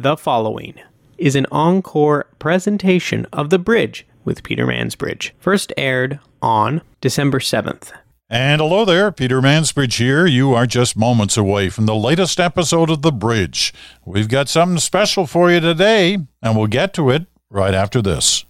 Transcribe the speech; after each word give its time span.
The 0.00 0.16
following 0.16 0.80
is 1.18 1.36
an 1.36 1.46
encore 1.52 2.26
presentation 2.38 3.26
of 3.34 3.50
The 3.50 3.58
Bridge 3.58 4.06
with 4.24 4.42
Peter 4.42 4.66
Mansbridge, 4.66 5.32
first 5.38 5.74
aired 5.76 6.18
on 6.40 6.80
December 7.02 7.38
7th. 7.38 7.92
And 8.30 8.62
hello 8.62 8.86
there, 8.86 9.12
Peter 9.12 9.42
Mansbridge 9.42 9.98
here. 9.98 10.24
You 10.24 10.54
are 10.54 10.64
just 10.64 10.96
moments 10.96 11.36
away 11.36 11.68
from 11.68 11.84
the 11.84 11.94
latest 11.94 12.40
episode 12.40 12.88
of 12.88 13.02
The 13.02 13.12
Bridge. 13.12 13.74
We've 14.06 14.26
got 14.26 14.48
something 14.48 14.78
special 14.78 15.26
for 15.26 15.50
you 15.50 15.60
today, 15.60 16.16
and 16.42 16.56
we'll 16.56 16.66
get 16.66 16.94
to 16.94 17.10
it 17.10 17.26
right 17.50 17.74
after 17.74 18.00
this. 18.00 18.46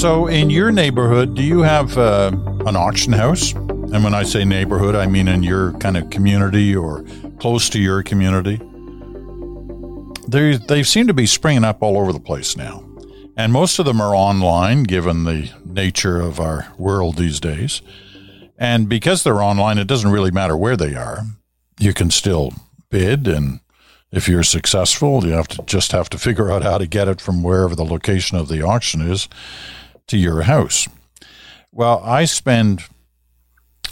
So, 0.00 0.28
in 0.28 0.48
your 0.48 0.72
neighborhood, 0.72 1.34
do 1.34 1.42
you 1.42 1.60
have 1.60 1.98
uh, 1.98 2.30
an 2.64 2.74
auction 2.74 3.12
house? 3.12 3.52
And 3.52 4.02
when 4.02 4.14
I 4.14 4.22
say 4.22 4.46
neighborhood, 4.46 4.94
I 4.94 5.06
mean 5.06 5.28
in 5.28 5.42
your 5.42 5.72
kind 5.74 5.94
of 5.94 6.08
community 6.08 6.74
or 6.74 7.04
close 7.38 7.68
to 7.68 7.78
your 7.78 8.02
community. 8.02 8.56
They 10.26 10.56
they 10.56 10.84
seem 10.84 11.06
to 11.08 11.12
be 11.12 11.26
springing 11.26 11.64
up 11.64 11.82
all 11.82 11.98
over 11.98 12.14
the 12.14 12.18
place 12.18 12.56
now, 12.56 12.82
and 13.36 13.52
most 13.52 13.78
of 13.78 13.84
them 13.84 14.00
are 14.00 14.16
online, 14.16 14.84
given 14.84 15.24
the 15.24 15.50
nature 15.66 16.18
of 16.18 16.40
our 16.40 16.72
world 16.78 17.18
these 17.18 17.38
days. 17.38 17.82
And 18.56 18.88
because 18.88 19.22
they're 19.22 19.42
online, 19.42 19.76
it 19.76 19.86
doesn't 19.86 20.10
really 20.10 20.30
matter 20.30 20.56
where 20.56 20.78
they 20.78 20.94
are. 20.94 21.24
You 21.78 21.92
can 21.92 22.10
still 22.10 22.54
bid, 22.88 23.28
and 23.28 23.60
if 24.12 24.28
you're 24.28 24.44
successful, 24.44 25.26
you 25.26 25.32
have 25.32 25.48
to 25.48 25.62
just 25.64 25.92
have 25.92 26.08
to 26.08 26.18
figure 26.18 26.50
out 26.50 26.62
how 26.62 26.78
to 26.78 26.86
get 26.86 27.06
it 27.06 27.20
from 27.20 27.42
wherever 27.42 27.74
the 27.74 27.84
location 27.84 28.38
of 28.38 28.48
the 28.48 28.62
auction 28.62 29.02
is 29.02 29.28
to 30.10 30.18
your 30.18 30.42
house. 30.42 30.88
Well, 31.72 32.00
I 32.04 32.24
spend 32.24 32.84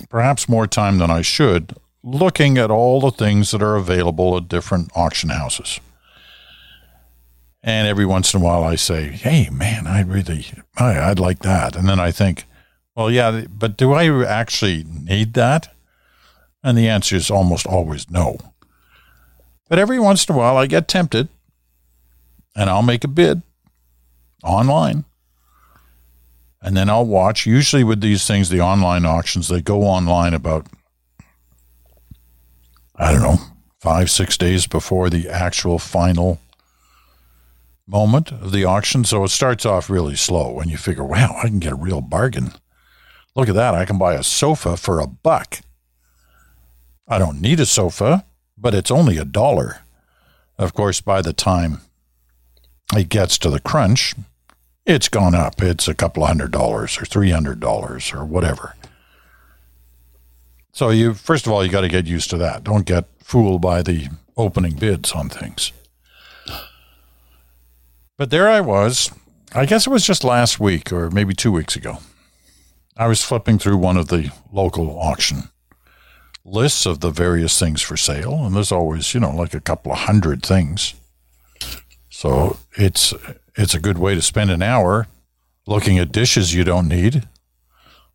perhaps 0.08 0.48
more 0.48 0.66
time 0.66 0.98
than 0.98 1.10
I 1.10 1.22
should 1.22 1.74
looking 2.02 2.58
at 2.58 2.70
all 2.70 3.00
the 3.00 3.10
things 3.10 3.50
that 3.50 3.62
are 3.62 3.76
available 3.76 4.36
at 4.36 4.48
different 4.48 4.90
auction 4.94 5.30
houses. 5.30 5.80
And 7.62 7.88
every 7.88 8.06
once 8.06 8.32
in 8.32 8.40
a 8.40 8.44
while 8.44 8.62
I 8.62 8.76
say, 8.76 9.08
hey, 9.08 9.48
man, 9.50 9.86
I 9.86 10.02
really, 10.02 10.46
I, 10.76 10.98
I'd 10.98 11.18
like 11.18 11.40
that. 11.40 11.76
And 11.76 11.88
then 11.88 11.98
I 11.98 12.10
think, 12.12 12.44
well, 12.94 13.10
yeah, 13.10 13.44
but 13.50 13.76
do 13.76 13.92
I 13.92 14.24
actually 14.24 14.84
need 14.84 15.34
that? 15.34 15.74
And 16.62 16.76
the 16.76 16.88
answer 16.88 17.16
is 17.16 17.30
almost 17.30 17.66
always 17.66 18.10
no. 18.10 18.38
But 19.68 19.78
every 19.78 19.98
once 19.98 20.28
in 20.28 20.34
a 20.34 20.38
while 20.38 20.56
I 20.56 20.66
get 20.66 20.88
tempted 20.88 21.28
and 22.56 22.70
I'll 22.70 22.82
make 22.82 23.04
a 23.04 23.08
bid 23.08 23.42
online 24.42 25.04
and 26.60 26.76
then 26.76 26.90
I'll 26.90 27.06
watch. 27.06 27.46
Usually, 27.46 27.84
with 27.84 28.00
these 28.00 28.26
things, 28.26 28.48
the 28.48 28.60
online 28.60 29.04
auctions, 29.04 29.48
they 29.48 29.60
go 29.60 29.82
online 29.82 30.34
about, 30.34 30.66
I 32.96 33.12
don't 33.12 33.22
know, 33.22 33.38
five, 33.80 34.10
six 34.10 34.36
days 34.36 34.66
before 34.66 35.08
the 35.08 35.28
actual 35.28 35.78
final 35.78 36.40
moment 37.86 38.32
of 38.32 38.52
the 38.52 38.64
auction. 38.64 39.04
So 39.04 39.24
it 39.24 39.28
starts 39.28 39.64
off 39.64 39.88
really 39.88 40.16
slow, 40.16 40.58
and 40.60 40.70
you 40.70 40.76
figure, 40.76 41.04
wow, 41.04 41.36
I 41.38 41.48
can 41.48 41.60
get 41.60 41.72
a 41.72 41.76
real 41.76 42.00
bargain. 42.00 42.52
Look 43.34 43.48
at 43.48 43.54
that. 43.54 43.74
I 43.74 43.84
can 43.84 43.98
buy 43.98 44.14
a 44.14 44.22
sofa 44.22 44.76
for 44.76 44.98
a 44.98 45.06
buck. 45.06 45.60
I 47.06 47.18
don't 47.18 47.40
need 47.40 47.60
a 47.60 47.66
sofa, 47.66 48.26
but 48.56 48.74
it's 48.74 48.90
only 48.90 49.16
a 49.16 49.24
dollar. 49.24 49.78
Of 50.58 50.74
course, 50.74 51.00
by 51.00 51.22
the 51.22 51.32
time 51.32 51.80
it 52.94 53.08
gets 53.08 53.38
to 53.38 53.50
the 53.50 53.60
crunch, 53.60 54.14
it's 54.88 55.08
gone 55.10 55.34
up. 55.34 55.62
It's 55.62 55.86
a 55.86 55.94
couple 55.94 56.22
of 56.24 56.28
hundred 56.28 56.50
dollars 56.50 56.98
or 56.98 57.04
three 57.04 57.30
hundred 57.30 57.60
dollars 57.60 58.12
or 58.12 58.24
whatever. 58.24 58.74
So 60.72 60.88
you 60.88 61.14
first 61.14 61.46
of 61.46 61.52
all 61.52 61.64
you 61.64 61.70
got 61.70 61.82
to 61.82 61.88
get 61.88 62.06
used 62.06 62.30
to 62.30 62.38
that. 62.38 62.64
Don't 62.64 62.86
get 62.86 63.04
fooled 63.22 63.60
by 63.60 63.82
the 63.82 64.08
opening 64.36 64.76
bids 64.76 65.12
on 65.12 65.28
things. 65.28 65.72
But 68.16 68.30
there 68.30 68.48
I 68.48 68.60
was. 68.60 69.12
I 69.54 69.66
guess 69.66 69.86
it 69.86 69.90
was 69.90 70.06
just 70.06 70.24
last 70.24 70.58
week 70.58 70.92
or 70.92 71.10
maybe 71.10 71.34
2 71.34 71.52
weeks 71.52 71.76
ago. 71.76 71.98
I 72.96 73.06
was 73.06 73.22
flipping 73.22 73.58
through 73.58 73.76
one 73.76 73.96
of 73.96 74.08
the 74.08 74.32
local 74.52 74.98
auction 74.98 75.50
lists 76.44 76.86
of 76.86 77.00
the 77.00 77.10
various 77.10 77.58
things 77.58 77.82
for 77.82 77.96
sale 77.96 78.44
and 78.44 78.56
there's 78.56 78.72
always, 78.72 79.12
you 79.12 79.20
know, 79.20 79.30
like 79.30 79.52
a 79.54 79.60
couple 79.60 79.92
of 79.92 79.98
hundred 79.98 80.42
things. 80.42 80.94
So 82.08 82.56
it's 82.74 83.12
it's 83.58 83.74
a 83.74 83.80
good 83.80 83.98
way 83.98 84.14
to 84.14 84.22
spend 84.22 84.50
an 84.50 84.62
hour 84.62 85.08
looking 85.66 85.98
at 85.98 86.12
dishes 86.12 86.54
you 86.54 86.62
don't 86.62 86.88
need 86.88 87.26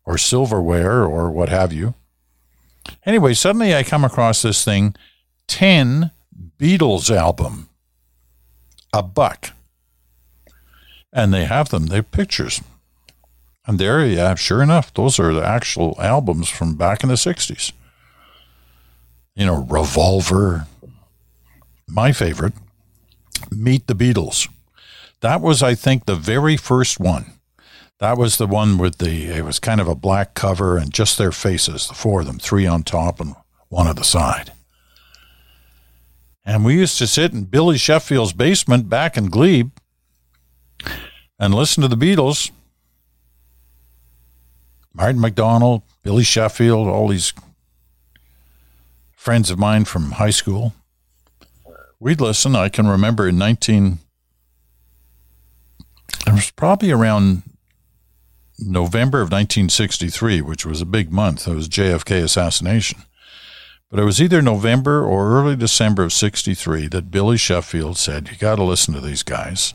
or 0.06 0.16
silverware 0.16 1.04
or 1.04 1.30
what 1.30 1.50
have 1.50 1.72
you. 1.72 1.94
Anyway, 3.04 3.34
suddenly 3.34 3.74
I 3.74 3.82
come 3.82 4.04
across 4.04 4.40
this 4.40 4.64
thing 4.64 4.96
10 5.48 6.10
Beatles 6.58 7.14
album, 7.14 7.68
a 8.92 9.02
buck. 9.02 9.50
And 11.12 11.32
they 11.32 11.44
have 11.44 11.68
them, 11.68 11.86
they 11.86 11.96
have 11.96 12.10
pictures. 12.10 12.62
And 13.66 13.78
there, 13.78 14.04
yeah, 14.04 14.34
sure 14.34 14.62
enough, 14.62 14.92
those 14.94 15.18
are 15.18 15.34
the 15.34 15.44
actual 15.44 15.94
albums 15.98 16.48
from 16.48 16.74
back 16.74 17.02
in 17.02 17.08
the 17.10 17.14
60s. 17.14 17.72
You 19.36 19.46
know, 19.46 19.64
Revolver, 19.64 20.66
my 21.86 22.12
favorite, 22.12 22.54
Meet 23.50 23.86
the 23.86 23.94
Beatles. 23.94 24.48
That 25.24 25.40
was, 25.40 25.62
I 25.62 25.74
think, 25.74 26.04
the 26.04 26.16
very 26.16 26.58
first 26.58 27.00
one. 27.00 27.24
That 27.98 28.18
was 28.18 28.36
the 28.36 28.46
one 28.46 28.76
with 28.76 28.98
the, 28.98 29.28
it 29.28 29.42
was 29.42 29.58
kind 29.58 29.80
of 29.80 29.88
a 29.88 29.94
black 29.94 30.34
cover 30.34 30.76
and 30.76 30.92
just 30.92 31.16
their 31.16 31.32
faces, 31.32 31.88
the 31.88 31.94
four 31.94 32.20
of 32.20 32.26
them, 32.26 32.38
three 32.38 32.66
on 32.66 32.82
top 32.82 33.20
and 33.20 33.34
one 33.70 33.86
on 33.86 33.96
the 33.96 34.04
side. 34.04 34.52
And 36.44 36.62
we 36.62 36.74
used 36.74 36.98
to 36.98 37.06
sit 37.06 37.32
in 37.32 37.44
Billy 37.44 37.78
Sheffield's 37.78 38.34
basement 38.34 38.90
back 38.90 39.16
in 39.16 39.30
Glebe 39.30 39.70
and 41.38 41.54
listen 41.54 41.80
to 41.80 41.88
the 41.88 41.96
Beatles. 41.96 42.50
Martin 44.92 45.22
McDonald, 45.22 45.80
Billy 46.02 46.22
Sheffield, 46.22 46.86
all 46.86 47.08
these 47.08 47.32
friends 49.16 49.50
of 49.50 49.58
mine 49.58 49.86
from 49.86 50.12
high 50.12 50.28
school. 50.28 50.74
We'd 51.98 52.20
listen. 52.20 52.54
I 52.54 52.68
can 52.68 52.86
remember 52.86 53.26
in 53.26 53.38
19, 53.38 54.00
it 56.26 56.32
was 56.32 56.50
probably 56.50 56.90
around 56.90 57.42
November 58.58 59.18
of 59.18 59.30
1963, 59.30 60.40
which 60.40 60.64
was 60.64 60.80
a 60.80 60.86
big 60.86 61.12
month. 61.12 61.46
It 61.46 61.54
was 61.54 61.68
JFK 61.68 62.22
assassination. 62.22 63.02
But 63.90 64.00
it 64.00 64.04
was 64.04 64.20
either 64.20 64.42
November 64.42 65.04
or 65.04 65.30
early 65.30 65.56
December 65.56 66.04
of 66.04 66.12
63 66.12 66.88
that 66.88 67.10
Billy 67.10 67.36
Sheffield 67.36 67.96
said, 67.96 68.28
You 68.28 68.36
got 68.36 68.56
to 68.56 68.64
listen 68.64 68.94
to 68.94 69.00
these 69.00 69.22
guys. 69.22 69.74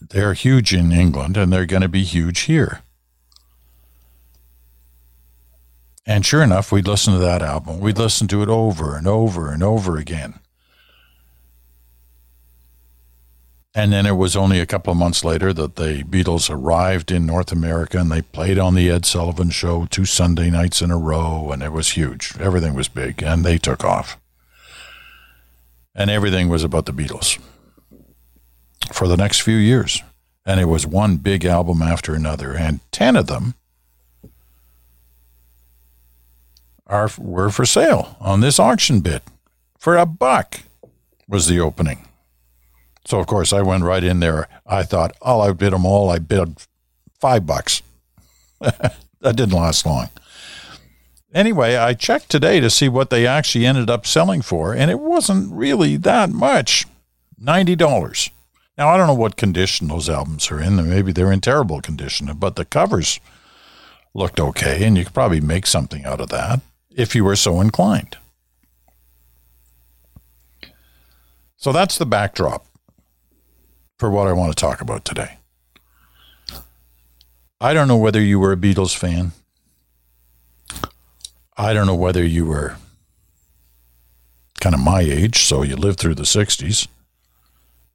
They're 0.00 0.34
huge 0.34 0.74
in 0.74 0.92
England 0.92 1.36
and 1.36 1.52
they're 1.52 1.66
going 1.66 1.82
to 1.82 1.88
be 1.88 2.04
huge 2.04 2.40
here. 2.40 2.82
And 6.04 6.26
sure 6.26 6.42
enough, 6.42 6.72
we'd 6.72 6.88
listen 6.88 7.12
to 7.12 7.18
that 7.20 7.42
album. 7.42 7.78
We'd 7.78 7.98
listen 7.98 8.26
to 8.28 8.42
it 8.42 8.48
over 8.48 8.96
and 8.96 9.06
over 9.06 9.52
and 9.52 9.62
over 9.62 9.96
again. 9.96 10.40
And 13.74 13.90
then 13.92 14.04
it 14.04 14.16
was 14.16 14.36
only 14.36 14.60
a 14.60 14.66
couple 14.66 14.90
of 14.90 14.98
months 14.98 15.24
later 15.24 15.52
that 15.54 15.76
the 15.76 16.02
Beatles 16.04 16.50
arrived 16.50 17.10
in 17.10 17.24
North 17.24 17.52
America 17.52 17.98
and 17.98 18.10
they 18.10 18.20
played 18.20 18.58
on 18.58 18.74
the 18.74 18.90
Ed 18.90 19.06
Sullivan 19.06 19.48
Show 19.48 19.86
two 19.86 20.04
Sunday 20.04 20.50
nights 20.50 20.82
in 20.82 20.90
a 20.90 20.98
row, 20.98 21.50
and 21.50 21.62
it 21.62 21.72
was 21.72 21.92
huge. 21.92 22.34
Everything 22.38 22.74
was 22.74 22.88
big, 22.88 23.22
and 23.22 23.44
they 23.44 23.56
took 23.56 23.82
off. 23.82 24.18
And 25.94 26.10
everything 26.10 26.50
was 26.50 26.64
about 26.64 26.84
the 26.84 26.92
Beatles 26.92 27.38
for 28.92 29.08
the 29.08 29.16
next 29.16 29.40
few 29.40 29.56
years. 29.56 30.02
And 30.44 30.60
it 30.60 30.66
was 30.66 30.86
one 30.86 31.16
big 31.16 31.44
album 31.44 31.80
after 31.80 32.14
another, 32.14 32.52
and 32.52 32.80
10 32.92 33.16
of 33.16 33.26
them 33.26 33.54
are 36.86 37.08
were 37.16 37.48
for 37.48 37.64
sale 37.64 38.16
on 38.20 38.40
this 38.40 38.58
auction 38.58 39.00
bid 39.00 39.22
for 39.78 39.96
a 39.96 40.04
buck 40.04 40.60
was 41.26 41.46
the 41.46 41.58
opening. 41.58 42.06
So 43.04 43.18
of 43.18 43.26
course 43.26 43.52
I 43.52 43.62
went 43.62 43.84
right 43.84 44.04
in 44.04 44.20
there. 44.20 44.48
I 44.66 44.82
thought, 44.82 45.16
oh, 45.22 45.40
I 45.40 45.52
bid 45.52 45.72
them 45.72 45.86
all. 45.86 46.10
I 46.10 46.18
bid 46.18 46.56
five 47.20 47.46
bucks. 47.46 47.82
that 48.60 48.96
didn't 49.22 49.52
last 49.52 49.84
long. 49.86 50.08
Anyway, 51.34 51.76
I 51.76 51.94
checked 51.94 52.28
today 52.28 52.60
to 52.60 52.68
see 52.68 52.88
what 52.88 53.10
they 53.10 53.26
actually 53.26 53.64
ended 53.64 53.88
up 53.88 54.06
selling 54.06 54.42
for, 54.42 54.74
and 54.74 54.90
it 54.90 55.00
wasn't 55.00 55.50
really 55.50 55.96
that 55.96 56.30
much. 56.30 56.86
Ninety 57.38 57.74
dollars. 57.74 58.30
Now 58.76 58.88
I 58.88 58.96
don't 58.96 59.06
know 59.06 59.14
what 59.14 59.36
condition 59.36 59.88
those 59.88 60.08
albums 60.08 60.50
are 60.50 60.60
in. 60.60 60.76
Maybe 60.88 61.10
they're 61.10 61.32
in 61.32 61.40
terrible 61.40 61.80
condition, 61.80 62.30
but 62.36 62.56
the 62.56 62.64
covers 62.64 63.18
looked 64.14 64.38
okay, 64.38 64.84
and 64.84 64.96
you 64.96 65.04
could 65.04 65.14
probably 65.14 65.40
make 65.40 65.66
something 65.66 66.04
out 66.04 66.20
of 66.20 66.28
that 66.28 66.60
if 66.94 67.14
you 67.14 67.24
were 67.24 67.36
so 67.36 67.60
inclined. 67.60 68.18
So 71.56 71.72
that's 71.72 71.96
the 71.96 72.06
backdrop 72.06 72.66
for 74.02 74.10
what 74.10 74.26
I 74.26 74.32
want 74.32 74.50
to 74.50 74.60
talk 74.60 74.80
about 74.80 75.04
today. 75.04 75.36
I 77.60 77.72
don't 77.72 77.86
know 77.86 77.96
whether 77.96 78.20
you 78.20 78.40
were 78.40 78.50
a 78.50 78.56
Beatles 78.56 78.96
fan. 78.96 79.30
I 81.56 81.72
don't 81.72 81.86
know 81.86 81.94
whether 81.94 82.24
you 82.24 82.46
were 82.46 82.78
kind 84.58 84.74
of 84.74 84.80
my 84.80 85.02
age, 85.02 85.44
so 85.44 85.62
you 85.62 85.76
lived 85.76 86.00
through 86.00 86.16
the 86.16 86.24
60s, 86.24 86.88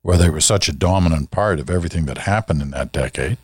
where 0.02 0.16
they 0.16 0.30
were 0.30 0.40
such 0.40 0.70
a 0.70 0.72
dominant 0.72 1.30
part 1.30 1.60
of 1.60 1.70
everything 1.70 2.06
that 2.06 2.20
happened 2.20 2.62
in 2.62 2.72
that 2.72 2.94
decade, 2.94 3.38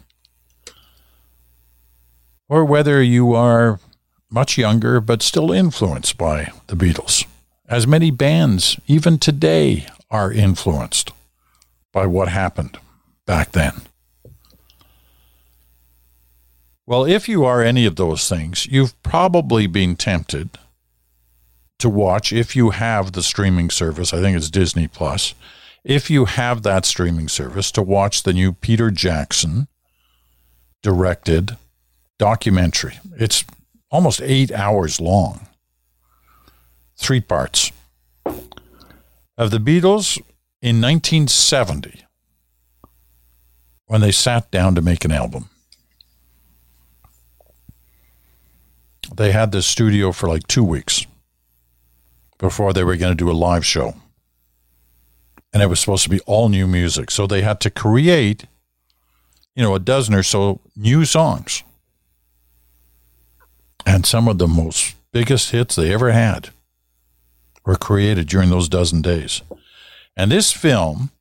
or 2.48 2.64
whether 2.64 3.04
you 3.04 3.34
are 3.34 3.82
much 4.30 4.58
younger 4.58 5.02
but 5.02 5.22
still 5.22 5.52
influenced 5.52 6.18
by 6.18 6.54
the 6.68 6.78
Beatles, 6.78 7.26
as 7.68 7.86
many 7.86 8.10
bands, 8.10 8.80
even 8.88 9.20
today, 9.20 9.86
are 10.10 10.32
influenced 10.32 11.12
by 11.94 12.06
what 12.06 12.28
happened 12.28 12.78
back 13.26 13.54
then. 13.54 13.74
Well, 16.86 17.06
if 17.06 17.30
you 17.30 17.46
are 17.46 17.62
any 17.62 17.86
of 17.86 17.96
those 17.96 18.28
things, 18.28 18.66
you've 18.66 19.02
probably 19.04 19.68
been 19.68 19.96
tempted 19.96 20.50
to 21.80 21.90
watch 21.90 22.34
if 22.34 22.58
you 22.58 22.72
have 22.72 23.14
the 23.14 23.24
streaming 23.24 23.70
service. 23.70 24.14
I 24.14 24.20
think 24.20 24.36
it's 24.36 24.50
Disney 24.50 24.90
Plus. 24.90 25.34
If 25.86 26.10
you 26.10 26.26
have 26.26 26.64
that 26.64 26.86
streaming 26.86 27.30
service, 27.30 27.72
to 27.72 27.82
watch 27.82 28.24
the 28.24 28.34
new 28.34 28.52
Peter 28.52 28.92
Jackson 28.92 29.68
directed 30.82 31.58
documentary. 32.18 33.00
It's 33.18 33.46
almost 33.90 34.22
eight 34.22 34.52
hours 34.52 35.00
long, 35.00 35.48
three 36.98 37.22
parts. 37.22 37.72
Of 39.36 39.52
the 39.52 39.58
Beatles 39.58 40.22
in 40.64 40.82
1970, 40.82 42.06
when 43.86 44.02
they 44.02 44.12
sat 44.12 44.50
down 44.50 44.74
to 44.74 44.82
make 44.82 45.06
an 45.06 45.12
album. 45.12 45.50
they 49.16 49.32
had 49.32 49.52
this 49.52 49.68
studio 49.68 50.12
for 50.12 50.28
like 50.28 50.48
two 50.48 50.64
weeks 50.64 51.06
before 52.40 52.74
they 52.74 52.84
were 52.84 52.96
going 52.96 53.12
to 53.12 53.24
do 53.24 53.30
a 53.30 53.34
live 53.34 53.66
show. 53.66 53.94
And 55.54 55.62
it 55.62 55.68
was 55.68 55.80
supposed 55.80 56.04
to 56.06 56.10
be 56.10 56.22
all 56.22 56.50
new 56.50 56.66
music. 56.66 57.12
So 57.12 57.28
they 57.28 57.42
had 57.42 57.60
to 57.60 57.70
create, 57.70 58.46
you 59.56 59.62
know, 59.62 59.76
a 59.76 59.80
dozen 59.80 60.16
or 60.16 60.24
so 60.24 60.62
new 60.76 61.06
songs. 61.06 61.64
And 63.86 64.06
some 64.06 64.28
of 64.28 64.40
the 64.40 64.48
most 64.48 64.96
biggest 65.12 65.52
hits 65.52 65.76
they 65.76 65.94
ever 65.94 66.12
had 66.12 66.50
were 67.66 67.76
created 67.76 68.28
during 68.28 68.50
those 68.50 68.68
dozen 68.68 69.02
days. 69.04 69.44
And 70.16 70.32
this 70.32 70.52
film, 70.52 71.12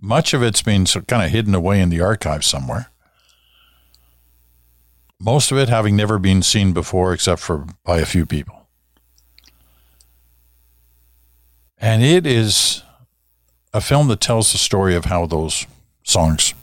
much 0.00 0.34
of 0.34 0.42
it's 0.42 0.62
been 0.62 0.84
kind 0.84 1.24
of 1.24 1.30
hidden 1.30 1.54
away 1.54 1.80
in 1.80 1.88
the 1.88 2.00
archive 2.00 2.44
somewhere 2.44 2.90
most 5.24 5.50
of 5.50 5.56
it 5.56 5.70
having 5.70 5.96
never 5.96 6.18
been 6.18 6.42
seen 6.42 6.72
before 6.72 7.14
except 7.14 7.40
for 7.40 7.66
by 7.82 7.98
a 7.98 8.06
few 8.06 8.26
people. 8.26 8.68
And 11.78 12.02
it 12.02 12.26
is 12.26 12.82
a 13.72 13.80
film 13.80 14.08
that 14.08 14.20
tells 14.20 14.52
the 14.52 14.58
story 14.58 14.94
of 14.94 15.06
how 15.06 15.26
those 15.26 15.66
songs 16.02 16.54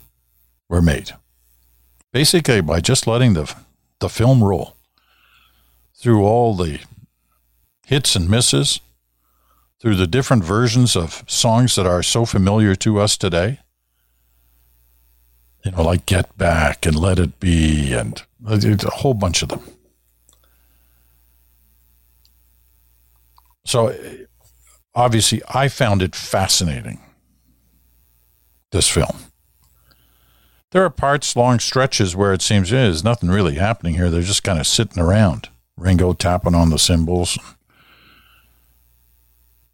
were 0.68 0.80
made. 0.80 1.12
Basically, 2.12 2.60
by 2.60 2.80
just 2.80 3.06
letting 3.06 3.34
the, 3.34 3.52
the 3.98 4.08
film 4.08 4.44
roll 4.44 4.76
through 5.96 6.24
all 6.24 6.54
the 6.54 6.80
hits 7.86 8.14
and 8.14 8.28
misses, 8.28 8.80
through 9.82 9.96
the 9.96 10.06
different 10.06 10.44
versions 10.44 10.94
of 10.94 11.24
songs 11.26 11.74
that 11.74 11.86
are 11.86 12.04
so 12.04 12.24
familiar 12.24 12.76
to 12.76 13.00
us 13.00 13.16
today. 13.16 13.58
You 15.64 15.72
know, 15.72 15.82
like 15.82 16.06
Get 16.06 16.38
Back 16.38 16.86
and 16.86 16.96
Let 16.96 17.18
It 17.18 17.40
Be 17.40 17.92
and 17.92 18.22
uh, 18.46 18.58
a 18.62 18.90
whole 18.90 19.14
bunch 19.14 19.42
of 19.42 19.48
them. 19.48 19.60
So 23.64 23.94
obviously, 24.94 25.42
I 25.52 25.66
found 25.68 26.00
it 26.00 26.14
fascinating, 26.14 27.00
this 28.70 28.88
film. 28.88 29.18
There 30.70 30.84
are 30.84 30.90
parts, 30.90 31.34
long 31.36 31.58
stretches, 31.58 32.14
where 32.14 32.32
it 32.32 32.42
seems 32.42 32.70
there's 32.70 33.04
nothing 33.04 33.30
really 33.30 33.56
happening 33.56 33.94
here. 33.94 34.10
They're 34.10 34.22
just 34.22 34.44
kind 34.44 34.60
of 34.60 34.66
sitting 34.66 35.02
around. 35.02 35.48
Ringo 35.76 36.12
tapping 36.12 36.54
on 36.54 36.70
the 36.70 36.78
cymbals, 36.78 37.36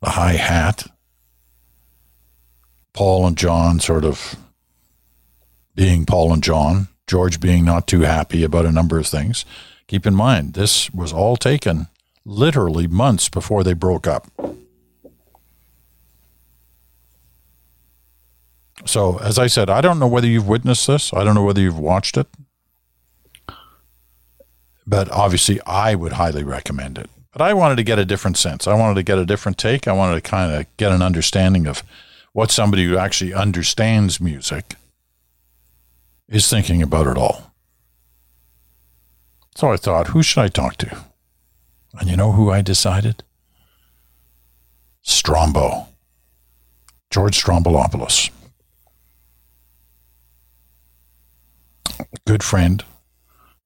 the 0.01 0.11
high 0.11 0.35
hat, 0.35 0.87
Paul 2.93 3.27
and 3.27 3.37
John 3.37 3.81
sort 3.81 4.05
of 4.05 4.37
being 5.75 6.05
Paul 6.05 6.33
and 6.33 6.43
John, 6.43 6.89
George 7.07 7.41
being 7.41 7.65
not 7.65 7.87
too 7.87 8.01
happy 8.01 8.43
about 8.43 8.67
a 8.67 8.73
number 8.73 8.99
of 8.99 9.07
things. 9.07 9.45
Keep 9.87 10.07
in 10.07 10.15
mind, 10.15 10.55
this 10.55 10.91
was 10.93 11.13
all 11.13 11.37
taken 11.37 11.87
literally 12.25 12.87
months 12.87 13.29
before 13.29 13.65
they 13.65 13.73
broke 13.73 14.07
up. 14.07 14.27
So, 18.85 19.19
as 19.19 19.39
I 19.39 19.47
said, 19.49 19.71
I 19.71 19.81
don't 19.81 19.99
know 19.99 20.07
whether 20.07 20.27
you've 20.27 20.47
witnessed 20.47 20.87
this. 20.87 21.13
I 21.13 21.25
don't 21.25 21.35
know 21.35 21.45
whether 21.45 21.61
you've 21.61 21.79
watched 21.79 22.17
it. 22.17 22.27
But 24.87 25.11
obviously, 25.11 25.61
I 25.67 25.95
would 25.95 26.13
highly 26.13 26.43
recommend 26.43 26.99
it. 26.99 27.11
But 27.33 27.43
I 27.43 27.55
wanted 27.55 27.77
to 27.77 27.85
get 27.85 27.99
a 27.99 28.05
different 28.05 28.37
sense. 28.37 28.67
I 28.67 28.75
wanted 28.75 28.95
to 28.95 29.03
get 29.03 29.19
a 29.19 29.27
different 29.27 29.59
take. 29.59 29.87
I 29.87 29.93
wanted 29.93 30.23
to 30.23 30.31
kind 30.31 30.53
of 30.53 30.77
get 30.77 30.93
an 30.93 31.03
understanding 31.03 31.67
of 31.67 31.83
what 32.33 32.51
somebody 32.51 32.87
who 32.87 32.97
actually 32.97 33.35
understands 33.35 34.21
music 34.21 34.77
is 36.29 36.49
thinking 36.49 36.83
about 36.83 37.07
it 37.07 37.17
all. 37.17 37.53
So 39.57 39.73
I 39.73 39.77
thought, 39.77 40.09
who 40.09 40.23
should 40.23 40.41
I 40.41 40.49
talk 40.49 40.77
to? 40.77 41.05
And 41.99 42.09
you 42.09 42.17
know 42.17 42.33
who 42.33 42.51
I 42.51 42.63
decided? 42.63 43.25
Strombo. 45.05 45.87
George 47.11 47.43
Stroumboulopoulos. 47.43 48.31
Good 52.27 52.43
friend. 52.43 52.85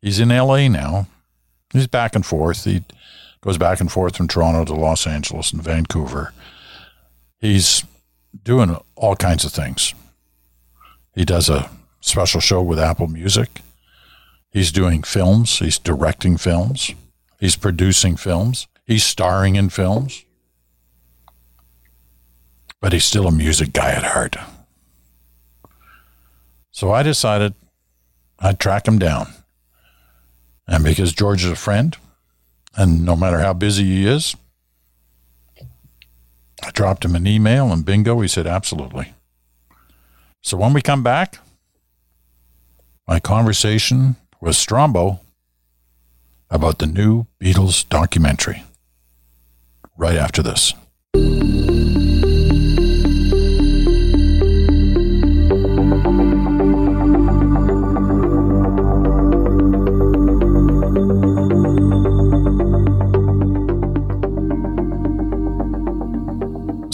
He's 0.01 0.21
in 0.21 0.31
LA 0.31 0.69
now. 0.69 1.09
He's 1.73 1.87
back 1.87 2.15
and 2.15 2.25
forth. 2.25 2.65
He 2.65 2.85
goes 3.43 3.59
back 3.59 3.81
and 3.81 3.91
forth 3.91 4.17
from 4.17 4.29
Toronto 4.29 4.65
to 4.65 4.75
Los 4.75 5.07
Angeles 5.07 5.53
and 5.53 5.63
Vancouver. 5.63 6.33
He's 7.39 7.85
doing 8.45 8.77
all 8.95 9.17
kinds 9.17 9.45
of 9.45 9.53
things. 9.53 9.95
He 11.15 11.25
does 11.25 11.51
a 11.51 11.71
special 12.01 12.41
show 12.41 12.63
with 12.63 12.79
Apple 12.79 13.09
Music. 13.09 13.61
He's 14.51 14.73
doing 14.73 15.03
films, 15.03 15.59
he's 15.59 15.79
directing 15.79 16.37
films, 16.37 16.95
he's 17.41 17.57
producing 17.57 18.17
films, 18.17 18.69
he's 18.85 19.05
starring 19.05 19.57
in 19.57 19.71
films. 19.71 20.25
But 22.81 22.93
he's 22.93 23.05
still 23.05 23.27
a 23.27 23.33
music 23.33 23.73
guy 23.73 23.93
at 23.93 24.03
heart. 24.03 24.37
So 26.71 26.93
I 26.93 27.03
decided 27.03 27.55
I'd 28.39 28.59
track 28.59 28.87
him 28.87 28.99
down. 28.99 29.33
And 30.67 30.85
because 30.85 31.13
George 31.13 31.45
is 31.45 31.51
a 31.51 31.57
friend, 31.57 31.97
and 32.77 33.05
no 33.05 33.17
matter 33.17 33.39
how 33.39 33.53
busy 33.53 33.85
he 33.85 34.07
is, 34.07 34.37
I 36.63 36.71
dropped 36.73 37.05
him 37.05 37.15
an 37.15 37.27
email 37.27 37.73
and 37.73 37.85
bingo, 37.85 38.21
he 38.21 38.29
said, 38.29 38.47
absolutely. 38.47 39.15
So 40.43 40.57
when 40.57 40.73
we 40.73 40.81
come 40.83 41.03
back, 41.03 41.39
my 43.07 43.21
conversation 43.21 44.17
with 44.41 44.55
Strombo 44.55 45.21
about 46.51 46.79
the 46.79 46.87
new 46.87 47.27
Beatles 47.41 47.89
documentary. 47.89 48.63
Right 49.97 50.17
after 50.17 50.43
this. 50.43 50.75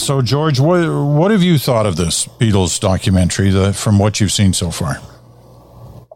So, 0.09 0.23
George, 0.23 0.59
what 0.59 0.89
what 0.89 1.31
have 1.33 1.43
you 1.43 1.59
thought 1.59 1.85
of 1.85 1.97
this 1.97 2.25
Beatles 2.27 2.81
documentary 2.81 3.51
the, 3.51 3.75
from 3.75 3.99
what 3.99 4.21
you've 4.21 4.33
seen 4.33 4.55
so 4.55 4.71
far? 4.71 4.97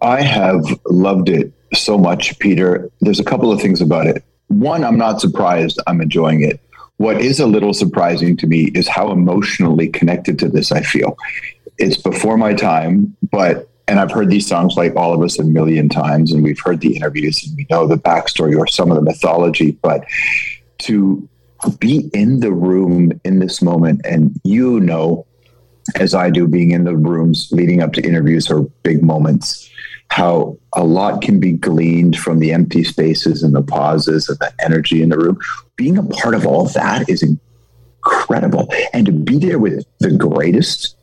I 0.00 0.22
have 0.22 0.64
loved 0.86 1.28
it 1.28 1.52
so 1.74 1.98
much, 1.98 2.38
Peter. 2.38 2.90
There's 3.02 3.20
a 3.20 3.24
couple 3.24 3.52
of 3.52 3.60
things 3.60 3.82
about 3.82 4.06
it. 4.06 4.24
One, 4.48 4.82
I'm 4.82 4.96
not 4.96 5.20
surprised. 5.20 5.78
I'm 5.86 6.00
enjoying 6.00 6.42
it. 6.42 6.58
What 6.96 7.20
is 7.20 7.38
a 7.38 7.46
little 7.46 7.74
surprising 7.74 8.34
to 8.38 8.46
me 8.46 8.70
is 8.74 8.88
how 8.88 9.12
emotionally 9.12 9.88
connected 9.88 10.38
to 10.38 10.48
this 10.48 10.72
I 10.72 10.80
feel. 10.80 11.18
It's 11.76 11.98
before 11.98 12.38
my 12.38 12.54
time, 12.54 13.14
but 13.30 13.68
and 13.88 14.00
I've 14.00 14.10
heard 14.10 14.30
these 14.30 14.46
songs 14.46 14.74
like 14.74 14.96
all 14.96 15.12
of 15.12 15.20
us 15.20 15.38
a 15.38 15.44
million 15.44 15.90
times, 15.90 16.32
and 16.32 16.42
we've 16.42 16.60
heard 16.60 16.80
the 16.80 16.96
interviews 16.96 17.46
and 17.46 17.54
we 17.58 17.66
know 17.68 17.86
the 17.86 17.96
backstory 17.96 18.56
or 18.56 18.66
some 18.66 18.90
of 18.90 18.96
the 18.96 19.02
mythology, 19.02 19.72
but 19.82 20.06
to 20.78 21.28
be 21.78 22.10
in 22.12 22.40
the 22.40 22.52
room 22.52 23.20
in 23.24 23.38
this 23.38 23.62
moment 23.62 24.00
and 24.04 24.38
you 24.44 24.80
know 24.80 25.26
as 25.98 26.14
I 26.14 26.30
do 26.30 26.46
being 26.46 26.70
in 26.70 26.84
the 26.84 26.96
rooms 26.96 27.48
leading 27.52 27.82
up 27.82 27.92
to 27.94 28.02
interviews 28.02 28.50
or 28.50 28.62
big 28.82 29.02
moments 29.02 29.68
how 30.12 30.58
a 30.74 30.84
lot 30.84 31.22
can 31.22 31.40
be 31.40 31.52
gleaned 31.52 32.18
from 32.18 32.38
the 32.38 32.52
empty 32.52 32.84
spaces 32.84 33.42
and 33.42 33.54
the 33.54 33.62
pauses 33.62 34.28
and 34.28 34.38
the 34.40 34.52
energy 34.62 35.02
in 35.02 35.08
the 35.08 35.16
room. 35.16 35.38
Being 35.76 35.96
a 35.96 36.02
part 36.02 36.34
of 36.34 36.46
all 36.46 36.66
that 36.66 37.08
is 37.08 37.22
incredible. 37.22 38.70
And 38.92 39.06
to 39.06 39.12
be 39.12 39.38
there 39.38 39.58
with 39.58 39.86
the 40.00 40.10
greatest 40.10 40.98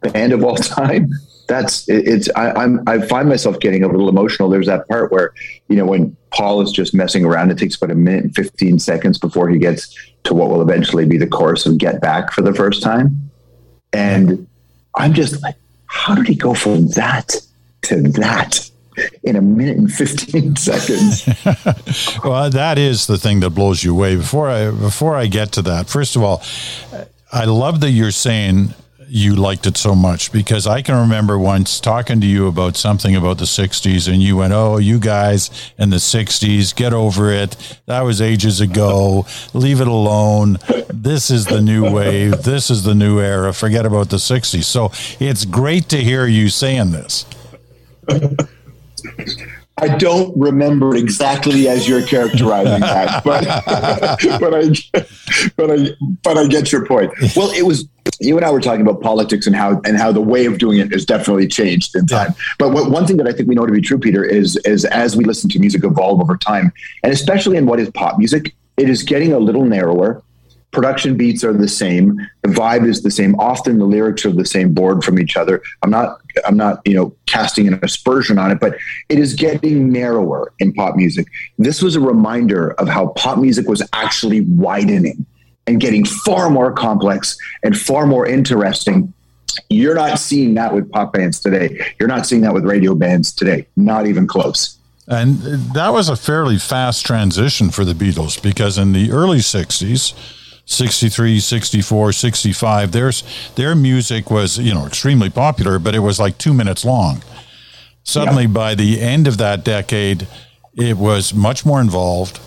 band 0.00 0.32
of 0.32 0.44
all 0.44 0.54
time, 0.78 1.10
that's 1.48 1.88
it's 1.88 2.28
I, 2.36 2.52
I'm 2.52 2.80
I 2.86 3.00
find 3.00 3.28
myself 3.28 3.58
getting 3.58 3.82
a 3.82 3.88
little 3.88 4.08
emotional. 4.08 4.48
There's 4.48 4.68
that 4.68 4.86
part 4.86 5.10
where, 5.10 5.34
you 5.68 5.74
know, 5.74 5.84
when 5.84 6.16
Paul 6.32 6.60
is 6.62 6.72
just 6.72 6.94
messing 6.94 7.24
around, 7.24 7.50
it 7.50 7.58
takes 7.58 7.76
about 7.76 7.90
a 7.90 7.94
minute 7.94 8.24
and 8.24 8.34
15 8.34 8.78
seconds 8.78 9.18
before 9.18 9.48
he 9.48 9.58
gets 9.58 9.94
to 10.24 10.34
what 10.34 10.48
will 10.48 10.62
eventually 10.62 11.04
be 11.04 11.18
the 11.18 11.26
chorus 11.26 11.66
of 11.66 11.78
Get 11.78 12.00
Back 12.00 12.32
for 12.32 12.42
the 12.42 12.54
first 12.54 12.82
time. 12.82 13.30
And 13.92 14.46
I'm 14.96 15.12
just 15.12 15.42
like, 15.42 15.56
how 15.86 16.14
did 16.14 16.26
he 16.26 16.34
go 16.34 16.54
from 16.54 16.88
that 16.88 17.34
to 17.82 18.02
that 18.02 18.70
in 19.22 19.36
a 19.36 19.40
minute 19.40 19.76
and 19.76 19.92
15 19.92 20.56
seconds. 20.56 21.26
well, 22.24 22.50
that 22.50 22.78
is 22.78 23.06
the 23.06 23.18
thing 23.18 23.40
that 23.40 23.50
blows 23.50 23.82
you 23.82 23.92
away. 23.92 24.16
Before 24.16 24.48
I 24.48 24.70
before 24.70 25.16
I 25.16 25.26
get 25.26 25.52
to 25.52 25.62
that, 25.62 25.88
first 25.88 26.16
of 26.16 26.22
all, 26.22 26.42
I 27.32 27.44
love 27.44 27.80
that 27.80 27.90
you're 27.90 28.10
saying 28.10 28.74
you 29.12 29.36
liked 29.36 29.66
it 29.66 29.76
so 29.76 29.94
much 29.94 30.32
because 30.32 30.66
I 30.66 30.80
can 30.80 30.94
remember 30.98 31.38
once 31.38 31.80
talking 31.80 32.18
to 32.22 32.26
you 32.26 32.46
about 32.46 32.76
something 32.76 33.14
about 33.14 33.36
the 33.36 33.44
60s 33.44 34.10
and 34.10 34.22
you 34.22 34.38
went, 34.38 34.54
"Oh, 34.54 34.78
you 34.78 34.98
guys 34.98 35.50
in 35.76 35.90
the 35.90 36.00
60s, 36.00 36.74
get 36.74 36.94
over 36.94 37.30
it. 37.30 37.54
That 37.84 38.00
was 38.02 38.22
ages 38.22 38.60
ago. 38.60 39.26
Leave 39.52 39.82
it 39.82 39.86
alone. 39.86 40.58
This 40.88 41.30
is 41.30 41.44
the 41.44 41.60
new 41.60 41.92
wave. 41.92 42.44
This 42.44 42.70
is 42.70 42.84
the 42.84 42.94
new 42.94 43.20
era. 43.20 43.52
Forget 43.52 43.84
about 43.84 44.08
the 44.08 44.18
60s." 44.18 44.64
So, 44.64 44.90
it's 45.20 45.44
great 45.44 45.90
to 45.90 45.98
hear 45.98 46.26
you 46.26 46.48
saying 46.48 46.92
this. 46.92 47.26
I 49.78 49.88
don't 49.96 50.36
remember 50.38 50.94
exactly 50.96 51.66
as 51.66 51.88
you're 51.88 52.06
characterizing 52.06 52.80
that, 52.80 53.24
but 53.24 53.44
but 54.40 54.54
I 54.54 55.50
but 55.56 55.70
I 55.70 55.88
but 56.22 56.38
I 56.38 56.46
get 56.46 56.70
your 56.70 56.86
point. 56.86 57.12
Well, 57.34 57.50
it 57.50 57.62
was 57.62 57.88
you 58.22 58.36
and 58.36 58.44
I 58.46 58.50
were 58.50 58.60
talking 58.60 58.82
about 58.82 59.00
politics 59.00 59.46
and 59.46 59.56
how 59.56 59.80
and 59.84 59.96
how 59.96 60.12
the 60.12 60.20
way 60.20 60.46
of 60.46 60.58
doing 60.58 60.78
it 60.78 60.92
has 60.92 61.04
definitely 61.04 61.48
changed 61.48 61.94
in 61.96 62.06
time. 62.06 62.34
But 62.58 62.72
what, 62.72 62.90
one 62.90 63.06
thing 63.06 63.16
that 63.18 63.26
I 63.26 63.32
think 63.32 63.48
we 63.48 63.54
know 63.54 63.66
to 63.66 63.72
be 63.72 63.80
true, 63.80 63.98
Peter, 63.98 64.24
is 64.24 64.56
is 64.58 64.84
as 64.86 65.16
we 65.16 65.24
listen 65.24 65.50
to 65.50 65.58
music 65.58 65.84
evolve 65.84 66.20
over 66.20 66.36
time, 66.36 66.72
and 67.02 67.12
especially 67.12 67.56
in 67.56 67.66
what 67.66 67.80
is 67.80 67.90
pop 67.90 68.18
music, 68.18 68.54
it 68.76 68.88
is 68.88 69.02
getting 69.02 69.32
a 69.32 69.38
little 69.38 69.64
narrower. 69.64 70.22
Production 70.70 71.18
beats 71.18 71.44
are 71.44 71.52
the 71.52 71.68
same. 71.68 72.18
The 72.40 72.48
vibe 72.48 72.88
is 72.88 73.02
the 73.02 73.10
same. 73.10 73.38
Often 73.38 73.78
the 73.78 73.84
lyrics 73.84 74.24
are 74.24 74.32
the 74.32 74.46
same 74.46 74.72
board 74.72 75.04
from 75.04 75.18
each 75.18 75.36
other. 75.36 75.62
I'm 75.82 75.90
not 75.90 76.18
i'm 76.46 76.56
not 76.56 76.80
you 76.86 76.94
know 76.94 77.14
casting 77.26 77.68
an 77.68 77.78
aspersion 77.82 78.38
on 78.38 78.50
it 78.50 78.58
but 78.58 78.74
it 79.10 79.18
is 79.18 79.34
getting 79.34 79.92
narrower 79.92 80.52
in 80.60 80.72
pop 80.72 80.96
music. 80.96 81.26
This 81.58 81.82
was 81.82 81.96
a 81.96 82.00
reminder 82.00 82.70
of 82.72 82.88
how 82.88 83.08
pop 83.08 83.38
music 83.38 83.68
was 83.68 83.82
actually 83.92 84.42
widening 84.42 85.26
and 85.66 85.80
getting 85.80 86.04
far 86.04 86.50
more 86.50 86.72
complex 86.72 87.36
and 87.62 87.76
far 87.76 88.06
more 88.06 88.26
interesting. 88.26 89.12
You're 89.68 89.94
not 89.94 90.18
seeing 90.18 90.54
that 90.54 90.74
with 90.74 90.90
pop 90.90 91.12
bands 91.12 91.40
today. 91.40 91.94
You're 91.98 92.08
not 92.08 92.26
seeing 92.26 92.42
that 92.42 92.54
with 92.54 92.64
radio 92.64 92.94
bands 92.94 93.32
today. 93.32 93.66
Not 93.76 94.06
even 94.06 94.26
close. 94.26 94.78
And 95.08 95.36
that 95.74 95.90
was 95.90 96.08
a 96.08 96.16
fairly 96.16 96.58
fast 96.58 97.04
transition 97.04 97.70
for 97.70 97.84
the 97.84 97.92
Beatles 97.92 98.40
because 98.40 98.78
in 98.78 98.92
the 98.92 99.10
early 99.10 99.38
60s 99.38 100.14
63, 100.64 101.40
64, 101.40 102.12
65, 102.12 102.92
there's, 102.92 103.24
their 103.56 103.74
music 103.74 104.30
was, 104.30 104.58
you 104.58 104.72
know, 104.72 104.86
extremely 104.86 105.28
popular, 105.28 105.78
but 105.78 105.94
it 105.94 105.98
was 105.98 106.20
like 106.20 106.38
two 106.38 106.54
minutes 106.54 106.84
long. 106.84 107.22
Suddenly, 108.04 108.44
yeah. 108.44 108.50
by 108.50 108.74
the 108.74 109.00
end 109.00 109.26
of 109.26 109.38
that 109.38 109.64
decade, 109.64 110.26
it 110.74 110.96
was 110.96 111.34
much 111.34 111.66
more 111.66 111.80
involved, 111.80 112.40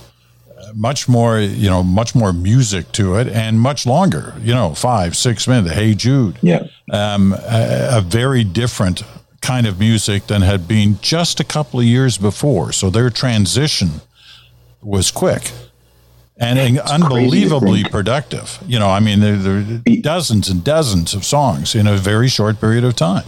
much 0.73 1.07
more, 1.07 1.39
you 1.39 1.69
know, 1.69 1.83
much 1.83 2.15
more 2.15 2.33
music 2.33 2.91
to 2.93 3.15
it, 3.15 3.27
and 3.27 3.59
much 3.59 3.85
longer. 3.85 4.33
You 4.41 4.53
know, 4.53 4.73
five, 4.73 5.15
six 5.15 5.47
minutes. 5.47 5.73
Hey 5.73 5.93
Jude. 5.93 6.37
Yeah. 6.41 6.67
Um, 6.91 7.33
a, 7.33 7.97
a 7.97 8.01
very 8.01 8.43
different 8.43 9.03
kind 9.41 9.67
of 9.67 9.79
music 9.79 10.27
than 10.27 10.41
had 10.41 10.67
been 10.67 10.97
just 11.01 11.39
a 11.39 11.43
couple 11.43 11.79
of 11.79 11.85
years 11.85 12.17
before. 12.17 12.71
So 12.71 12.89
their 12.89 13.09
transition 13.09 14.01
was 14.81 15.11
quick 15.11 15.51
and 16.37 16.59
it's 16.59 16.91
unbelievably 16.91 17.85
productive. 17.85 18.59
You 18.65 18.79
know, 18.79 18.89
I 18.89 18.99
mean, 18.99 19.19
there, 19.19 19.37
there 19.37 19.57
are 19.57 20.01
dozens 20.01 20.49
and 20.49 20.63
dozens 20.63 21.13
of 21.13 21.23
songs 21.23 21.75
in 21.75 21.87
a 21.87 21.95
very 21.95 22.27
short 22.27 22.59
period 22.59 22.83
of 22.83 22.95
time. 22.95 23.27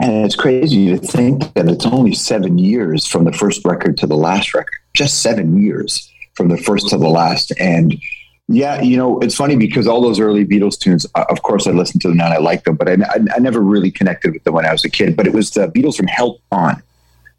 And 0.00 0.24
it's 0.24 0.36
crazy 0.36 0.88
to 0.88 0.98
think 0.98 1.54
that 1.54 1.68
it's 1.68 1.86
only 1.86 2.14
seven 2.14 2.58
years 2.58 3.06
from 3.06 3.24
the 3.24 3.32
first 3.32 3.64
record 3.64 3.96
to 3.98 4.06
the 4.06 4.16
last 4.16 4.54
record, 4.54 4.78
just 4.94 5.22
seven 5.22 5.62
years 5.62 6.10
from 6.34 6.48
the 6.48 6.56
first 6.56 6.88
to 6.88 6.96
the 6.96 7.08
last. 7.08 7.52
And 7.58 8.00
yeah, 8.48 8.80
you 8.80 8.96
know, 8.96 9.18
it's 9.20 9.34
funny 9.34 9.56
because 9.56 9.86
all 9.86 10.00
those 10.00 10.20
early 10.20 10.44
Beatles 10.44 10.78
tunes, 10.78 11.06
uh, 11.14 11.24
of 11.30 11.42
course, 11.42 11.66
I 11.66 11.70
listened 11.70 12.02
to 12.02 12.08
them 12.08 12.18
now 12.18 12.26
and 12.26 12.34
I 12.34 12.38
like 12.38 12.64
them, 12.64 12.76
but 12.76 12.88
I, 12.88 12.94
I, 12.94 13.18
I 13.36 13.38
never 13.38 13.60
really 13.60 13.90
connected 13.90 14.32
with 14.32 14.44
them 14.44 14.54
when 14.54 14.66
I 14.66 14.72
was 14.72 14.84
a 14.84 14.90
kid. 14.90 15.16
But 15.16 15.26
it 15.26 15.32
was 15.32 15.50
the 15.50 15.68
Beatles 15.68 15.96
from 15.96 16.06
Help 16.06 16.40
On 16.50 16.82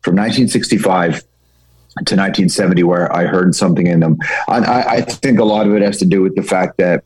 from 0.01 0.15
1965 0.15 1.23
to 2.05 2.15
1970 2.15 2.83
where 2.83 3.13
I 3.15 3.25
heard 3.25 3.53
something 3.53 3.85
in 3.85 3.99
them. 3.99 4.17
I, 4.47 4.83
I 4.87 5.01
think 5.01 5.39
a 5.39 5.43
lot 5.43 5.67
of 5.67 5.75
it 5.75 5.81
has 5.81 5.99
to 5.99 6.05
do 6.05 6.21
with 6.21 6.35
the 6.35 6.41
fact 6.41 6.77
that 6.77 7.03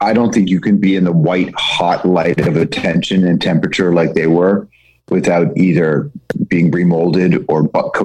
I 0.00 0.12
don't 0.12 0.32
think 0.32 0.48
you 0.48 0.60
can 0.60 0.78
be 0.78 0.96
in 0.96 1.04
the 1.04 1.12
white 1.12 1.52
hot 1.56 2.06
light 2.06 2.40
of 2.40 2.56
attention 2.56 3.26
and 3.26 3.40
temperature 3.40 3.92
like 3.92 4.14
they 4.14 4.26
were 4.26 4.68
without 5.12 5.56
either 5.56 6.10
being 6.48 6.70
remolded 6.70 7.44
or 7.48 7.62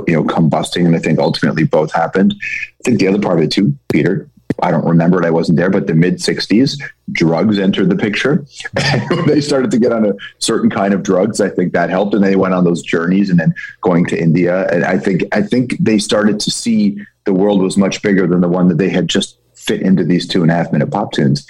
you 0.07 0.13
know 0.13 0.23
combusting. 0.23 0.85
And 0.85 0.95
I 0.95 0.99
think 0.99 1.19
ultimately 1.19 1.63
both 1.63 1.91
happened. 1.93 2.35
I 2.41 2.83
think 2.83 2.99
the 2.99 3.07
other 3.07 3.19
part 3.19 3.39
of 3.39 3.45
it 3.45 3.51
too, 3.51 3.75
Peter, 3.89 4.29
I 4.61 4.71
don't 4.71 4.85
remember 4.85 5.21
it. 5.21 5.25
I 5.25 5.29
wasn't 5.29 5.57
there, 5.57 5.69
but 5.69 5.87
the 5.87 5.93
mid 5.93 6.15
60s, 6.15 6.81
drugs 7.11 7.59
entered 7.59 7.89
the 7.89 7.95
picture. 7.95 8.45
they 9.27 9.41
started 9.41 9.71
to 9.71 9.79
get 9.79 9.91
on 9.91 10.05
a 10.05 10.13
certain 10.39 10.69
kind 10.69 10.93
of 10.93 11.03
drugs. 11.03 11.41
I 11.41 11.49
think 11.49 11.73
that 11.73 11.89
helped. 11.89 12.13
And 12.13 12.23
they 12.23 12.35
went 12.35 12.53
on 12.53 12.63
those 12.63 12.81
journeys 12.81 13.29
and 13.29 13.39
then 13.39 13.53
going 13.81 14.05
to 14.07 14.19
India. 14.19 14.67
And 14.69 14.83
I 14.83 14.97
think, 14.97 15.23
I 15.31 15.41
think 15.41 15.77
they 15.79 15.99
started 15.99 16.39
to 16.39 16.51
see 16.51 16.97
the 17.25 17.33
world 17.33 17.61
was 17.61 17.77
much 17.77 18.01
bigger 18.01 18.25
than 18.25 18.41
the 18.41 18.47
one 18.47 18.67
that 18.69 18.77
they 18.77 18.89
had 18.89 19.07
just 19.07 19.37
fit 19.53 19.81
into 19.81 20.03
these 20.03 20.27
two 20.27 20.41
and 20.41 20.51
a 20.51 20.53
half 20.53 20.71
minute 20.71 20.89
pop 20.89 21.11
tunes. 21.11 21.45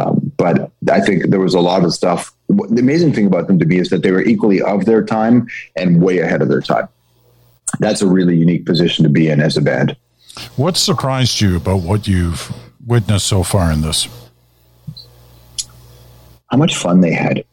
Um, 0.00 0.32
but 0.36 0.70
I 0.90 1.00
think 1.00 1.30
there 1.30 1.40
was 1.40 1.54
a 1.54 1.60
lot 1.60 1.84
of 1.84 1.92
stuff. 1.92 2.32
The 2.48 2.80
amazing 2.80 3.12
thing 3.12 3.26
about 3.26 3.46
them 3.46 3.58
to 3.58 3.66
me 3.66 3.78
is 3.78 3.90
that 3.90 4.02
they 4.02 4.10
were 4.10 4.22
equally 4.22 4.62
of 4.62 4.84
their 4.84 5.04
time 5.04 5.46
and 5.76 6.02
way 6.02 6.18
ahead 6.18 6.42
of 6.42 6.48
their 6.48 6.60
time. 6.60 6.88
That's 7.78 8.02
a 8.02 8.06
really 8.06 8.36
unique 8.36 8.66
position 8.66 9.04
to 9.04 9.10
be 9.10 9.28
in 9.28 9.40
as 9.40 9.56
a 9.56 9.60
band. 9.60 9.96
What 10.56 10.76
surprised 10.76 11.40
you 11.40 11.56
about 11.56 11.82
what 11.82 12.08
you've 12.08 12.52
witnessed 12.86 13.26
so 13.26 13.42
far 13.42 13.70
in 13.70 13.82
this? 13.82 14.08
How 16.50 16.56
much 16.56 16.76
fun 16.76 17.00
they 17.00 17.12
had. 17.12 17.44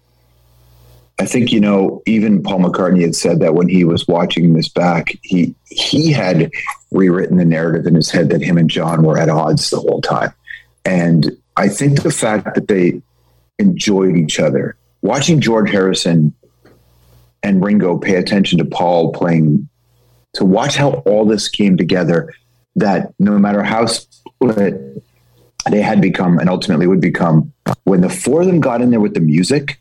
I 1.19 1.25
think 1.25 1.51
you 1.51 1.59
know 1.59 2.01
even 2.05 2.43
Paul 2.43 2.59
McCartney 2.59 3.01
had 3.01 3.15
said 3.15 3.39
that 3.39 3.55
when 3.55 3.67
he 3.67 3.83
was 3.83 4.07
watching 4.07 4.53
this 4.53 4.69
back, 4.69 5.17
he 5.23 5.55
he 5.65 6.11
had 6.11 6.51
rewritten 6.91 7.37
the 7.37 7.45
narrative 7.45 7.87
in 7.87 7.95
his 7.95 8.11
head 8.11 8.29
that 8.29 8.41
him 8.41 8.57
and 8.57 8.69
John 8.69 9.01
were 9.01 9.17
at 9.17 9.29
odds 9.29 9.69
the 9.69 9.79
whole 9.79 10.01
time, 10.01 10.31
and 10.85 11.31
I 11.57 11.67
think 11.67 12.03
the 12.03 12.11
fact 12.11 12.53
that 12.55 12.67
they 12.67 13.01
enjoyed 13.57 14.15
each 14.15 14.39
other, 14.39 14.77
watching 15.01 15.41
George 15.41 15.71
Harrison 15.71 16.33
and 17.41 17.63
Ringo 17.63 17.97
pay 17.97 18.15
attention 18.15 18.59
to 18.59 18.65
Paul 18.65 19.11
playing, 19.11 19.67
to 20.33 20.45
watch 20.45 20.75
how 20.75 20.91
all 21.05 21.25
this 21.25 21.49
came 21.49 21.75
together 21.75 22.31
that 22.75 23.11
no 23.17 23.39
matter 23.39 23.63
how 23.63 23.87
split 23.87 25.03
they 25.71 25.81
had 25.81 25.99
become 25.99 26.37
and 26.37 26.47
ultimately 26.47 26.85
would 26.85 27.01
become, 27.01 27.51
when 27.85 28.01
the 28.01 28.09
four 28.09 28.41
of 28.41 28.47
them 28.47 28.59
got 28.59 28.81
in 28.81 28.91
there 28.91 28.99
with 28.99 29.15
the 29.15 29.19
music, 29.19 29.79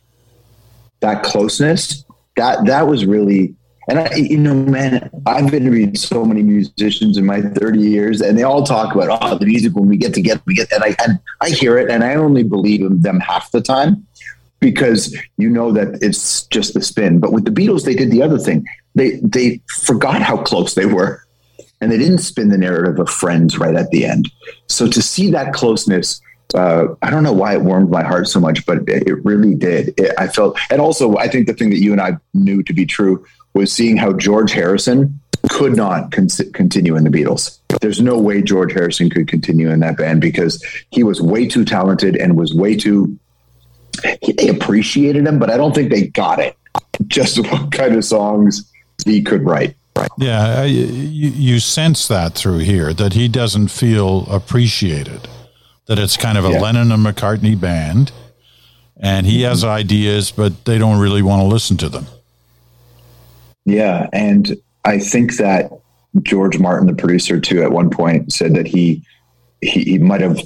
that 1.01 1.21
closeness, 1.21 2.03
that 2.37 2.65
that 2.65 2.87
was 2.87 3.05
really 3.05 3.53
and 3.87 3.99
I, 3.99 4.15
you 4.15 4.37
know, 4.37 4.53
man, 4.53 5.09
I've 5.25 5.53
interviewed 5.53 5.97
so 5.97 6.25
many 6.25 6.43
musicians 6.43 7.17
in 7.17 7.25
my 7.25 7.41
30 7.41 7.79
years, 7.79 8.21
and 8.21 8.37
they 8.37 8.43
all 8.43 8.63
talk 8.63 8.93
about, 8.93 9.19
oh, 9.21 9.37
the 9.37 9.45
music 9.45 9.73
when 9.75 9.87
we 9.87 9.97
get 9.97 10.13
together, 10.13 10.41
we 10.45 10.55
get, 10.55 10.71
and 10.71 10.83
I, 10.83 10.95
and 11.03 11.19
I 11.41 11.49
hear 11.49 11.77
it, 11.77 11.89
and 11.89 12.03
I 12.03 12.15
only 12.15 12.43
believe 12.43 12.81
in 12.81 13.01
them 13.01 13.19
half 13.19 13.51
the 13.51 13.61
time 13.61 14.05
because 14.59 15.15
you 15.37 15.49
know 15.49 15.71
that 15.71 15.99
it's 16.01 16.43
just 16.47 16.73
the 16.73 16.81
spin. 16.81 17.19
But 17.19 17.31
with 17.31 17.45
the 17.45 17.51
Beatles, 17.51 17.85
they 17.85 17.95
did 17.95 18.11
the 18.11 18.21
other 18.21 18.39
thing. 18.39 18.65
They 18.95 19.19
they 19.21 19.61
forgot 19.83 20.21
how 20.21 20.37
close 20.37 20.73
they 20.73 20.87
were 20.87 21.27
and 21.81 21.91
they 21.91 21.97
didn't 21.97 22.19
spin 22.19 22.49
the 22.49 22.57
narrative 22.57 22.99
of 22.99 23.09
friends 23.09 23.57
right 23.57 23.75
at 23.75 23.89
the 23.91 24.05
end. 24.05 24.29
So 24.67 24.87
to 24.87 25.01
see 25.01 25.31
that 25.31 25.53
closeness, 25.53 26.21
uh, 26.55 26.87
I 27.01 27.09
don't 27.09 27.23
know 27.23 27.33
why 27.33 27.53
it 27.53 27.61
warmed 27.61 27.89
my 27.89 28.03
heart 28.03 28.27
so 28.27 28.39
much, 28.39 28.65
but 28.65 28.89
it, 28.89 29.07
it 29.07 29.25
really 29.25 29.53
did. 29.53 29.93
It, 29.97 30.13
I 30.17 30.27
felt, 30.27 30.57
and 30.69 30.81
also 30.81 31.17
I 31.17 31.27
think 31.27 31.47
the 31.47 31.53
thing 31.53 31.69
that 31.69 31.79
you 31.79 31.91
and 31.91 32.01
I 32.01 32.17
knew 32.33 32.63
to 32.63 32.73
be 32.73 32.85
true 32.85 33.25
was 33.57 33.73
seeing 33.73 33.97
how 33.97 34.13
George 34.13 34.51
Harrison 34.51 35.19
could 35.49 35.75
not 35.75 36.11
con- 36.11 36.27
continue 36.53 36.95
in 36.95 37.03
the 37.03 37.09
Beatles. 37.09 37.57
There's 37.81 37.99
no 37.99 38.17
way 38.19 38.41
George 38.41 38.73
Harrison 38.73 39.09
could 39.09 39.27
continue 39.27 39.69
in 39.69 39.79
that 39.79 39.97
band 39.97 40.21
because 40.21 40.63
he 40.91 41.03
was 41.03 41.21
way 41.21 41.47
too 41.47 41.65
talented 41.65 42.15
and 42.15 42.37
was 42.37 42.53
way 42.53 42.75
too. 42.75 43.17
They 44.03 44.49
appreciated 44.49 45.25
him, 45.25 45.39
but 45.39 45.49
I 45.49 45.57
don't 45.57 45.73
think 45.73 45.89
they 45.89 46.07
got 46.07 46.39
it. 46.39 46.55
Just 47.07 47.39
what 47.39 47.71
kind 47.71 47.95
of 47.95 48.05
songs 48.05 48.71
he 49.05 49.23
could 49.23 49.43
write. 49.43 49.75
Right. 49.95 50.09
Yeah, 50.19 50.63
you, 50.63 51.29
you 51.29 51.59
sense 51.59 52.07
that 52.07 52.35
through 52.35 52.59
here 52.59 52.93
that 52.93 53.13
he 53.13 53.27
doesn't 53.27 53.69
feel 53.69 54.27
appreciated. 54.29 55.27
That 55.87 55.97
it's 55.97 56.17
kind 56.17 56.37
of 56.37 56.45
a 56.45 56.51
yeah. 56.51 56.59
Lennon 56.59 56.91
and 56.91 57.03
McCartney 57.03 57.59
band, 57.59 58.11
and 58.97 59.25
he 59.25 59.41
has 59.43 59.63
ideas, 59.63 60.31
but 60.31 60.65
they 60.65 60.77
don't 60.77 60.99
really 60.99 61.23
want 61.23 61.41
to 61.41 61.47
listen 61.47 61.77
to 61.77 61.89
them. 61.89 62.05
Yeah, 63.67 64.07
and 64.13 64.55
I 64.85 64.97
think 64.97 65.35
that 65.35 65.69
George 66.23 66.57
Martin, 66.57 66.87
the 66.87 66.93
producer, 66.93 67.37
too, 67.37 67.61
at 67.63 67.71
one 67.73 67.89
point 67.89 68.31
said 68.31 68.55
that 68.55 68.65
he 68.65 69.03
he, 69.61 69.83
he 69.83 69.97
might 69.97 70.21
have 70.21 70.39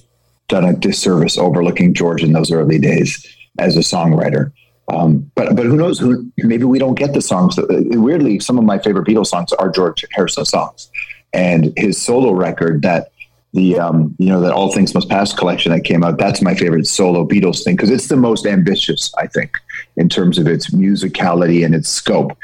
done 0.47 0.65
a 0.65 0.73
disservice 0.73 1.37
overlooking 1.37 1.93
George 1.93 2.23
in 2.23 2.33
those 2.33 2.51
early 2.51 2.79
days 2.79 3.25
as 3.59 3.77
a 3.77 3.81
songwriter. 3.81 4.51
Um, 4.87 5.31
but 5.35 5.55
but 5.55 5.67
who 5.67 5.77
knows? 5.77 5.99
Who 5.99 6.31
maybe 6.37 6.63
we 6.63 6.79
don't 6.79 6.95
get 6.95 7.13
the 7.13 7.21
songs. 7.21 7.59
Uh, 7.59 7.65
weirdly, 7.69 8.39
some 8.39 8.57
of 8.57 8.63
my 8.63 8.79
favorite 8.79 9.07
Beatles 9.07 9.27
songs 9.27 9.53
are 9.53 9.69
George 9.69 10.03
Harrison 10.13 10.43
songs, 10.43 10.89
and 11.31 11.71
his 11.77 12.01
solo 12.01 12.31
record 12.31 12.81
that 12.81 13.11
the 13.53 13.77
um, 13.77 14.15
you 14.17 14.29
know 14.29 14.41
that 14.41 14.51
All 14.51 14.73
Things 14.73 14.95
Must 14.95 15.07
Pass 15.07 15.31
collection 15.31 15.71
that 15.71 15.81
came 15.83 16.03
out. 16.03 16.17
That's 16.17 16.41
my 16.41 16.55
favorite 16.55 16.87
solo 16.87 17.27
Beatles 17.27 17.63
thing 17.63 17.75
because 17.75 17.91
it's 17.91 18.07
the 18.07 18.17
most 18.17 18.47
ambitious, 18.47 19.13
I 19.19 19.27
think, 19.27 19.51
in 19.95 20.09
terms 20.09 20.39
of 20.39 20.47
its 20.47 20.71
musicality 20.71 21.63
and 21.63 21.75
its 21.75 21.87
scope. 21.87 22.35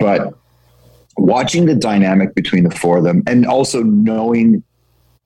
But 0.00 0.34
watching 1.16 1.66
the 1.66 1.76
dynamic 1.76 2.34
between 2.34 2.64
the 2.64 2.70
four 2.70 2.98
of 2.98 3.04
them, 3.04 3.22
and 3.26 3.46
also 3.46 3.82
knowing 3.82 4.64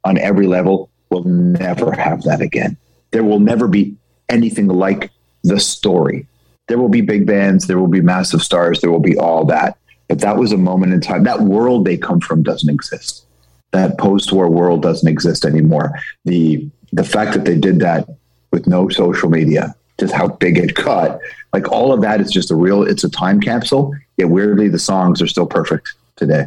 on 0.04 0.18
every 0.18 0.46
level, 0.46 0.90
we'll 1.08 1.24
never 1.24 1.92
have 1.92 2.22
that 2.24 2.42
again. 2.42 2.76
There 3.12 3.24
will 3.24 3.40
never 3.40 3.68
be 3.68 3.96
anything 4.28 4.68
like 4.68 5.10
the 5.44 5.58
story 5.58 6.26
there 6.66 6.78
will 6.78 6.88
be 6.88 7.00
big 7.00 7.26
bands, 7.26 7.66
there 7.66 7.78
will 7.78 7.88
be 7.88 8.00
massive 8.00 8.42
stars, 8.42 8.80
there 8.80 8.90
will 8.90 9.00
be 9.00 9.18
all 9.18 9.44
that. 9.46 9.76
But 10.08 10.20
that 10.20 10.36
was 10.36 10.52
a 10.52 10.56
moment 10.56 10.92
in 10.92 11.00
time. 11.00 11.24
That 11.24 11.42
world 11.42 11.84
they 11.84 11.96
come 11.96 12.20
from 12.20 12.42
doesn't 12.42 12.68
exist. 12.68 13.26
That 13.72 13.98
post-war 13.98 14.48
world 14.48 14.82
doesn't 14.82 15.08
exist 15.08 15.44
anymore. 15.44 15.98
The 16.24 16.68
the 16.92 17.04
fact 17.04 17.32
that 17.32 17.44
they 17.44 17.56
did 17.56 17.80
that 17.80 18.08
with 18.52 18.68
no 18.68 18.88
social 18.88 19.28
media, 19.28 19.74
just 19.98 20.14
how 20.14 20.28
big 20.28 20.58
it 20.58 20.74
got, 20.74 21.18
like 21.54 21.70
all 21.70 21.92
of 21.92 22.00
that 22.00 22.20
is 22.20 22.32
just 22.32 22.50
a 22.50 22.56
real. 22.56 22.82
It's 22.82 23.04
a 23.04 23.08
time 23.08 23.40
capsule. 23.40 23.94
Yet 24.16 24.28
weirdly, 24.28 24.68
the 24.68 24.78
songs 24.80 25.22
are 25.22 25.28
still 25.28 25.46
perfect 25.46 25.94
today. 26.16 26.46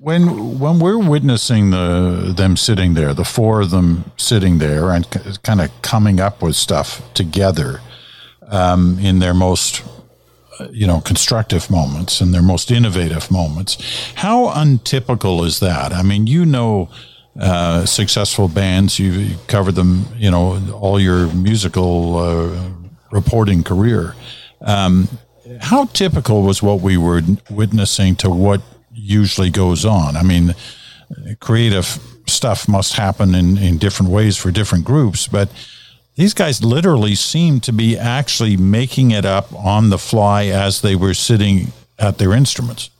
When 0.00 0.58
when 0.58 0.80
we're 0.80 0.98
witnessing 0.98 1.70
the 1.70 2.34
them 2.36 2.56
sitting 2.56 2.94
there, 2.94 3.14
the 3.14 3.24
four 3.24 3.60
of 3.60 3.70
them 3.70 4.10
sitting 4.16 4.58
there 4.58 4.90
and 4.90 5.06
kind 5.44 5.60
of 5.60 5.70
coming 5.82 6.18
up 6.18 6.42
with 6.42 6.56
stuff 6.56 7.00
together, 7.14 7.80
um, 8.48 8.98
in 8.98 9.20
their 9.20 9.34
most 9.34 9.84
you 10.72 10.88
know 10.88 11.00
constructive 11.00 11.70
moments 11.70 12.20
and 12.20 12.34
their 12.34 12.42
most 12.42 12.72
innovative 12.72 13.30
moments 13.30 13.78
how 14.16 14.48
untypical 14.48 15.44
is 15.44 15.60
that 15.60 15.92
i 15.92 16.02
mean 16.02 16.26
you 16.26 16.44
know 16.44 16.88
uh, 17.38 17.86
successful 17.86 18.48
bands 18.48 18.98
you 18.98 19.36
covered 19.46 19.76
them 19.76 20.06
you 20.16 20.28
know 20.28 20.58
all 20.72 20.98
your 20.98 21.32
musical 21.32 22.16
uh, 22.16 22.68
reporting 23.10 23.62
career 23.62 24.14
um, 24.60 25.08
how 25.60 25.84
typical 25.86 26.42
was 26.42 26.62
what 26.62 26.80
we 26.80 26.96
were 26.96 27.22
witnessing 27.50 28.14
to 28.16 28.28
what 28.28 28.60
usually 28.92 29.50
goes 29.50 29.84
on 29.84 30.16
i 30.16 30.22
mean 30.22 30.54
creative 31.40 31.98
stuff 32.26 32.68
must 32.68 32.94
happen 32.94 33.34
in, 33.34 33.56
in 33.56 33.78
different 33.78 34.12
ways 34.12 34.36
for 34.36 34.50
different 34.50 34.84
groups 34.84 35.26
but 35.26 35.50
these 36.18 36.34
guys 36.34 36.64
literally 36.64 37.14
seem 37.14 37.60
to 37.60 37.72
be 37.72 37.96
actually 37.96 38.56
making 38.56 39.12
it 39.12 39.24
up 39.24 39.54
on 39.54 39.90
the 39.90 39.98
fly 39.98 40.46
as 40.46 40.80
they 40.80 40.96
were 40.96 41.14
sitting 41.14 41.70
at 41.96 42.18
their 42.18 42.32
instruments. 42.32 42.90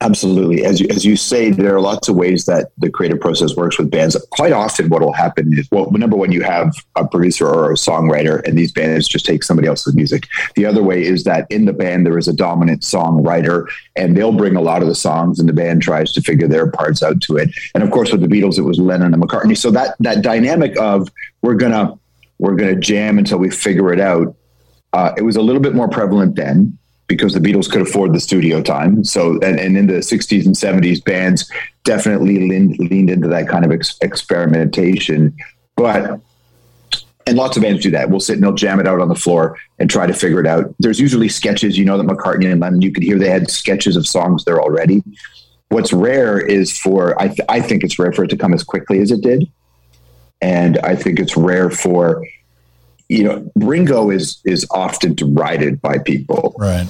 Absolutely. 0.00 0.64
As 0.64 0.80
you, 0.80 0.88
as 0.90 1.04
you 1.04 1.16
say, 1.16 1.50
there 1.50 1.74
are 1.74 1.80
lots 1.80 2.08
of 2.08 2.16
ways 2.16 2.44
that 2.44 2.72
the 2.76 2.90
creative 2.90 3.20
process 3.20 3.56
works 3.56 3.78
with 3.78 3.90
bands. 3.90 4.16
Quite 4.32 4.52
often, 4.52 4.90
what 4.90 5.00
will 5.00 5.12
happen 5.12 5.50
is, 5.56 5.68
well, 5.70 5.90
number 5.92 6.16
one, 6.16 6.32
you 6.32 6.42
have 6.42 6.74
a 6.96 7.06
producer 7.06 7.46
or 7.46 7.70
a 7.70 7.74
songwriter, 7.74 8.46
and 8.46 8.58
these 8.58 8.72
bands 8.72 9.08
just 9.08 9.24
take 9.24 9.42
somebody 9.42 9.68
else's 9.68 9.94
music. 9.94 10.26
The 10.56 10.66
other 10.66 10.82
way 10.82 11.02
is 11.02 11.24
that 11.24 11.46
in 11.48 11.64
the 11.64 11.72
band, 11.72 12.04
there 12.04 12.18
is 12.18 12.28
a 12.28 12.34
dominant 12.34 12.82
songwriter, 12.82 13.66
and 13.96 14.16
they'll 14.16 14.32
bring 14.32 14.56
a 14.56 14.60
lot 14.60 14.82
of 14.82 14.88
the 14.88 14.94
songs, 14.94 15.38
and 15.38 15.48
the 15.48 15.54
band 15.54 15.80
tries 15.80 16.12
to 16.14 16.20
figure 16.20 16.48
their 16.48 16.70
parts 16.70 17.02
out 17.02 17.22
to 17.22 17.36
it. 17.36 17.50
And 17.74 17.82
of 17.82 17.90
course, 17.90 18.12
with 18.12 18.20
the 18.20 18.28
Beatles, 18.28 18.58
it 18.58 18.62
was 18.62 18.78
Lennon 18.78 19.14
and 19.14 19.22
McCartney. 19.22 19.56
So 19.56 19.70
that, 19.70 19.94
that 20.00 20.22
dynamic 20.22 20.78
of 20.78 21.08
we're 21.40 21.54
going 21.54 21.72
to 21.72 21.98
we're 22.38 22.56
going 22.56 22.74
to 22.74 22.80
jam 22.80 23.16
until 23.16 23.38
we 23.38 23.48
figure 23.48 23.92
it 23.92 24.00
out. 24.00 24.34
Uh, 24.92 25.12
it 25.16 25.22
was 25.22 25.36
a 25.36 25.40
little 25.40 25.62
bit 25.62 25.74
more 25.74 25.88
prevalent 25.88 26.34
then 26.34 26.76
because 27.06 27.34
the 27.34 27.40
Beatles 27.40 27.70
could 27.70 27.82
afford 27.82 28.14
the 28.14 28.20
studio 28.20 28.62
time. 28.62 29.04
So, 29.04 29.32
and, 29.40 29.60
and 29.60 29.76
in 29.76 29.86
the 29.86 29.94
60s 29.94 30.46
and 30.46 30.54
70s, 30.54 31.04
bands 31.04 31.50
definitely 31.84 32.48
leaned, 32.48 32.78
leaned 32.78 33.10
into 33.10 33.28
that 33.28 33.48
kind 33.48 33.64
of 33.64 33.72
ex- 33.72 33.96
experimentation. 34.00 35.36
But, 35.76 36.20
and 37.26 37.36
lots 37.36 37.56
of 37.56 37.62
bands 37.62 37.82
do 37.82 37.90
that. 37.90 38.10
We'll 38.10 38.20
sit 38.20 38.34
and 38.34 38.42
they'll 38.42 38.52
jam 38.52 38.80
it 38.80 38.88
out 38.88 39.00
on 39.00 39.08
the 39.08 39.14
floor 39.14 39.58
and 39.78 39.90
try 39.90 40.06
to 40.06 40.14
figure 40.14 40.40
it 40.40 40.46
out. 40.46 40.74
There's 40.78 41.00
usually 41.00 41.28
sketches, 41.28 41.76
you 41.76 41.84
know, 41.84 41.98
that 41.98 42.06
McCartney 42.06 42.50
and 42.50 42.60
Lennon, 42.60 42.82
you 42.82 42.92
could 42.92 43.02
hear 43.02 43.18
they 43.18 43.28
had 43.28 43.50
sketches 43.50 43.96
of 43.96 44.06
songs 44.06 44.44
there 44.44 44.60
already. 44.60 45.02
What's 45.68 45.92
rare 45.92 46.38
is 46.38 46.76
for, 46.78 47.20
I, 47.20 47.28
th- 47.28 47.40
I 47.48 47.60
think 47.60 47.84
it's 47.84 47.98
rare 47.98 48.12
for 48.12 48.24
it 48.24 48.28
to 48.28 48.36
come 48.36 48.54
as 48.54 48.62
quickly 48.62 49.00
as 49.00 49.10
it 49.10 49.20
did 49.20 49.50
and 50.44 50.78
I 50.78 50.94
think 50.94 51.18
it's 51.18 51.36
rare 51.36 51.70
for 51.70 52.26
you 53.08 53.24
know 53.24 53.50
Ringo 53.56 54.10
is 54.10 54.40
is 54.44 54.66
often 54.70 55.14
derided 55.14 55.80
by 55.80 55.98
people, 55.98 56.54
right? 56.58 56.86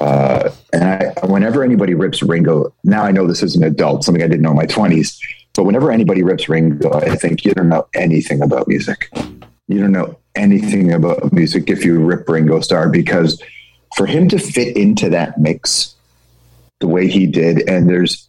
Uh, 0.00 0.50
and 0.72 0.84
I, 0.84 1.26
whenever 1.26 1.62
anybody 1.62 1.94
rips 1.94 2.22
Ringo, 2.22 2.72
now 2.82 3.02
I 3.02 3.12
know 3.12 3.26
this 3.26 3.42
is 3.42 3.54
an 3.56 3.62
adult, 3.62 4.04
something 4.04 4.22
I 4.22 4.26
didn't 4.26 4.42
know 4.42 4.50
in 4.50 4.56
my 4.56 4.66
twenties, 4.66 5.20
but 5.54 5.64
whenever 5.64 5.92
anybody 5.92 6.22
rips 6.22 6.48
Ringo, 6.48 6.92
I 6.92 7.14
think 7.16 7.44
you 7.44 7.52
don't 7.52 7.68
know 7.68 7.86
anything 7.94 8.42
about 8.42 8.68
music. 8.68 9.10
You 9.68 9.80
don't 9.80 9.92
know 9.92 10.18
anything 10.34 10.92
about 10.92 11.32
music 11.32 11.68
if 11.68 11.84
you 11.84 11.98
rip 11.98 12.28
Ringo 12.28 12.60
Starr 12.60 12.88
because 12.88 13.40
for 13.96 14.06
him 14.06 14.28
to 14.28 14.38
fit 14.38 14.76
into 14.76 15.10
that 15.10 15.38
mix 15.38 15.94
the 16.80 16.88
way 16.88 17.06
he 17.06 17.26
did, 17.26 17.68
and 17.68 17.88
there's 17.88 18.26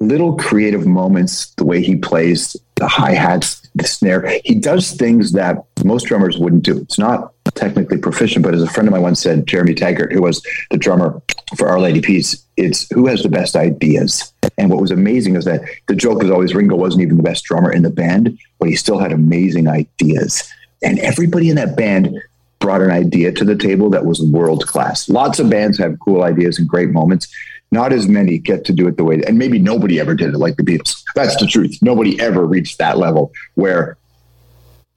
little 0.00 0.36
creative 0.36 0.86
moments, 0.86 1.54
the 1.54 1.64
way 1.64 1.80
he 1.82 1.96
plays 1.96 2.56
the 2.74 2.88
hi 2.88 3.12
hats, 3.12 3.61
the 3.74 3.86
snare. 3.86 4.40
He 4.44 4.54
does 4.54 4.92
things 4.92 5.32
that 5.32 5.56
most 5.84 6.06
drummers 6.06 6.38
wouldn't 6.38 6.62
do. 6.62 6.78
It's 6.78 6.98
not 6.98 7.32
technically 7.54 7.98
proficient, 7.98 8.44
but 8.44 8.54
as 8.54 8.62
a 8.62 8.68
friend 8.68 8.88
of 8.88 8.92
mine 8.92 9.02
once 9.02 9.22
said, 9.22 9.46
Jeremy 9.46 9.74
Taggart, 9.74 10.12
who 10.12 10.22
was 10.22 10.44
the 10.70 10.76
drummer 10.76 11.20
for 11.56 11.68
Our 11.68 11.80
Lady 11.80 12.00
Peace, 12.00 12.44
it's 12.56 12.88
who 12.92 13.06
has 13.06 13.22
the 13.22 13.28
best 13.28 13.56
ideas. 13.56 14.32
And 14.58 14.70
what 14.70 14.80
was 14.80 14.90
amazing 14.90 15.36
is 15.36 15.44
that 15.46 15.62
the 15.88 15.94
joke 15.94 16.22
was 16.22 16.30
always 16.30 16.54
Ringo 16.54 16.76
wasn't 16.76 17.02
even 17.02 17.16
the 17.16 17.22
best 17.22 17.44
drummer 17.44 17.72
in 17.72 17.82
the 17.82 17.90
band, 17.90 18.38
but 18.58 18.68
he 18.68 18.76
still 18.76 18.98
had 18.98 19.12
amazing 19.12 19.68
ideas. 19.68 20.42
And 20.82 20.98
everybody 20.98 21.48
in 21.48 21.56
that 21.56 21.76
band 21.76 22.20
brought 22.58 22.82
an 22.82 22.90
idea 22.90 23.32
to 23.32 23.44
the 23.44 23.56
table 23.56 23.90
that 23.90 24.06
was 24.06 24.22
world 24.22 24.66
class. 24.66 25.08
Lots 25.08 25.38
of 25.40 25.50
bands 25.50 25.78
have 25.78 25.98
cool 25.98 26.22
ideas 26.22 26.58
and 26.58 26.68
great 26.68 26.90
moments, 26.90 27.28
not 27.72 27.92
as 27.92 28.06
many 28.06 28.38
get 28.38 28.64
to 28.66 28.72
do 28.72 28.86
it 28.86 28.96
the 28.96 29.04
way, 29.04 29.20
and 29.26 29.38
maybe 29.38 29.58
nobody 29.58 29.98
ever 29.98 30.14
did 30.14 30.34
it 30.34 30.38
like 30.38 30.56
the 30.56 30.62
Beatles. 30.62 31.02
That's 31.14 31.36
the 31.36 31.46
truth. 31.46 31.78
Nobody 31.82 32.20
ever 32.20 32.46
reached 32.46 32.78
that 32.78 32.98
level 32.98 33.32
where 33.54 33.96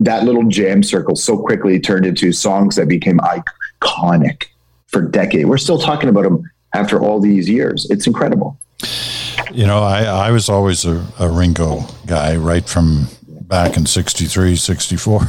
that 0.02 0.24
little 0.24 0.44
jam 0.44 0.84
circle 0.84 1.16
so 1.16 1.38
quickly 1.38 1.80
turned 1.80 2.06
into 2.06 2.32
songs 2.34 2.76
that 2.76 2.88
became 2.88 3.20
iconic 3.20 4.46
for 4.88 5.02
decades. 5.02 5.46
We're 5.46 5.58
still 5.58 5.80
talking 5.80 6.10
about 6.10 6.24
them 6.24 6.50
after 6.74 7.02
all 7.02 7.20
these 7.22 7.50
years. 7.50 7.90
It's 7.90 8.06
incredible. 8.06 8.60
You 9.54 9.66
know, 9.66 9.80
I, 9.80 10.04
I 10.04 10.32
was 10.32 10.50
always 10.50 10.86
a, 10.86 11.06
a 11.18 11.30
Ringo 11.30 11.86
guy 12.06 12.36
right 12.36 12.68
from 12.68 13.08
back 13.48 13.78
in 13.78 13.86
63, 13.86 14.56
64. 14.56 15.22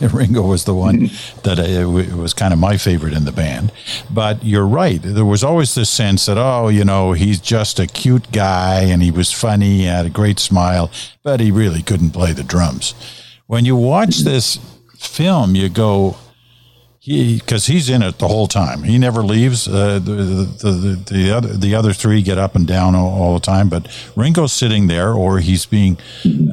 Ringo 0.12 0.42
was 0.42 0.64
the 0.64 0.74
one 0.74 1.10
that 1.42 1.58
uh, 1.58 1.88
was 2.16 2.32
kind 2.32 2.52
of 2.52 2.58
my 2.58 2.76
favorite 2.76 3.12
in 3.12 3.24
the 3.24 3.32
band. 3.32 3.72
But 4.10 4.44
you're 4.44 4.66
right. 4.66 5.00
There 5.02 5.24
was 5.24 5.42
always 5.42 5.74
this 5.74 5.90
sense 5.90 6.26
that, 6.26 6.38
oh, 6.38 6.68
you 6.68 6.84
know, 6.84 7.12
he's 7.12 7.40
just 7.40 7.78
a 7.78 7.86
cute 7.86 8.30
guy 8.32 8.82
and 8.82 9.02
he 9.02 9.10
was 9.10 9.32
funny, 9.32 9.78
he 9.78 9.84
had 9.84 10.06
a 10.06 10.10
great 10.10 10.38
smile, 10.38 10.90
but 11.22 11.40
he 11.40 11.50
really 11.50 11.82
couldn't 11.82 12.10
play 12.10 12.32
the 12.32 12.44
drums. 12.44 12.94
When 13.46 13.64
you 13.64 13.76
watch 13.76 14.18
this 14.18 14.58
film, 14.96 15.54
you 15.54 15.68
go, 15.68 16.16
because 17.04 17.66
he, 17.66 17.74
he's 17.74 17.90
in 17.90 18.02
it 18.02 18.18
the 18.18 18.28
whole 18.28 18.46
time. 18.46 18.82
He 18.82 18.96
never 18.96 19.22
leaves. 19.22 19.68
Uh, 19.68 19.98
the, 19.98 20.12
the, 20.12 20.70
the, 20.70 21.14
the, 21.14 21.30
other 21.36 21.48
the 21.48 21.74
other 21.74 21.92
three 21.92 22.22
get 22.22 22.38
up 22.38 22.54
and 22.54 22.66
down 22.66 22.94
all, 22.94 23.10
all, 23.10 23.34
the 23.34 23.40
time, 23.40 23.68
but 23.68 23.88
Ringo's 24.16 24.52
sitting 24.52 24.86
there, 24.86 25.12
or 25.12 25.40
he's 25.40 25.66
being 25.66 25.98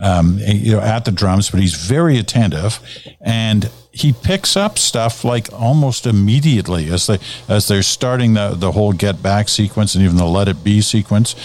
um, 0.01 0.39
you 0.39 0.73
know 0.73 0.81
at 0.81 1.05
the 1.05 1.11
drums, 1.11 1.49
but 1.49 1.61
he's 1.61 1.75
very 1.75 2.17
attentive, 2.17 2.79
and 3.21 3.71
he 3.91 4.11
picks 4.11 4.57
up 4.57 4.77
stuff 4.77 5.23
like 5.23 5.51
almost 5.53 6.05
immediately 6.05 6.89
as 6.89 7.07
they 7.07 7.19
as 7.47 7.69
they're 7.69 7.81
starting 7.81 8.33
the 8.33 8.49
the 8.49 8.73
whole 8.73 8.91
get 8.91 9.23
back 9.23 9.47
sequence 9.47 9.95
and 9.95 10.03
even 10.03 10.17
the 10.17 10.25
let 10.25 10.49
it 10.49 10.63
be 10.63 10.81
sequence. 10.81 11.35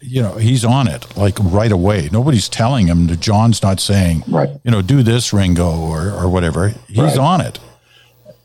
You 0.00 0.20
know, 0.22 0.34
he's 0.34 0.66
on 0.66 0.86
it 0.86 1.16
like 1.16 1.38
right 1.40 1.72
away. 1.72 2.10
Nobody's 2.12 2.48
telling 2.48 2.88
him. 2.88 3.08
John's 3.16 3.62
not 3.62 3.80
saying, 3.80 4.22
right. 4.28 4.50
you 4.62 4.70
know, 4.70 4.82
do 4.82 5.02
this, 5.02 5.32
Ringo, 5.32 5.80
or 5.80 6.12
or 6.12 6.28
whatever. 6.28 6.68
He's 6.86 6.98
right. 6.98 7.18
on 7.18 7.40
it 7.40 7.58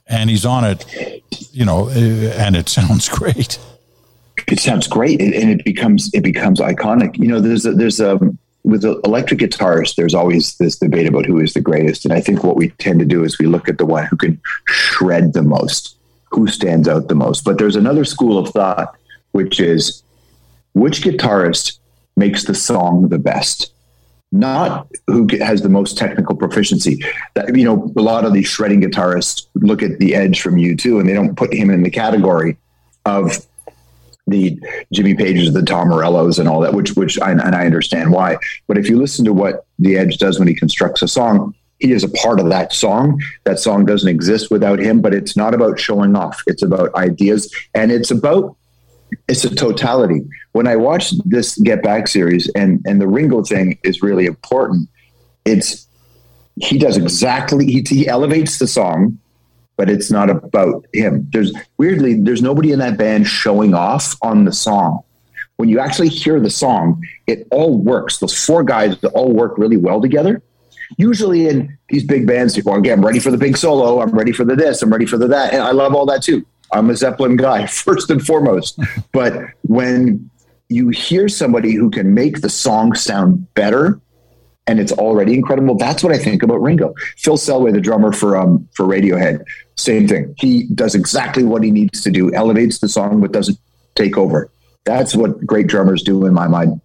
and 0.09 0.29
he's 0.29 0.45
on 0.45 0.63
it, 0.65 1.23
you 1.53 1.63
know, 1.63 1.87
eh, 1.89 2.33
and 2.37 2.55
it 2.55 2.67
sounds 2.77 3.07
great. 3.07 3.59
it 4.47 4.59
sounds 4.59 4.87
great, 4.87 5.21
and 5.21 5.49
it 5.49 5.63
becomes 5.63 6.09
it 6.13 6.21
becomes 6.21 6.59
iconic. 6.59 7.17
You 7.17 7.27
know, 7.27 7.39
there's 7.39 7.65
a, 7.65 7.73
there's 7.73 7.99
a 7.99 8.19
with 8.63 8.83
electric 8.83 9.39
guitars, 9.39 9.95
there's 9.95 10.13
always 10.13 10.57
this 10.57 10.77
debate 10.77 11.07
about 11.07 11.25
who 11.25 11.39
is 11.39 11.53
the 11.53 11.61
greatest, 11.61 12.03
and 12.03 12.13
I 12.13 12.19
think 12.19 12.43
what 12.43 12.57
we 12.57 12.69
tend 12.71 12.99
to 12.99 13.05
do 13.05 13.23
is 13.23 13.39
we 13.39 13.45
look 13.45 13.69
at 13.69 13.77
the 13.77 13.85
one 13.85 14.05
who 14.05 14.17
can 14.17 14.41
shred 14.65 15.33
the 15.33 15.43
most, 15.43 15.95
who 16.31 16.47
stands 16.47 16.87
out 16.87 17.07
the 17.07 17.15
most. 17.15 17.45
But 17.45 17.57
there's 17.57 17.77
another 17.77 18.03
school 18.03 18.37
of 18.37 18.49
thought, 18.49 18.95
which 19.31 19.59
is 19.59 20.03
which 20.73 21.01
guitarist 21.01 21.79
makes 22.17 22.43
the 22.43 22.55
song 22.55 23.09
the 23.09 23.19
best 23.19 23.71
not 24.31 24.87
who 25.07 25.27
has 25.39 25.61
the 25.61 25.69
most 25.69 25.97
technical 25.97 26.35
proficiency. 26.49 27.03
That 27.35 27.55
you 27.55 27.63
know, 27.63 27.91
a 27.95 28.01
lot 28.01 28.25
of 28.25 28.33
these 28.33 28.47
shredding 28.47 28.81
guitarists 28.81 29.47
look 29.55 29.81
at 29.81 29.99
the 29.99 30.15
Edge 30.15 30.41
from 30.41 30.55
U2, 30.55 30.99
and 30.99 31.07
they 31.07 31.13
don't 31.13 31.35
put 31.35 31.53
him 31.53 31.69
in 31.69 31.83
the 31.83 31.89
category 31.89 32.57
of 33.05 33.45
the 34.27 34.59
Jimmy 34.93 35.15
Pages, 35.15 35.53
the 35.53 35.63
Tom 35.63 35.89
Morellos, 35.89 36.39
and 36.39 36.47
all 36.47 36.61
that. 36.61 36.73
Which, 36.73 36.91
which, 36.91 37.19
I, 37.19 37.31
and 37.31 37.55
I 37.55 37.65
understand 37.65 38.11
why. 38.11 38.37
But 38.67 38.77
if 38.77 38.89
you 38.89 38.97
listen 38.97 39.25
to 39.25 39.33
what 39.33 39.65
the 39.79 39.97
Edge 39.97 40.17
does 40.17 40.39
when 40.39 40.47
he 40.47 40.55
constructs 40.55 41.01
a 41.01 41.07
song, 41.07 41.55
he 41.79 41.91
is 41.91 42.03
a 42.03 42.09
part 42.09 42.39
of 42.39 42.49
that 42.49 42.73
song. 42.73 43.21
That 43.45 43.59
song 43.59 43.85
doesn't 43.85 44.09
exist 44.09 44.51
without 44.51 44.79
him. 44.79 45.01
But 45.01 45.13
it's 45.13 45.37
not 45.37 45.53
about 45.53 45.79
showing 45.79 46.15
off. 46.15 46.41
It's 46.47 46.63
about 46.63 46.93
ideas, 46.95 47.53
and 47.73 47.91
it's 47.91 48.11
about 48.11 48.55
it's 49.27 49.43
a 49.43 49.55
totality. 49.55 50.21
When 50.51 50.67
I 50.67 50.75
watched 50.75 51.15
this 51.29 51.57
Get 51.57 51.81
Back 51.81 52.07
series, 52.07 52.49
and 52.49 52.83
and 52.85 52.99
the 52.99 53.07
Ringo 53.07 53.43
thing 53.43 53.79
is 53.83 54.01
really 54.01 54.25
important. 54.25 54.89
It's 55.45 55.87
he 56.61 56.77
does 56.77 56.97
exactly 56.97 57.65
he, 57.65 57.83
he 57.87 58.07
elevates 58.07 58.59
the 58.59 58.67
song, 58.67 59.17
but 59.77 59.89
it's 59.89 60.11
not 60.11 60.29
about 60.29 60.85
him. 60.93 61.27
There's 61.31 61.53
weirdly 61.77 62.21
there's 62.21 62.41
nobody 62.41 62.71
in 62.71 62.79
that 62.79 62.97
band 62.97 63.27
showing 63.27 63.73
off 63.73 64.15
on 64.21 64.45
the 64.45 64.51
song. 64.51 65.01
When 65.57 65.67
you 65.67 65.79
actually 65.79 66.09
hear 66.09 66.39
the 66.39 66.49
song, 66.49 67.03
it 67.27 67.47
all 67.51 67.77
works. 67.77 68.19
Those 68.19 68.45
four 68.45 68.63
guys 68.63 69.01
all 69.13 69.31
work 69.33 69.57
really 69.57 69.77
well 69.77 70.01
together. 70.01 70.41
Usually 70.97 71.47
in 71.47 71.77
these 71.89 72.03
big 72.03 72.25
bands, 72.25 72.55
people, 72.55 72.73
okay, 72.75 72.91
I'm 72.91 73.05
ready 73.05 73.19
for 73.19 73.29
the 73.29 73.37
big 73.37 73.57
solo. 73.57 74.01
I'm 74.01 74.11
ready 74.11 74.31
for 74.31 74.43
the 74.43 74.55
this. 74.55 74.81
I'm 74.81 74.89
ready 74.89 75.05
for 75.05 75.17
the 75.17 75.27
that. 75.27 75.53
And 75.53 75.61
I 75.61 75.71
love 75.71 75.93
all 75.93 76.05
that 76.07 76.23
too. 76.23 76.45
I'm 76.71 76.89
a 76.89 76.95
Zeppelin 76.95 77.35
guy 77.35 77.65
first 77.67 78.09
and 78.09 78.25
foremost. 78.25 78.79
but 79.11 79.33
when 79.63 80.29
you 80.69 80.89
hear 80.89 81.27
somebody 81.27 81.73
who 81.73 81.89
can 81.89 82.13
make 82.13 82.41
the 82.41 82.49
song 82.49 82.93
sound 82.93 83.53
better 83.53 83.99
and 84.69 84.79
it's 84.79 84.91
already 84.91 85.33
incredible, 85.33 85.75
that's 85.75 86.03
what 86.03 86.13
I 86.13 86.19
think 86.19 86.43
about 86.43 86.61
Ringo. 86.61 86.93
Phil 87.17 87.37
Selway, 87.37 87.73
the 87.73 87.81
drummer 87.81 88.11
for 88.13 88.37
um, 88.37 88.67
for 88.75 88.85
Radiohead, 88.85 89.43
same 89.75 90.07
thing. 90.07 90.35
He 90.37 90.67
does 90.75 90.93
exactly 90.93 91.43
what 91.43 91.63
he 91.63 91.71
needs 91.71 92.01
to 92.03 92.11
do, 92.11 92.31
elevates 92.35 92.77
the 92.77 92.87
song, 92.87 93.19
but 93.19 93.31
doesn't 93.31 93.57
take 93.95 94.15
over. 94.15 94.51
That's 94.85 95.15
what 95.15 95.43
great 95.45 95.65
drummers 95.65 96.03
do 96.03 96.25
in 96.27 96.33
my 96.33 96.47
mind. 96.47 96.79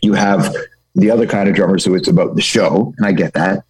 You 0.00 0.14
have 0.14 0.56
the 0.94 1.10
other 1.10 1.26
kind 1.26 1.50
of 1.50 1.54
drummers 1.54 1.84
who 1.84 1.94
it's 1.94 2.08
about 2.08 2.34
the 2.34 2.42
show, 2.42 2.94
and 2.96 3.06
I 3.06 3.12
get 3.12 3.34
that, 3.34 3.64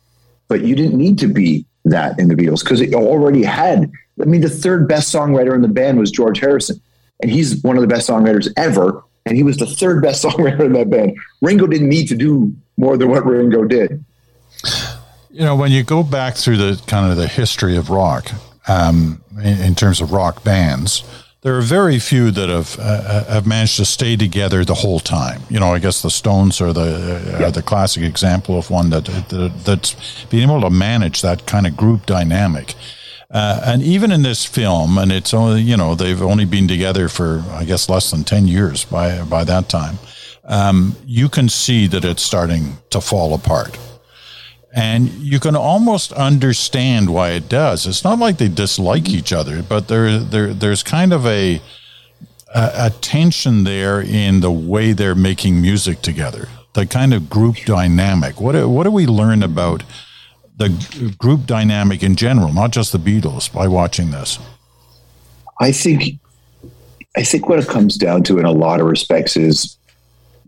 but 0.47 0.63
you 0.63 0.77
didn't 0.77 0.97
need 0.97 1.19
to 1.19 1.27
be 1.27 1.67
that 1.85 2.17
in 2.21 2.29
the 2.29 2.37
Beatles 2.37 2.63
because 2.63 2.81
it 2.81 2.95
already 2.95 3.43
had 3.43 3.91
I 4.21 4.25
mean, 4.25 4.41
the 4.41 4.49
third 4.49 4.87
best 4.87 5.13
songwriter 5.13 5.55
in 5.55 5.63
the 5.63 5.69
band 5.69 5.99
was 5.99 6.11
George 6.11 6.39
Harrison, 6.39 6.81
and 7.21 7.31
he's 7.31 7.63
one 7.63 7.77
of 7.77 7.83
the 7.83 7.89
best 7.89 8.09
songwriters 8.09 8.53
ever. 8.57 9.03
And 9.25 9.37
he 9.37 9.43
was 9.43 9.57
the 9.57 9.67
third 9.67 10.03
best 10.03 10.25
songwriter 10.25 10.67
in 10.67 10.73
that 10.73 10.91
band. 10.91 11.17
Ringo 11.41 11.67
didn't 11.67 11.89
need 11.89 12.09
to 12.09 12.17
do 12.17 12.55
more 12.83 12.97
than 12.97 13.09
what 13.09 13.25
Ringo 13.25 13.63
did. 13.65 14.05
You 15.31 15.45
know, 15.47 15.55
when 15.55 15.71
you 15.71 15.85
go 15.85 16.03
back 16.03 16.35
through 16.37 16.57
the 16.57 16.83
kind 16.87 17.11
of 17.11 17.17
the 17.17 17.29
history 17.29 17.77
of 17.77 17.89
rock, 17.91 18.31
um, 18.67 19.23
in, 19.39 19.61
in, 19.61 19.75
terms 19.75 20.01
of 20.01 20.13
rock 20.13 20.43
bands, 20.45 21.05
there 21.43 21.57
are 21.57 21.63
very 21.63 21.99
few 22.01 22.31
that 22.33 22.49
have 22.49 22.79
uh, 22.79 22.83
uh, 22.83 23.25
have 23.35 23.47
managed 23.47 23.77
to 23.77 23.85
stay 23.85 24.17
together 24.17 24.65
the 24.65 24.75
whole 24.75 25.01
time. 25.01 25.43
You 25.49 25.61
know, 25.61 25.73
I 25.73 25.79
guess 25.79 26.03
the 26.03 26.11
Stones 26.11 26.61
are 26.61 26.73
the 26.73 26.81
uh, 26.81 27.39
yeah. 27.39 27.47
are 27.47 27.51
the 27.53 27.63
classic 27.63 28.03
example 28.03 28.59
of 28.59 28.69
one 28.69 28.91
that, 28.91 29.05
that 29.31 29.53
that's 29.65 30.25
being 30.25 30.51
able 30.51 30.61
to 30.61 30.71
manage 30.71 31.23
that 31.23 31.47
kind 31.47 31.67
of 31.67 31.77
group 31.77 32.05
dynamic. 32.05 32.75
Uh, 33.31 33.63
and 33.65 33.83
even 33.83 34.13
in 34.13 34.23
this 34.23 34.45
film, 34.45 34.99
and 34.99 35.11
it's 35.11 35.33
only 35.33 35.63
you 35.63 35.77
know 35.77 35.95
they've 35.95 36.23
only 36.23 36.45
been 36.45 36.69
together 36.69 37.09
for 37.09 37.45
I 37.51 37.65
guess 37.65 37.89
less 37.89 38.11
than 38.11 38.25
ten 38.25 38.47
years 38.49 38.85
by 38.85 39.23
by 39.23 39.45
that 39.45 39.69
time. 39.69 39.99
Um, 40.45 40.97
you 41.07 41.29
can 41.29 41.49
see 41.49 41.87
that 41.87 42.05
it's 42.05 42.23
starting 42.23 42.79
to 42.91 43.01
fall 43.01 43.35
apart, 43.35 43.79
and 44.75 45.09
you 45.09 45.39
can 45.39 45.55
almost 45.55 46.13
understand 46.13 47.13
why 47.13 47.31
it 47.31 47.49
does. 47.49 47.87
It's 47.87 48.03
not 48.03 48.19
like 48.19 48.39
they 48.39 48.49
dislike 48.49 49.09
each 49.09 49.33
other, 49.33 49.63
but 49.63 49.89
there 49.89 50.19
there 50.19 50.53
there's 50.53 50.83
kind 50.83 51.13
of 51.13 51.27
a 51.27 51.61
a, 52.55 52.71
a 52.87 52.91
tension 53.01 53.65
there 53.65 54.01
in 54.01 54.41
the 54.41 54.51
way 54.51 54.93
they're 54.93 55.15
making 55.15 55.63
music 55.63 56.03
together, 56.03 56.49
the 56.73 56.87
kind 56.87 57.15
of 57.15 57.31
group 57.31 57.57
dynamic. 57.65 58.41
What 58.41 58.69
what 58.69 58.85
do 58.85 58.91
we 58.91 59.07
learn 59.07 59.43
about? 59.43 59.85
the 60.57 61.15
group 61.19 61.47
dynamic 61.47 62.03
in 62.03 62.17
general, 62.17 62.53
not 62.53 62.71
just 62.71 62.93
the 62.93 62.99
Beatles, 62.99 63.53
by 63.53 63.69
watching 63.69 64.11
this? 64.11 64.39
I 65.61 65.73
think, 65.73 66.19
I 67.17 67.23
think 67.23 67.49
what 67.49 67.59
it 67.59 67.69
comes 67.69 67.97
down 67.97 68.23
to 68.25 68.39
in 68.39 68.45
a 68.45 68.53
lot 68.53 68.81
of 68.81 68.87
respects 68.87 69.37
is 69.37 69.77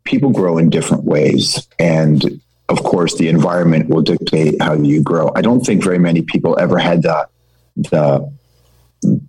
people 0.05 0.31
grow 0.31 0.59
in 0.59 0.71
different 0.71 1.05
ways, 1.05 1.67
and 1.79 2.41
of 2.69 2.83
course, 2.83 3.17
the 3.17 3.29
environment 3.29 3.89
will 3.89 4.03
dictate 4.03 4.61
how 4.63 4.75
you 4.75 5.03
grow. 5.03 5.31
I 5.35 5.43
don't 5.43 5.61
think 5.61 5.83
very 5.83 5.99
many 5.99 6.23
people 6.23 6.59
ever 6.59 6.79
had 6.79 7.03
the 7.03 7.29
the 7.77 8.33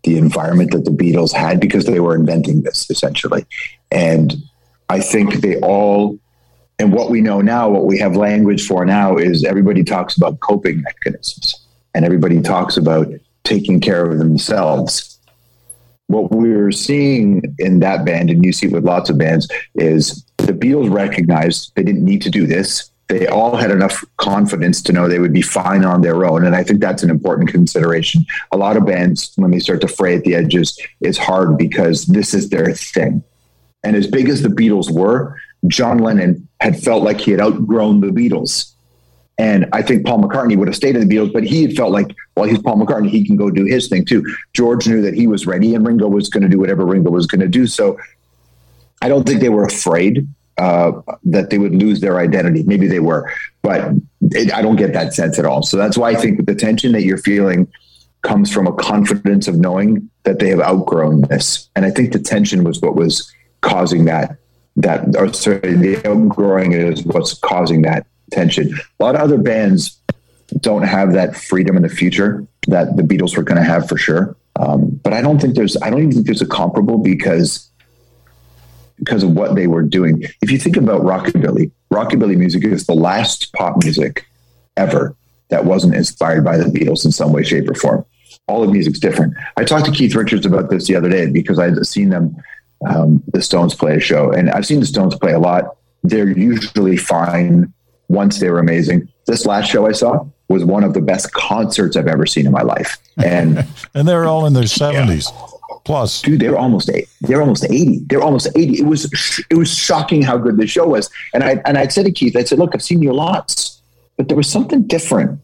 the 0.04 0.18
environment 0.18 0.72
that 0.72 0.86
the 0.86 0.92
Beatles 0.92 1.34
had 1.34 1.60
because 1.60 1.86
they 1.86 2.00
were 2.00 2.16
inventing 2.16 2.62
this 2.62 2.90
essentially, 2.90 3.46
and 3.92 4.36
I 4.90 5.00
think 5.00 5.36
they 5.36 5.60
all 5.60 6.20
and 6.78 6.92
what 6.92 7.10
we 7.10 7.22
know 7.22 7.42
now, 7.42 7.70
what 7.70 7.86
we 7.86 7.98
have 8.00 8.16
language 8.16 8.68
for 8.68 8.86
now 8.86 9.16
is 9.16 9.46
everybody 9.46 9.84
talks 9.84 10.18
about 10.18 10.40
coping 10.42 10.82
mechanisms 10.82 11.66
and 11.94 12.04
everybody 12.04 12.42
talks 12.42 12.76
about 12.76 13.08
taking 13.44 13.80
care 13.80 14.06
of 14.06 14.18
themselves. 14.18 15.15
What 16.08 16.32
we're 16.32 16.72
seeing 16.72 17.56
in 17.58 17.80
that 17.80 18.06
band, 18.06 18.30
and 18.30 18.46
you 18.46 18.54
see 18.54 18.68
it 18.68 18.74
with 18.74 18.86
lots 18.86 19.10
of 19.10 19.18
bands, 19.18 19.48
is 19.74 20.24
the 20.38 20.54
Beatles 20.54 20.92
recognized 20.92 21.72
they 21.76 21.84
didn't 21.84 22.06
need 22.06 22.22
to 22.22 22.30
do 22.30 22.46
this. 22.46 22.92
They 23.08 23.28
all 23.28 23.56
had 23.56 23.72
enough 23.72 24.04
confidence 24.18 24.82
to 24.84 24.94
know 24.94 25.08
they 25.08 25.20
would 25.20 25.34
be 25.34 25.42
fine 25.42 25.84
on 25.84 26.02
their 26.02 26.26
own. 26.26 26.46
And 26.46 26.56
I 26.56 26.64
think 26.64 26.80
that's 26.80 27.04
an 27.04 27.10
important 27.10 27.50
consideration. 27.50 28.26
A 28.52 28.58
lot 28.58 28.78
of 28.78 28.86
bands, 28.86 29.32
when 29.36 29.52
they 29.52 29.60
start 29.60 29.82
to 29.82 29.88
fray 29.88 30.16
at 30.16 30.24
the 30.24 30.36
edges, 30.36 30.80
it's 31.02 31.18
hard 31.18 31.58
because 31.58 32.06
this 32.06 32.34
is 32.34 32.50
their 32.50 32.74
thing. 32.74 33.24
And 33.84 33.96
as 33.96 34.08
big 34.08 34.30
as 34.30 34.42
the 34.42 34.50
Beatles 34.50 34.92
were, 34.92 35.40
John 35.68 36.00
Lennon 36.00 36.48
had 36.62 36.82
felt 36.82 37.04
like 37.04 37.20
he 37.20 37.32
had 37.32 37.42
outgrown 37.42 38.02
the 38.02 38.08
Beatles. 38.08 38.75
And 39.38 39.68
I 39.74 39.82
think 39.82 40.06
Paul 40.06 40.22
McCartney 40.22 40.56
would 40.56 40.68
have 40.68 40.76
stayed 40.76 40.96
in 40.96 41.08
the 41.08 41.14
Beatles, 41.14 41.34
but 41.34 41.44
he 41.44 41.64
had 41.64 41.74
felt 41.76 41.92
like, 41.92 42.16
well, 42.36 42.48
he's 42.48 42.62
Paul 42.62 42.78
McCartney. 42.78 43.10
He 43.10 43.26
can 43.26 43.36
go 43.36 43.50
do 43.50 43.66
his 43.66 43.90
thing 43.90 44.06
too. 44.06 44.24
George 44.54 44.88
knew 44.88 45.02
that 45.02 45.14
he 45.14 45.28
was 45.28 45.46
ready 45.46 45.76
and 45.76 45.86
Ringo 45.86 46.08
was 46.08 46.30
going 46.30 46.44
to 46.44 46.50
do 46.50 46.58
whatever 46.58 46.86
Ringo 46.86 47.12
was 47.12 47.28
going 47.28 47.42
to 47.42 47.48
do. 47.48 47.68
So 47.68 48.00
I 49.02 49.10
don't 49.10 49.28
think 49.28 49.42
they 49.42 49.50
were 49.50 49.66
afraid 49.66 50.28
uh, 50.58 50.94
that 51.26 51.50
they 51.50 51.58
would 51.58 51.76
lose 51.76 52.00
their 52.00 52.18
identity. 52.18 52.64
Maybe 52.64 52.88
they 52.88 53.00
were, 53.00 53.30
but 53.62 53.92
it, 54.22 54.54
I 54.54 54.62
don't 54.62 54.78
get 54.78 54.94
that 54.94 55.14
sense 55.14 55.38
at 55.38 55.46
all. 55.46 55.64
So 55.64 55.76
that's 55.76 55.98
why 55.98 56.12
I 56.12 56.16
think 56.16 56.46
the 56.46 56.56
tension 56.56 56.94
that 56.94 57.04
you're 57.04 57.18
feeling 57.18 57.68
comes 58.22 58.52
from 58.52 58.68
a 58.68 58.74
confidence 58.74 59.50
of 59.50 59.56
knowing 59.56 60.10
that 60.24 60.40
they 60.40 60.50
have 60.50 60.62
outgrown 60.62 61.22
this. 61.24 61.70
And 61.76 61.86
I 61.86 61.92
think 61.92 62.14
the 62.14 62.20
tension 62.20 62.64
was 62.64 62.82
what 62.82 62.96
was 62.96 63.32
causing 63.62 64.06
that 64.06 64.38
that 64.78 65.16
or 65.16 65.32
sorry, 65.34 65.76
the 65.76 65.98
outgrowing 66.08 66.74
is 66.74 67.04
what's 67.04 67.34
causing 67.34 67.82
that 67.84 68.06
tension. 68.32 68.74
A 69.00 69.04
lot 69.04 69.16
of 69.16 69.22
other 69.22 69.38
bands 69.38 70.00
don't 70.60 70.84
have 70.84 71.14
that 71.14 71.36
freedom 71.36 71.76
in 71.76 71.84
the 71.84 71.90
future 71.90 72.46
that 72.68 72.96
the 72.98 73.04
Beatles 73.04 73.36
were 73.36 73.44
going 73.44 73.58
to 73.58 73.64
have 73.64 73.88
for 73.88 73.98
sure. 73.98 74.36
Um, 74.58 75.00
but 75.04 75.14
I 75.14 75.22
don't 75.22 75.40
think 75.40 75.56
there's 75.56 75.76
I 75.82 75.90
don't 75.90 76.00
even 76.00 76.12
think 76.12 76.26
there's 76.26 76.42
a 76.42 76.48
comparable 76.48 76.98
because 76.98 77.70
because 78.98 79.24
of 79.24 79.32
what 79.32 79.56
they 79.56 79.68
were 79.68 79.82
doing. 79.82 80.24
If 80.42 80.52
you 80.52 80.58
think 80.58 80.78
about 80.78 81.02
rockabilly, 81.02 81.72
rockabilly 81.92 82.38
music 82.38 82.64
is 82.64 82.86
the 82.86 82.96
last 82.96 83.52
pop 83.54 83.84
music 83.84 84.26
ever 84.78 85.16
that 85.50 85.66
wasn't 85.66 85.96
inspired 85.96 86.44
by 86.44 86.58
the 86.58 86.66
Beatles 86.66 87.04
in 87.04 87.12
some 87.12 87.34
way, 87.34 87.44
shape, 87.44 87.70
or 87.70 87.76
form. 87.76 88.06
All 88.48 88.62
the 88.62 88.72
music's 88.72 89.00
different. 89.00 89.34
I 89.58 89.64
talked 89.64 89.86
to 89.86 89.92
Keith 89.92 90.16
Richards 90.16 90.46
about 90.46 90.70
this 90.70 90.88
the 90.88 90.96
other 90.96 91.10
day 91.10 91.30
because 91.30 91.60
I 91.60 91.66
had 91.66 91.86
seen 91.86 92.10
them 92.10 92.36
um, 92.88 93.24
the 93.34 93.42
Stones 93.42 93.76
play 93.76 93.96
a 93.96 94.00
show. 94.00 94.32
And 94.32 94.50
I've 94.50 94.66
seen 94.66 94.80
the 94.80 94.86
Stones 94.86 95.16
play 95.16 95.34
a 95.34 95.40
lot. 95.40 95.78
They're 96.04 96.30
usually 96.30 96.98
fine 96.98 97.74
once 98.08 98.40
they 98.40 98.50
were 98.50 98.60
amazing. 98.60 99.08
This 99.26 99.46
last 99.46 99.70
show 99.70 99.88
I 99.88 99.92
saw 99.92 100.26
was 100.48 100.64
one 100.64 100.84
of 100.84 100.94
the 100.94 101.02
best 101.02 101.34
concerts 101.34 101.98
I've 101.98 102.08
ever 102.08 102.26
seen 102.26 102.46
in 102.46 102.52
my 102.52 102.62
life. 102.62 102.98
And 103.24 103.66
and 103.94 104.08
they're 104.08 104.26
all 104.26 104.46
in 104.46 104.54
their 104.54 104.68
seventies 104.68 105.30
yeah. 105.32 105.78
plus. 105.84 106.22
Dude, 106.22 106.40
they're 106.40 106.58
almost 106.58 106.90
eight. 106.90 107.08
They're 107.22 107.42
almost 107.42 107.66
eighty. 107.66 108.00
They're 108.08 108.22
almost 108.22 108.48
eighty. 108.56 108.80
It 108.80 108.86
was 108.86 109.06
it 109.50 109.56
was 109.56 109.76
shocking 109.76 110.22
how 110.22 110.38
good 110.38 110.58
the 110.58 110.68
show 110.68 110.88
was. 110.88 111.10
And 111.34 111.44
I 111.44 111.62
and 111.66 111.78
I 111.78 111.88
said 111.88 112.06
to 112.06 112.12
Keith, 112.12 112.36
I 112.36 112.44
said, 112.44 112.60
look, 112.60 112.76
I've 112.76 112.84
seen 112.84 113.02
you 113.02 113.14
lots, 113.14 113.82
but 114.18 114.28
there 114.28 114.38
was 114.38 114.50
something 114.50 114.84
different 114.84 115.40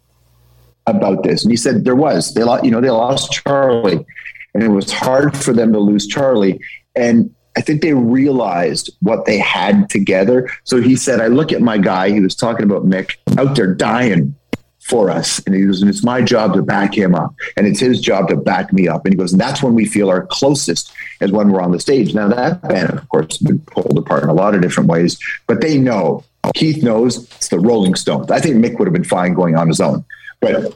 about 0.88 1.24
this. 1.24 1.44
And 1.44 1.52
he 1.52 1.58
said 1.58 1.84
there 1.84 1.96
was. 1.96 2.34
They 2.34 2.44
lost, 2.44 2.64
you 2.64 2.72
know, 2.72 2.82
they 2.82 2.90
lost 2.90 3.32
Charlie, 3.32 4.06
and 4.54 4.64
it 4.64 4.70
was 4.70 4.92
hard 4.92 5.38
for 5.38 5.54
them 5.54 5.74
to 5.74 5.80
lose 5.80 6.08
Charlie. 6.08 6.60
And 6.96 7.34
I 7.58 7.62
think 7.62 7.82
they 7.82 7.94
realized 7.94 8.96
what 9.02 9.26
they 9.26 9.38
had 9.38 9.90
together. 9.90 10.50
So 10.64 10.82
he 10.82 10.96
said, 10.96 11.20
I 11.20 11.28
look 11.28 11.52
at 11.52 11.62
my 11.62 11.78
guy, 11.78 12.10
he 12.10 12.22
was 12.22 12.36
talking 12.36 12.64
about 12.64 12.86
Mick 12.86 13.18
out 13.38 13.56
there 13.56 13.74
dying 13.74 14.36
for 14.80 15.10
us. 15.10 15.40
And 15.46 15.54
he 15.54 15.66
goes, 15.66 15.82
and 15.82 15.90
it's 15.90 16.04
my 16.04 16.22
job 16.22 16.54
to 16.54 16.62
back 16.62 16.98
him 16.98 17.14
up. 17.14 17.36
And 17.56 17.68
it's 17.68 17.80
his 17.80 18.02
job 18.02 18.30
to 18.30 18.36
back 18.36 18.74
me 18.74 18.88
up. 18.88 19.06
And 19.06 19.14
he 19.14 19.18
goes, 19.18 19.32
and 19.32 19.40
that's 19.40 19.62
when 19.62 19.74
we 19.74 19.86
feel 19.86 20.10
our 20.10 20.26
closest 20.26 20.92
is 21.20 21.32
when 21.32 21.52
we're 21.52 21.62
on 21.62 21.72
the 21.72 21.80
stage. 21.80 22.14
Now 22.16 22.28
that 22.30 22.62
band, 22.64 22.90
of 22.92 23.08
course, 23.10 23.38
been 23.38 23.60
pulled 23.60 23.98
apart 23.98 24.24
in 24.24 24.30
a 24.30 24.34
lot 24.34 24.56
of 24.56 24.62
different 24.62 24.90
ways, 24.90 25.20
but 25.46 25.62
they 25.62 25.78
know, 25.78 26.24
Keith 26.56 26.82
knows 26.82 27.24
it's 27.24 27.50
the 27.50 27.60
Rolling 27.60 27.96
Stones. 27.96 28.32
I 28.32 28.40
think 28.40 28.56
Mick 28.56 28.80
would 28.80 28.88
have 28.88 28.94
been 28.94 29.04
fine 29.04 29.34
going 29.34 29.56
on 29.56 29.68
his 29.68 29.80
own, 29.80 30.04
but 30.40 30.76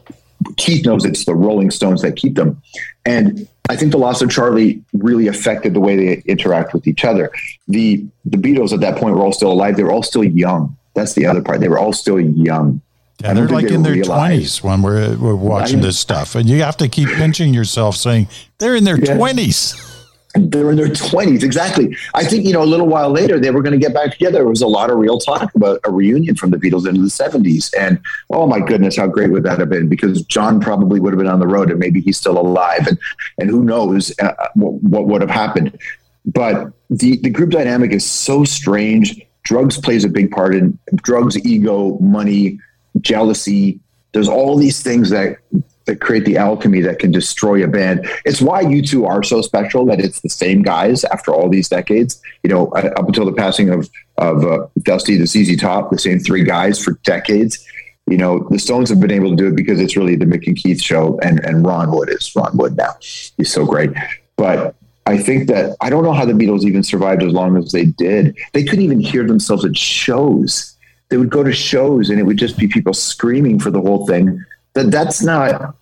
Keith 0.58 0.86
knows 0.86 1.06
it's 1.06 1.26
the 1.26 1.34
Rolling 1.34 1.72
Stones 1.72 2.02
that 2.04 2.16
keep 2.16 2.36
them. 2.36 2.62
And 3.06 3.48
I 3.70 3.76
think 3.76 3.92
the 3.92 3.98
loss 3.98 4.22
of 4.22 4.30
Charlie 4.30 4.84
really 4.94 5.28
affected 5.28 5.74
the 5.74 5.80
way 5.80 5.96
they 5.96 6.24
interact 6.26 6.74
with 6.74 6.88
each 6.88 7.04
other. 7.04 7.32
The 7.68 8.06
the 8.26 8.38
Beatles 8.38 8.74
at 8.74 8.80
that 8.82 8.98
point 8.98 9.16
were 9.16 9.22
all 9.22 9.34
still 9.34 9.52
alive. 9.52 9.76
They 9.76 9.84
were 9.84 9.92
all 9.92 10.04
still 10.04 10.24
young. 10.24 10.76
That's 10.94 11.14
the 11.14 11.26
other 11.26 11.42
part. 11.42 11.60
They 11.60 11.68
were 11.68 11.80
all 11.80 11.94
still 11.94 12.20
young. 12.20 12.82
Yeah, 13.22 13.34
they're 13.34 13.48
like 13.48 13.72
in 13.72 13.84
their 13.84 14.02
twenties 14.04 14.62
when 14.64 14.82
we're 14.82 15.16
we're 15.18 15.36
watching 15.36 15.82
this 15.82 15.98
stuff, 15.98 16.36
and 16.36 16.50
you 16.50 16.62
have 16.64 16.78
to 16.78 16.90
keep 16.90 17.10
pinching 17.10 17.54
yourself, 17.54 17.96
saying 17.96 18.28
they're 18.58 18.76
in 18.76 18.84
their 18.84 18.98
twenties. 18.98 19.76
Yeah 19.78 19.95
they're 20.36 20.70
in 20.70 20.78
their 20.78 20.88
20s 20.88 21.44
exactly. 21.44 21.96
I 22.14 22.24
think 22.26 22.46
you 22.46 22.54
know 22.54 22.64
a 22.64 22.66
little 22.66 22.88
while 22.88 23.10
later 23.10 23.40
they 23.40 23.52
were 23.52 23.62
going 23.62 23.80
to 23.80 23.84
get 23.84 23.94
back 23.94 24.12
together. 24.12 24.40
There 24.40 24.48
was 24.48 24.62
a 24.62 24.68
lot 24.68 24.90
of 24.90 24.98
real 24.98 25.20
talk 25.20 25.54
about 25.56 25.80
a 25.84 25.92
reunion 25.92 26.36
from 26.36 26.52
the 26.52 26.58
beatles 26.58 26.88
into 26.88 27.02
the 27.02 27.08
70s 27.08 27.74
and 27.78 28.00
oh 28.30 28.48
my 28.48 28.60
goodness 28.60 28.98
how 28.98 29.08
great 29.08 29.32
would 29.32 29.44
that 29.44 29.60
have 29.60 29.70
been? 29.70 29.88
Because 29.88 30.24
john 30.24 30.60
probably 30.60 31.00
would 31.00 31.14
have 31.14 31.18
been 31.18 31.28
on 31.28 31.40
the 31.40 31.48
road 31.48 31.70
and 31.72 31.80
maybe 31.80 32.02
he's 32.02 32.18
still 32.18 32.38
alive. 32.38 32.88
And 32.88 33.00
and 33.38 33.50
who 33.50 33.64
knows 33.64 34.18
uh, 34.20 34.34
what, 34.56 34.74
what 34.84 35.06
would 35.08 35.22
have 35.22 35.30
happened. 35.30 35.78
But 36.26 36.72
the 36.90 37.18
the 37.18 37.30
group 37.30 37.52
dynamic 37.52 37.92
is 37.92 38.06
so 38.06 38.44
strange. 38.44 39.22
Drugs 39.44 39.80
plays 39.80 40.04
a 40.04 40.10
big 40.10 40.32
part 40.32 40.56
in 40.56 40.78
drugs 40.96 41.38
ego 41.46 41.98
money 42.00 42.60
jealousy. 43.02 43.80
There's 44.14 44.30
all 44.30 44.58
these 44.58 44.82
things 44.82 45.10
that 45.12 45.38
that 45.86 46.02
create 46.02 46.26
the 46.26 46.38
alchemy 46.38 46.82
that 46.82 47.00
can 47.00 47.12
destroy 47.12 47.64
a 47.64 47.68
band. 47.68 48.08
It's 48.26 48.42
why 48.42 48.64
U2 48.64 49.08
are 49.08 49.24
so 49.24 49.42
special 49.42 49.86
that 49.86 50.00
it's 50.00 50.22
the 50.22 50.30
same 50.30 50.62
guys 50.62 51.04
after 51.06 51.34
all 51.34 51.50
these 51.50 51.70
decades. 51.70 52.22
You 52.44 52.50
know, 52.50 52.68
uh, 52.70 52.92
up 52.98 53.08
until 53.08 53.26
the 53.26 53.34
passing 53.34 53.70
of 53.70 53.90
of 54.18 54.44
uh, 54.44 54.68
Dusty, 54.82 55.18
the 55.18 55.28
ZZ 55.28 55.60
Top, 55.60 55.92
the 55.92 56.00
same 56.00 56.20
three 56.20 56.44
guys 56.44 56.84
for 56.84 56.94
decades. 57.04 57.64
You 58.08 58.18
know, 58.18 58.48
the 58.50 58.60
Stones 58.60 58.90
have 58.90 59.00
been 59.00 59.12
able 59.12 59.32
to 59.32 59.36
do 59.36 59.48
it 59.48 59.56
because 59.56 59.80
it's 59.80 59.98
really 59.98 60.16
the 60.16 60.26
Mick 60.26 60.46
and 60.48 60.56
Keith 60.56 60.82
show, 60.82 61.20
and 61.20 61.44
and 61.44 61.66
Ron 61.66 61.92
Wood 61.92 62.10
is 62.10 62.32
Ron 62.36 62.58
Wood 62.58 62.78
now. 62.78 62.96
He's 63.38 63.52
so 63.52 63.66
great, 63.66 63.92
but. 64.36 64.76
I 65.08 65.20
think 65.20 65.50
that 65.50 65.78
I 65.82 65.92
don't 65.92 66.04
know 66.04 66.14
how 66.14 66.26
the 66.26 66.34
Beatles 66.34 66.64
even 66.64 66.82
survived 66.82 67.22
as 67.22 67.32
long 67.32 67.58
as 67.58 67.72
they 67.72 67.86
did. 67.86 68.36
They 68.54 68.64
couldn't 68.64 68.84
even 68.84 69.00
hear 69.00 69.24
themselves 69.24 69.64
at 69.64 69.78
shows. 69.78 70.76
They 71.10 71.18
would 71.18 71.30
go 71.30 71.44
to 71.44 71.54
shows 71.54 72.10
and 72.10 72.20
it 72.20 72.24
would 72.24 72.38
just 72.38 72.58
be 72.58 72.68
people 72.68 72.92
screaming 72.96 73.60
for 73.60 73.70
the 73.70 73.80
whole 73.80 74.08
thing 74.08 74.44
that 74.76 74.92
that's 74.92 75.24
not 75.24 75.76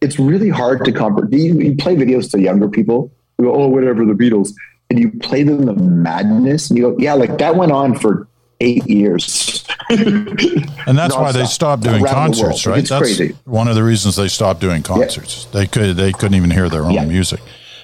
it's 0.00 0.18
really 0.18 0.48
hard 0.48 0.84
to 0.84 0.92
comprehend. 0.92 1.32
You, 1.34 1.60
you, 1.60 1.76
play 1.76 1.94
videos 1.94 2.30
to 2.32 2.40
younger 2.40 2.68
people 2.68 3.12
who 3.36 3.44
go, 3.44 3.54
oh, 3.54 3.68
whatever, 3.68 4.04
the 4.04 4.14
Beatles, 4.14 4.52
and 4.88 4.98
you 4.98 5.10
play 5.10 5.42
them 5.42 5.66
the 5.66 5.74
madness, 5.74 6.70
and 6.70 6.78
you 6.78 6.90
go, 6.90 6.96
yeah, 6.98 7.14
like 7.14 7.38
that 7.38 7.56
went 7.56 7.70
on 7.72 7.98
for 7.98 8.26
eight 8.60 8.86
years. 8.86 9.66
and 9.90 10.98
that's 10.98 11.14
why 11.14 11.32
they 11.32 11.44
stopped 11.44 11.82
doing 11.82 12.04
concerts, 12.04 12.66
right? 12.66 12.78
It's 12.78 12.90
that's 12.90 13.02
crazy. 13.02 13.36
one 13.44 13.68
of 13.68 13.74
the 13.74 13.82
reasons 13.82 14.16
they 14.16 14.28
stopped 14.28 14.60
doing 14.60 14.82
concerts. 14.82 15.46
Yeah. 15.46 15.60
They 15.60 15.66
could 15.66 15.96
they 15.96 16.12
couldn't 16.12 16.34
even 16.34 16.50
hear 16.50 16.68
their 16.68 16.84
own 16.84 16.92
yeah. 16.92 17.04
music. 17.04 17.40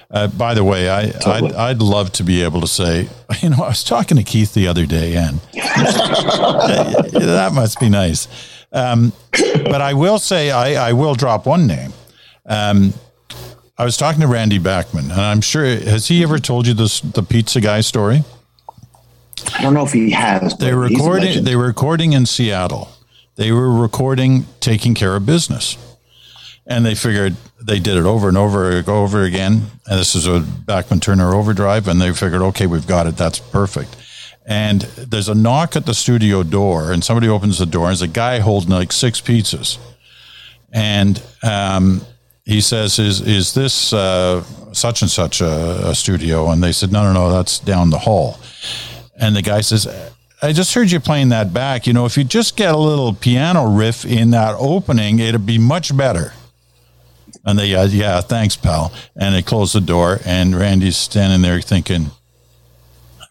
Uh, 0.09 0.27
by 0.27 0.53
the 0.53 0.63
way, 0.63 0.89
I, 0.89 1.07
totally. 1.09 1.53
I'd, 1.53 1.71
I'd, 1.71 1.81
love 1.81 2.13
to 2.13 2.23
be 2.23 2.41
able 2.41 2.61
to 2.61 2.67
say, 2.67 3.09
you 3.41 3.49
know, 3.49 3.57
I 3.57 3.67
was 3.69 3.83
talking 3.83 4.15
to 4.15 4.23
Keith 4.23 4.53
the 4.53 4.65
other 4.67 4.85
day, 4.85 5.17
and 5.17 5.39
that 7.13 7.51
must 7.53 7.79
be 7.79 7.89
nice. 7.89 8.29
Um, 8.77 9.11
but 9.31 9.81
I 9.81 9.93
will 9.93 10.19
say, 10.19 10.51
I, 10.51 10.89
I 10.89 10.93
will 10.93 11.15
drop 11.15 11.45
one 11.45 11.65
name. 11.65 11.91
Um, 12.45 12.93
I 13.77 13.85
was 13.85 13.97
talking 13.97 14.21
to 14.21 14.27
Randy 14.27 14.59
Bachman, 14.59 15.11
and 15.11 15.19
I'm 15.19 15.41
sure 15.41 15.65
has 15.65 16.07
he 16.07 16.23
ever 16.23 16.39
told 16.39 16.67
you 16.67 16.73
this 16.73 16.99
the 16.99 17.23
pizza 17.23 17.59
guy 17.61 17.81
story? 17.81 18.23
I 19.53 19.61
don't 19.61 19.73
know 19.73 19.85
if 19.85 19.93
he 19.93 20.11
has. 20.11 20.57
They 20.57 20.73
were 20.73 20.81
recording. 20.81 21.43
They 21.43 21.55
were 21.55 21.67
recording 21.67 22.13
in 22.13 22.25
Seattle. 22.25 22.89
They 23.35 23.51
were 23.51 23.71
recording 23.71 24.45
taking 24.59 24.93
care 24.93 25.15
of 25.15 25.25
business, 25.25 25.77
and 26.65 26.85
they 26.85 26.95
figured 26.95 27.35
they 27.61 27.79
did 27.79 27.97
it 27.97 28.05
over 28.05 28.27
and 28.27 28.37
over, 28.37 28.83
over 28.87 29.23
again. 29.23 29.71
And 29.85 29.99
this 29.99 30.15
is 30.15 30.25
a 30.27 30.39
Bachman 30.39 30.99
Turner 30.99 31.33
overdrive, 31.33 31.87
and 31.87 32.01
they 32.01 32.11
figured, 32.13 32.41
okay, 32.41 32.65
we've 32.65 32.87
got 32.87 33.05
it. 33.07 33.15
That's 33.15 33.39
perfect. 33.39 33.95
And 34.49 34.81
there's 34.81 35.27
a 35.27 35.35
knock 35.35 35.75
at 35.75 35.85
the 35.85 35.93
studio 35.93 36.41
door, 36.41 36.93
and 36.93 37.03
somebody 37.03 37.27
opens 37.27 37.59
the 37.59 37.65
door, 37.65 37.83
and 37.83 37.89
there's 37.89 38.01
a 38.01 38.07
guy 38.07 38.39
holding 38.39 38.69
like 38.69 38.93
six 38.93 39.19
pizzas, 39.19 39.77
and 40.71 41.21
um, 41.43 42.01
he 42.45 42.61
says, 42.61 42.97
"Is 42.97 43.19
is 43.19 43.53
this 43.53 43.91
uh, 43.91 44.41
such 44.71 45.01
and 45.01 45.11
such 45.11 45.41
a, 45.41 45.89
a, 45.89 45.93
studio?" 45.93 46.49
And 46.49 46.63
they 46.63 46.71
said, 46.71 46.93
"No, 46.93 47.03
no, 47.03 47.11
no, 47.11 47.29
that's 47.29 47.59
down 47.59 47.89
the 47.89 47.99
hall." 47.99 48.39
And 49.17 49.35
the 49.35 49.41
guy 49.41 49.59
says, 49.59 49.85
"I 50.41 50.53
just 50.53 50.73
heard 50.73 50.91
you 50.91 51.01
playing 51.01 51.27
that 51.29 51.53
back. 51.53 51.85
You 51.85 51.91
know, 51.91 52.05
if 52.05 52.15
you 52.15 52.23
just 52.23 52.55
get 52.55 52.73
a 52.73 52.77
little 52.77 53.13
piano 53.13 53.67
riff 53.67 54.05
in 54.05 54.31
that 54.31 54.55
opening, 54.57 55.19
it'd 55.19 55.45
be 55.45 55.57
much 55.57 55.95
better." 55.95 56.31
And 57.43 57.59
they, 57.59 57.75
uh, 57.75 57.87
yeah, 57.87 58.21
thanks, 58.21 58.55
pal. 58.55 58.93
And 59.15 59.35
they 59.35 59.41
close 59.41 59.73
the 59.73 59.81
door, 59.81 60.19
and 60.25 60.55
Randy's 60.55 60.97
standing 60.97 61.41
there 61.41 61.59
thinking, 61.59 62.11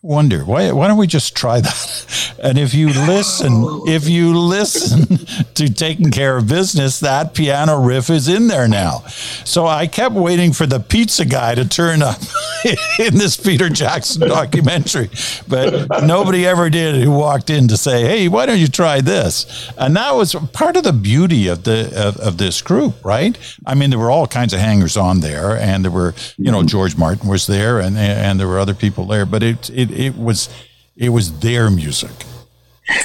wonder 0.06 0.44
why 0.44 0.70
why 0.70 0.86
don't 0.86 0.98
we 0.98 1.06
just 1.06 1.36
try 1.36 1.60
that? 1.60 2.32
And 2.42 2.58
if 2.58 2.74
you 2.74 2.88
listen 2.88 3.64
if 3.86 4.08
you 4.08 4.38
listen 4.38 5.18
to 5.54 5.72
taking 5.72 6.10
care 6.10 6.36
of 6.36 6.46
business 6.46 7.00
that 7.00 7.34
piano 7.34 7.80
riff 7.80 8.10
is 8.10 8.28
in 8.28 8.46
there 8.46 8.68
now. 8.68 8.98
So 9.44 9.66
i 9.66 9.86
kept 9.86 10.14
waiting 10.14 10.52
for 10.52 10.66
the 10.66 10.78
pizza 10.78 11.24
guy 11.24 11.54
to 11.54 11.66
turn 11.66 12.02
up 12.02 12.20
in 12.98 13.16
this 13.16 13.36
peter 13.36 13.68
jackson 13.68 14.28
documentary 14.28 15.08
but 15.48 16.04
nobody 16.04 16.46
ever 16.46 16.70
did 16.70 17.02
who 17.02 17.10
walked 17.10 17.50
in 17.50 17.68
to 17.68 17.76
say 17.76 18.04
hey 18.04 18.28
why 18.28 18.46
don't 18.46 18.58
you 18.58 18.68
try 18.68 19.00
this? 19.00 19.70
And 19.76 19.96
that 19.96 20.14
was 20.14 20.34
part 20.52 20.76
of 20.76 20.84
the 20.84 20.92
beauty 20.92 21.48
of 21.48 21.64
the 21.64 21.90
of, 21.96 22.16
of 22.18 22.38
this 22.38 22.62
group 22.62 22.94
right? 23.04 23.36
I 23.64 23.74
mean 23.74 23.90
there 23.90 23.98
were 23.98 24.10
all 24.10 24.26
kinds 24.26 24.52
of 24.52 24.60
hangers 24.60 24.96
on 24.96 25.20
there 25.20 25.56
and 25.56 25.84
there 25.84 25.90
were 25.90 26.14
you 26.36 26.52
know 26.52 26.58
mm-hmm. 26.58 26.68
george 26.68 26.96
martin 26.96 27.28
was 27.28 27.46
there 27.46 27.80
and 27.80 27.96
and 27.96 28.38
there 28.38 28.46
were 28.46 28.58
other 28.58 28.74
people 28.74 29.06
there 29.06 29.26
but 29.26 29.42
it 29.42 29.70
it 29.70 29.95
it 29.96 30.16
was 30.16 30.48
it 30.96 31.10
was 31.10 31.40
their 31.40 31.70
music. 31.70 32.10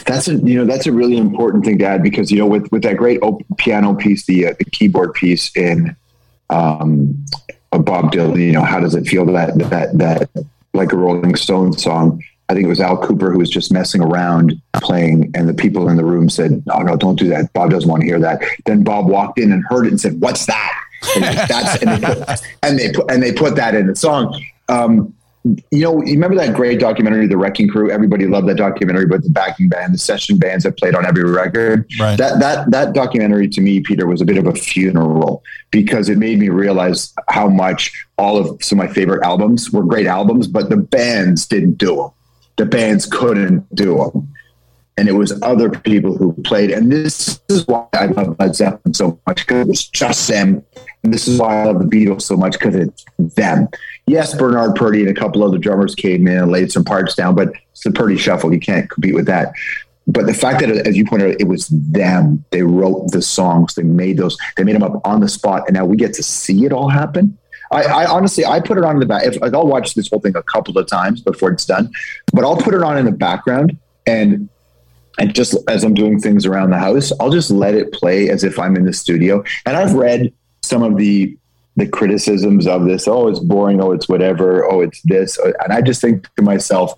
That's 0.05 0.27
a 0.27 0.35
you 0.35 0.55
know 0.55 0.65
that's 0.65 0.85
a 0.85 0.91
really 0.91 1.17
important 1.17 1.65
thing 1.65 1.79
to 1.79 1.85
add 1.85 2.03
because 2.03 2.31
you 2.31 2.37
know 2.37 2.45
with 2.45 2.71
with 2.71 2.83
that 2.83 2.97
great 2.97 3.19
piano 3.57 3.95
piece, 3.95 4.25
the 4.25 4.47
uh, 4.47 4.53
the 4.59 4.65
keyboard 4.65 5.13
piece 5.13 5.55
in 5.55 5.95
um, 6.49 7.25
Bob 7.71 8.11
Dylan, 8.11 8.39
you 8.39 8.51
know 8.51 8.63
how 8.63 8.79
does 8.79 8.93
it 8.93 9.07
feel 9.07 9.25
that 9.25 9.57
that 9.69 9.97
that 9.97 10.29
like 10.73 10.91
a 10.91 10.97
Rolling 10.97 11.35
Stone 11.35 11.73
song? 11.73 12.23
I 12.49 12.53
think 12.53 12.65
it 12.65 12.69
was 12.69 12.81
Al 12.81 12.97
Kooper 12.97 13.31
who 13.31 13.39
was 13.39 13.49
just 13.49 13.71
messing 13.71 14.01
around 14.01 14.61
playing, 14.75 15.31
and 15.33 15.47
the 15.47 15.53
people 15.53 15.89
in 15.89 15.97
the 15.97 16.03
room 16.03 16.29
said, 16.29 16.63
"No, 16.67 16.79
no, 16.79 16.95
don't 16.95 17.17
do 17.17 17.29
that. 17.29 17.51
Bob 17.53 17.71
doesn't 17.71 17.89
want 17.89 18.01
to 18.01 18.07
hear 18.07 18.19
that." 18.19 18.43
Then 18.65 18.83
Bob 18.83 19.07
walked 19.07 19.39
in 19.39 19.51
and 19.51 19.63
heard 19.67 19.85
it 19.85 19.89
and 19.89 20.01
said, 20.01 20.19
"What's 20.21 20.45
that?" 20.45 20.73
And, 21.15 21.25
and, 21.25 22.03
they, 22.03 22.13
put, 22.13 22.41
and 22.61 22.79
they 22.79 22.91
put 22.91 23.11
and 23.11 23.23
they 23.23 23.31
put 23.31 23.55
that 23.55 23.73
in 23.73 23.87
the 23.87 23.95
song. 23.95 24.39
Um, 24.69 25.15
you 25.43 25.81
know, 25.81 26.03
you 26.03 26.13
remember 26.13 26.35
that 26.37 26.55
great 26.55 26.79
documentary, 26.79 27.25
The 27.25 27.37
Wrecking 27.37 27.67
Crew? 27.67 27.89
Everybody 27.89 28.27
loved 28.27 28.47
that 28.47 28.57
documentary, 28.57 29.07
but 29.07 29.23
the 29.23 29.29
backing 29.29 29.69
band, 29.69 29.93
the 29.93 29.97
session 29.97 30.37
bands 30.37 30.63
that 30.63 30.77
played 30.77 30.93
on 30.93 31.05
every 31.05 31.23
record. 31.23 31.89
Right. 31.99 32.17
That 32.17 32.39
that 32.39 32.71
that 32.71 32.93
documentary 32.93 33.47
to 33.49 33.61
me, 33.61 33.79
Peter, 33.79 34.05
was 34.05 34.21
a 34.21 34.25
bit 34.25 34.37
of 34.37 34.45
a 34.45 34.53
funeral 34.53 35.43
because 35.71 36.09
it 36.09 36.17
made 36.17 36.39
me 36.39 36.49
realize 36.49 37.13
how 37.29 37.47
much 37.47 37.91
all 38.17 38.37
of 38.37 38.63
some 38.63 38.79
of 38.79 38.87
my 38.87 38.93
favorite 38.93 39.23
albums 39.23 39.71
were 39.71 39.83
great 39.83 40.05
albums, 40.05 40.47
but 40.47 40.69
the 40.69 40.77
bands 40.77 41.47
didn't 41.47 41.75
do 41.75 41.95
them. 41.95 42.11
The 42.57 42.65
bands 42.65 43.07
couldn't 43.07 43.73
do 43.73 43.97
them 43.97 44.31
and 44.97 45.07
it 45.07 45.13
was 45.13 45.41
other 45.41 45.69
people 45.69 46.15
who 46.15 46.33
played. 46.43 46.69
And 46.69 46.91
this 46.91 47.39
is 47.49 47.65
why 47.67 47.87
I 47.93 48.05
love 48.07 48.35
Led 48.39 48.55
Zeppelin 48.55 48.93
so 48.93 49.19
much 49.25 49.47
because 49.47 49.61
it 49.61 49.67
was 49.67 49.87
just 49.87 50.27
them. 50.27 50.63
And 51.03 51.13
this 51.13 51.27
is 51.27 51.39
why 51.39 51.61
I 51.61 51.65
love 51.65 51.79
the 51.79 51.85
Beatles 51.85 52.23
so 52.23 52.35
much 52.35 52.53
because 52.53 52.75
it's 52.75 53.05
them. 53.17 53.69
Yes, 54.07 54.35
Bernard 54.35 54.75
Purdie 54.75 55.01
and 55.01 55.15
a 55.15 55.19
couple 55.19 55.43
other 55.43 55.57
drummers 55.57 55.95
came 55.95 56.27
in 56.27 56.37
and 56.37 56.51
laid 56.51 56.71
some 56.71 56.83
parts 56.83 57.15
down, 57.15 57.35
but 57.35 57.53
it's 57.71 57.83
the 57.83 57.91
Purdie 57.91 58.17
shuffle. 58.17 58.53
You 58.53 58.59
can't 58.59 58.89
compete 58.89 59.13
with 59.13 59.27
that. 59.27 59.53
But 60.07 60.25
the 60.25 60.33
fact 60.33 60.59
that, 60.61 60.69
as 60.69 60.97
you 60.97 61.05
pointed 61.05 61.31
out, 61.31 61.41
it 61.41 61.47
was 61.47 61.67
them. 61.67 62.43
They 62.49 62.63
wrote 62.63 63.11
the 63.11 63.21
songs. 63.21 63.75
They 63.75 63.83
made 63.83 64.17
those. 64.17 64.37
They 64.57 64.63
made 64.63 64.75
them 64.75 64.83
up 64.83 64.99
on 65.05 65.21
the 65.21 65.29
spot, 65.29 65.63
and 65.67 65.75
now 65.75 65.85
we 65.85 65.95
get 65.95 66.13
to 66.15 66.23
see 66.23 66.65
it 66.65 66.73
all 66.73 66.89
happen. 66.89 67.37
I, 67.71 67.83
I, 67.83 68.05
honestly, 68.05 68.45
I 68.45 68.59
put 68.59 68.77
it 68.77 68.83
on 68.83 68.95
in 68.95 68.99
the 68.99 69.05
back. 69.05 69.23
If, 69.23 69.41
I'll 69.41 69.67
watch 69.67 69.93
this 69.93 70.09
whole 70.09 70.19
thing 70.19 70.35
a 70.35 70.43
couple 70.43 70.77
of 70.77 70.87
times 70.87 71.21
before 71.21 71.51
it's 71.51 71.65
done, 71.65 71.89
but 72.33 72.43
I'll 72.43 72.57
put 72.57 72.73
it 72.73 72.83
on 72.83 72.97
in 72.97 73.05
the 73.05 73.11
background 73.11 73.77
and 74.05 74.49
and 75.19 75.35
just 75.35 75.55
as 75.69 75.83
I'm 75.83 75.93
doing 75.93 76.19
things 76.19 76.45
around 76.45 76.71
the 76.71 76.79
house, 76.79 77.11
I'll 77.19 77.31
just 77.31 77.51
let 77.51 77.75
it 77.75 77.91
play 77.91 78.29
as 78.29 78.43
if 78.43 78.57
I'm 78.57 78.75
in 78.75 78.85
the 78.85 78.93
studio. 78.93 79.43
And 79.65 79.75
I've 79.75 79.93
read 79.93 80.33
some 80.63 80.83
of 80.83 80.97
the 80.97 81.37
the 81.81 81.87
criticisms 81.87 82.67
of 82.67 82.85
this. 82.85 83.07
Oh, 83.07 83.27
it's 83.27 83.39
boring. 83.39 83.81
Oh, 83.81 83.91
it's 83.91 84.07
whatever. 84.07 84.63
Oh, 84.71 84.81
it's 84.81 85.01
this. 85.01 85.39
Oh, 85.39 85.51
and 85.63 85.73
I 85.73 85.81
just 85.81 85.99
think 85.99 86.33
to 86.35 86.43
myself, 86.43 86.93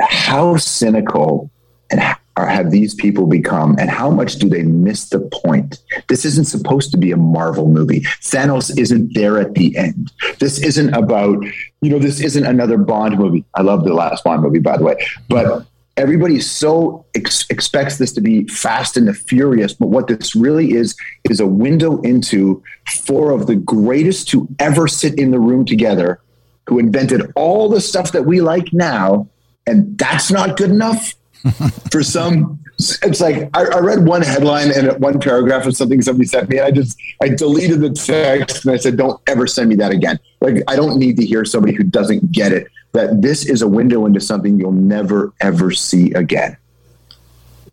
how 0.00 0.56
cynical 0.56 1.50
and 1.90 2.00
have 2.36 2.70
these 2.70 2.94
people 2.94 3.26
become 3.26 3.76
and 3.80 3.90
how 3.90 4.10
much 4.10 4.36
do 4.36 4.48
they 4.48 4.62
miss 4.62 5.08
the 5.08 5.18
point 5.42 5.78
this 6.06 6.24
isn't 6.24 6.44
supposed 6.44 6.92
to 6.92 6.96
be 6.96 7.10
a 7.10 7.16
marvel 7.16 7.66
movie 7.66 8.02
thanos 8.22 8.78
isn't 8.78 9.12
there 9.14 9.40
at 9.40 9.54
the 9.54 9.76
end 9.76 10.12
this 10.38 10.62
isn't 10.62 10.94
about 10.94 11.42
you 11.80 11.90
know 11.90 11.98
this 11.98 12.20
isn't 12.20 12.46
another 12.46 12.78
bond 12.78 13.18
movie 13.18 13.44
i 13.54 13.60
love 13.60 13.82
the 13.82 13.92
last 13.92 14.22
bond 14.22 14.40
movie 14.40 14.60
by 14.60 14.76
the 14.76 14.84
way 14.84 14.94
but 15.28 15.66
everybody 15.98 16.40
so 16.40 17.04
ex- 17.14 17.44
expects 17.50 17.98
this 17.98 18.12
to 18.12 18.20
be 18.20 18.46
fast 18.46 18.96
and 18.96 19.08
the 19.08 19.12
furious 19.12 19.74
but 19.74 19.88
what 19.88 20.06
this 20.06 20.34
really 20.34 20.72
is 20.72 20.96
is 21.28 21.40
a 21.40 21.46
window 21.46 22.00
into 22.02 22.62
four 23.04 23.32
of 23.32 23.46
the 23.46 23.56
greatest 23.56 24.28
to 24.28 24.48
ever 24.60 24.86
sit 24.88 25.18
in 25.18 25.30
the 25.30 25.40
room 25.40 25.64
together 25.64 26.20
who 26.68 26.78
invented 26.78 27.32
all 27.34 27.68
the 27.68 27.80
stuff 27.80 28.12
that 28.12 28.24
we 28.24 28.40
like 28.40 28.72
now 28.72 29.28
and 29.66 29.98
that's 29.98 30.30
not 30.30 30.56
good 30.56 30.70
enough? 30.70 31.14
For 31.92 32.02
some 32.02 32.58
it's 32.78 33.20
like 33.20 33.50
I, 33.54 33.64
I, 33.64 33.78
read 33.80 34.06
one 34.06 34.22
headline 34.22 34.70
and 34.70 35.00
one 35.00 35.18
paragraph 35.18 35.66
of 35.66 35.76
something 35.76 36.00
somebody 36.00 36.26
sent 36.26 36.48
me 36.48 36.58
and 36.58 36.66
i 36.66 36.70
just 36.70 36.96
i 37.20 37.28
deleted 37.28 37.80
the 37.80 37.90
text 37.90 38.64
and 38.64 38.72
i 38.72 38.76
said 38.76 38.96
don't 38.96 39.20
ever 39.26 39.48
send 39.48 39.68
me 39.68 39.74
that 39.76 39.90
again. 39.90 40.18
Like 40.40 40.62
i 40.68 40.76
don't 40.76 40.98
need 40.98 41.16
to 41.16 41.26
hear 41.26 41.44
somebody 41.44 41.74
who 41.74 41.82
doesn't 41.82 42.30
get 42.30 42.52
it 42.52 42.68
that 42.92 43.22
this 43.22 43.46
is 43.46 43.62
a 43.62 43.68
window 43.68 44.06
into 44.06 44.20
something 44.20 44.58
you'll 44.58 44.72
never 44.72 45.32
ever 45.40 45.70
see 45.70 46.12
again 46.12 46.56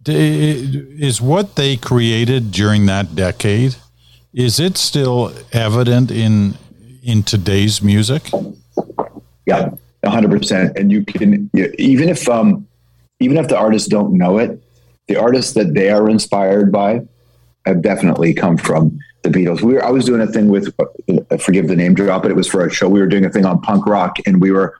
is 0.08 1.20
what 1.20 1.56
they 1.56 1.76
created 1.76 2.52
during 2.52 2.86
that 2.86 3.16
decade 3.16 3.76
is 4.34 4.60
it 4.60 4.78
still 4.78 5.34
evident 5.52 6.12
in 6.12 6.54
in 7.02 7.24
today's 7.24 7.82
music 7.82 8.30
yeah 9.46 9.70
100% 10.04 10.76
and 10.80 10.92
you 10.92 11.04
can 11.04 11.50
even 11.80 12.10
if 12.10 12.30
um 12.30 12.68
even 13.20 13.38
if 13.38 13.48
the 13.48 13.58
artists 13.58 13.88
don't 13.88 14.14
know 14.14 14.38
it, 14.38 14.62
the 15.08 15.16
artists 15.16 15.54
that 15.54 15.74
they 15.74 15.90
are 15.90 16.10
inspired 16.10 16.72
by 16.72 17.02
have 17.66 17.82
definitely 17.82 18.34
come 18.34 18.58
from 18.58 18.98
the 19.24 19.30
Beatles. 19.30 19.62
We 19.62 19.74
were, 19.74 19.84
I 19.84 19.90
was 19.90 20.06
doing 20.06 20.22
a 20.22 20.28
thing 20.28 20.50
with, 20.50 20.74
uh, 20.80 21.38
forgive 21.38 21.68
the 21.68 21.76
name 21.76 21.94
drop, 21.94 22.22
but 22.22 22.32
it 22.32 22.36
was 22.36 22.48
for 22.48 22.66
a 22.66 22.72
show. 22.72 22.88
We 22.88 23.00
were 23.00 23.08
doing 23.08 23.26
a 23.26 23.30
thing 23.30 23.46
on 23.46 23.60
punk 23.62 23.88
rock, 23.88 24.18
and 24.26 24.40
we 24.40 24.52
were 24.52 24.78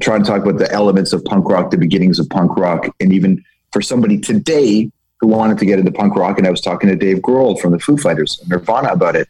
trying 0.00 0.22
to 0.22 0.28
talk 0.28 0.42
about 0.42 0.58
the 0.58 0.70
elements 0.72 1.12
of 1.12 1.24
punk 1.24 1.48
rock, 1.48 1.70
the 1.70 1.78
beginnings 1.78 2.18
of 2.18 2.28
punk 2.28 2.56
rock, 2.56 2.88
and 3.00 3.12
even 3.12 3.44
for 3.72 3.80
somebody 3.80 4.18
today 4.18 4.90
who 5.20 5.28
wanted 5.28 5.58
to 5.58 5.66
get 5.66 5.78
into 5.78 5.92
punk 5.92 6.16
rock. 6.16 6.38
And 6.38 6.46
I 6.46 6.50
was 6.50 6.60
talking 6.60 6.88
to 6.88 6.96
Dave 6.96 7.18
Grohl 7.18 7.58
from 7.60 7.72
the 7.72 7.78
Foo 7.78 7.96
Fighters, 7.96 8.42
Nirvana, 8.48 8.88
about 8.88 9.16
it, 9.16 9.28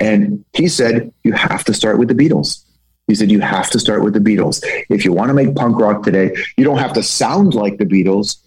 and 0.00 0.44
he 0.52 0.68
said 0.68 1.12
you 1.24 1.32
have 1.32 1.64
to 1.64 1.74
start 1.74 1.98
with 1.98 2.08
the 2.08 2.14
Beatles. 2.14 2.64
He 3.06 3.14
said, 3.14 3.30
You 3.30 3.40
have 3.40 3.70
to 3.70 3.78
start 3.78 4.02
with 4.02 4.14
the 4.14 4.20
Beatles. 4.20 4.60
If 4.88 5.04
you 5.04 5.12
want 5.12 5.28
to 5.28 5.34
make 5.34 5.54
punk 5.54 5.78
rock 5.78 6.02
today, 6.02 6.34
you 6.56 6.64
don't 6.64 6.78
have 6.78 6.92
to 6.94 7.02
sound 7.02 7.54
like 7.54 7.78
the 7.78 7.84
Beatles, 7.84 8.38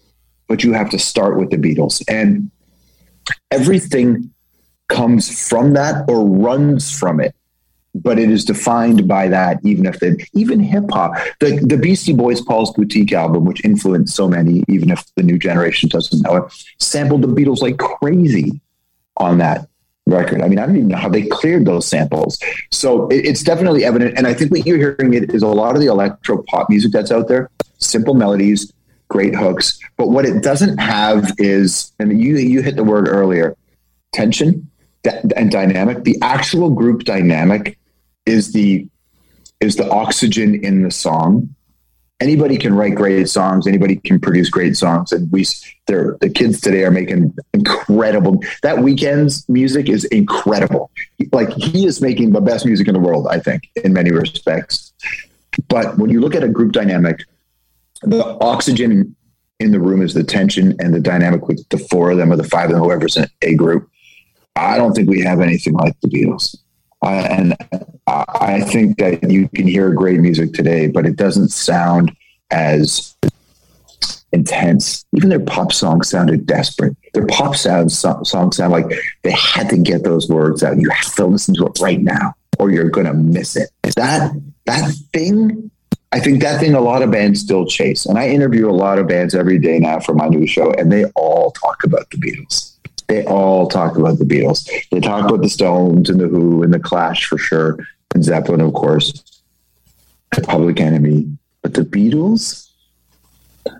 but 0.48 0.64
you 0.64 0.72
have 0.72 0.90
to 0.90 0.98
start 0.98 1.36
with 1.36 1.50
the 1.50 1.56
Beatles. 1.56 2.02
And 2.08 2.50
everything 3.50 4.32
comes 4.88 5.48
from 5.48 5.74
that 5.74 6.08
or 6.08 6.26
runs 6.26 6.96
from 6.96 7.20
it. 7.20 7.34
But 7.94 8.18
it 8.18 8.30
is 8.30 8.44
defined 8.44 9.08
by 9.08 9.28
that, 9.28 9.58
even 9.64 9.86
if 9.86 9.98
the 9.98 10.24
even 10.34 10.60
hip 10.60 10.84
hop, 10.90 11.12
the 11.40 11.56
the 11.66 11.76
Beastie 11.76 12.12
Boys 12.12 12.40
Paul's 12.40 12.72
Boutique 12.72 13.12
album, 13.12 13.44
which 13.44 13.64
influenced 13.64 14.14
so 14.14 14.28
many, 14.28 14.62
even 14.68 14.90
if 14.90 15.04
the 15.16 15.22
new 15.22 15.38
generation 15.38 15.88
doesn't 15.88 16.22
know 16.22 16.36
it, 16.36 16.52
sampled 16.78 17.22
the 17.22 17.28
Beatles 17.28 17.62
like 17.62 17.78
crazy 17.78 18.60
on 19.16 19.38
that 19.38 19.68
record. 20.06 20.42
I 20.42 20.48
mean, 20.48 20.58
I 20.58 20.66
don't 20.66 20.76
even 20.76 20.88
know 20.88 20.96
how 20.96 21.08
they 21.08 21.22
cleared 21.22 21.66
those 21.66 21.86
samples. 21.86 22.38
So 22.70 23.08
it, 23.08 23.26
it's 23.26 23.42
definitely 23.42 23.84
evident. 23.84 24.16
And 24.16 24.26
I 24.26 24.34
think 24.34 24.50
what 24.50 24.66
you're 24.66 24.78
hearing 24.78 25.14
it 25.14 25.34
is 25.34 25.42
a 25.42 25.48
lot 25.48 25.74
of 25.74 25.80
the 25.80 25.88
electro 25.88 26.42
pop 26.44 26.70
music 26.70 26.92
that's 26.92 27.10
out 27.10 27.28
there, 27.28 27.50
simple 27.78 28.14
melodies, 28.14 28.72
great 29.08 29.34
hooks. 29.34 29.78
But 29.96 30.08
what 30.08 30.24
it 30.24 30.42
doesn't 30.42 30.78
have 30.78 31.32
is, 31.38 31.92
and 31.98 32.20
you 32.20 32.36
you 32.36 32.62
hit 32.62 32.76
the 32.76 32.84
word 32.84 33.08
earlier, 33.08 33.56
tension 34.12 34.70
and 35.36 35.50
dynamic. 35.50 36.04
The 36.04 36.16
actual 36.22 36.70
group 36.70 37.04
dynamic 37.04 37.78
is 38.26 38.52
the 38.52 38.86
is 39.60 39.76
the 39.76 39.88
oxygen 39.90 40.54
in 40.64 40.82
the 40.82 40.90
song. 40.90 41.54
Anybody 42.20 42.56
can 42.56 42.74
write 42.74 42.96
great 42.96 43.28
songs. 43.28 43.66
Anybody 43.66 43.96
can 43.96 44.20
produce 44.20 44.50
great 44.50 44.76
songs. 44.76 45.12
And 45.12 45.30
we 45.30 45.44
the 45.86 46.32
kids 46.34 46.60
today 46.60 46.84
are 46.84 46.90
making 46.90 47.34
incredible 47.54 48.42
that 48.62 48.76
Weeknd's 48.78 49.48
music 49.48 49.88
is 49.88 50.04
incredible. 50.06 50.90
Like 51.32 51.50
he 51.50 51.86
is 51.86 52.00
making 52.00 52.32
the 52.32 52.40
best 52.40 52.66
music 52.66 52.88
in 52.88 52.94
the 52.94 53.00
world 53.00 53.26
i 53.30 53.38
think 53.38 53.68
in 53.84 53.92
many 53.92 54.10
respects. 54.10 54.92
But 55.68 55.98
when 55.98 56.10
you 56.10 56.20
look 56.20 56.34
at 56.34 56.44
a 56.44 56.48
group 56.48 56.72
dynamic 56.72 57.24
the 58.02 58.24
oxygen 58.40 59.16
in 59.58 59.72
the 59.72 59.80
room 59.80 60.02
is 60.02 60.14
the 60.14 60.22
tension 60.22 60.76
and 60.78 60.94
the 60.94 61.00
dynamic 61.00 61.48
with 61.48 61.68
the 61.70 61.78
four 61.78 62.10
of 62.10 62.16
them 62.16 62.32
or 62.32 62.36
the 62.36 62.44
five 62.44 62.66
of 62.66 62.76
them 62.76 62.84
whoever's 62.84 63.16
in 63.16 63.26
a 63.42 63.54
group 63.54 63.90
i 64.58 64.76
don't 64.76 64.94
think 64.94 65.08
we 65.08 65.20
have 65.20 65.40
anything 65.40 65.72
like 65.74 65.98
the 66.00 66.08
beatles 66.08 66.56
uh, 67.02 67.26
and 67.30 67.56
I 68.06 68.60
think 68.62 68.98
that 68.98 69.30
you 69.30 69.48
can 69.50 69.66
hear 69.66 69.92
great 69.92 70.20
music 70.20 70.52
today, 70.52 70.88
but 70.88 71.06
it 71.06 71.16
doesn't 71.16 71.50
sound 71.50 72.10
as 72.50 73.16
intense. 74.32 75.04
Even 75.16 75.28
their 75.28 75.40
pop 75.40 75.72
songs 75.72 76.08
sounded 76.08 76.46
desperate. 76.46 76.96
Their 77.14 77.26
pop 77.26 77.54
so, 77.54 77.86
songs 77.86 78.56
sound 78.56 78.72
like 78.72 78.86
they 79.22 79.32
had 79.32 79.68
to 79.70 79.78
get 79.78 80.02
those 80.02 80.28
words 80.28 80.62
out. 80.62 80.78
You 80.78 80.90
have 80.90 81.14
to 81.16 81.26
listen 81.26 81.54
to 81.54 81.66
it 81.66 81.78
right 81.80 82.00
now, 82.00 82.34
or 82.58 82.70
you're 82.70 82.90
going 82.90 83.06
to 83.06 83.14
miss 83.14 83.56
it. 83.56 83.70
That 83.96 84.32
that 84.66 84.92
thing, 85.12 85.70
I 86.12 86.20
think 86.20 86.42
that 86.42 86.60
thing 86.60 86.74
a 86.74 86.80
lot 86.80 87.02
of 87.02 87.10
bands 87.10 87.40
still 87.40 87.64
chase. 87.64 88.06
And 88.06 88.18
I 88.18 88.28
interview 88.28 88.68
a 88.68 88.72
lot 88.72 88.98
of 88.98 89.06
bands 89.06 89.34
every 89.34 89.58
day 89.58 89.78
now 89.78 90.00
for 90.00 90.14
my 90.14 90.26
new 90.26 90.46
show, 90.46 90.72
and 90.72 90.90
they 90.90 91.04
all 91.14 91.52
talk 91.52 91.84
about 91.84 92.10
the 92.10 92.16
Beatles 92.16 92.77
they 93.08 93.24
all 93.24 93.66
talk 93.66 93.96
about 93.96 94.18
the 94.18 94.24
Beatles. 94.24 94.68
They 94.90 95.00
talk 95.00 95.24
about 95.24 95.42
the 95.42 95.48
Stones 95.48 96.10
and 96.10 96.20
the 96.20 96.28
Who 96.28 96.62
and 96.62 96.72
the 96.72 96.78
Clash 96.78 97.26
for 97.26 97.38
sure, 97.38 97.78
and 98.14 98.22
Zeppelin, 98.22 98.60
of 98.60 98.74
course, 98.74 99.42
the 100.34 100.42
Public 100.42 100.78
Enemy. 100.78 101.26
But 101.62 101.74
the 101.74 101.82
Beatles, 101.82 102.68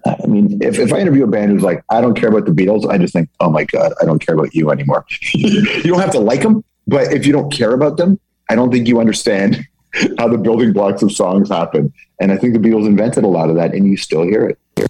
I 0.06 0.26
mean, 0.26 0.60
if, 0.62 0.78
if 0.78 0.92
I 0.92 0.98
interview 0.98 1.24
a 1.24 1.26
band 1.28 1.52
who's 1.52 1.62
like, 1.62 1.84
I 1.90 2.00
don't 2.00 2.14
care 2.14 2.30
about 2.30 2.46
the 2.46 2.52
Beatles, 2.52 2.90
I 2.90 2.96
just 2.98 3.12
think, 3.12 3.28
oh 3.40 3.50
my 3.50 3.64
God, 3.64 3.92
I 4.00 4.06
don't 4.06 4.18
care 4.18 4.34
about 4.34 4.54
you 4.54 4.70
anymore. 4.70 5.04
you 5.34 5.82
don't 5.82 6.00
have 6.00 6.12
to 6.12 6.20
like 6.20 6.42
them, 6.42 6.64
but 6.86 7.12
if 7.12 7.26
you 7.26 7.32
don't 7.32 7.52
care 7.52 7.74
about 7.74 7.98
them, 7.98 8.18
I 8.48 8.54
don't 8.54 8.72
think 8.72 8.88
you 8.88 8.98
understand 8.98 9.66
how 10.18 10.28
the 10.28 10.38
building 10.38 10.72
blocks 10.72 11.02
of 11.02 11.12
songs 11.12 11.50
happen. 11.50 11.92
And 12.18 12.32
I 12.32 12.38
think 12.38 12.54
the 12.54 12.58
Beatles 12.58 12.86
invented 12.86 13.24
a 13.24 13.28
lot 13.28 13.50
of 13.50 13.56
that, 13.56 13.74
and 13.74 13.86
you 13.88 13.98
still 13.98 14.22
hear 14.22 14.56
it. 14.76 14.88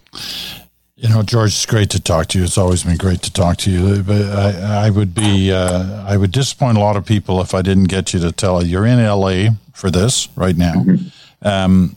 You 1.01 1.09
know, 1.09 1.23
George, 1.23 1.51
it's 1.51 1.65
great 1.65 1.91
to 1.91 2.01
talk 2.01 2.27
to 2.29 2.39
you. 2.39 2.45
It's 2.45 2.59
always 2.59 2.83
been 2.83 2.97
great 2.97 3.23
to 3.23 3.33
talk 3.33 3.59
to 3.59 3.71
you. 3.71 4.03
But 4.03 4.21
I, 4.21 4.87
I 4.87 4.91
would 4.91 5.15
be, 5.15 5.53
uh, 5.53 6.05
I 6.05 6.17
would 6.17 6.33
disappoint 6.33 6.77
a 6.77 6.81
lot 6.81 6.97
of 6.97 7.07
people 7.07 7.41
if 7.41 7.55
I 7.55 7.63
didn't 7.63 7.85
get 7.85 8.13
you 8.13 8.19
to 8.19 8.33
tell 8.33 8.67
you're 8.67 8.85
in 8.85 8.99
LA 9.01 9.51
for 9.73 9.93
this 9.93 10.29
right 10.35 10.57
now. 10.57 10.75
Mm-hmm. 10.75 11.47
Um, 11.47 11.95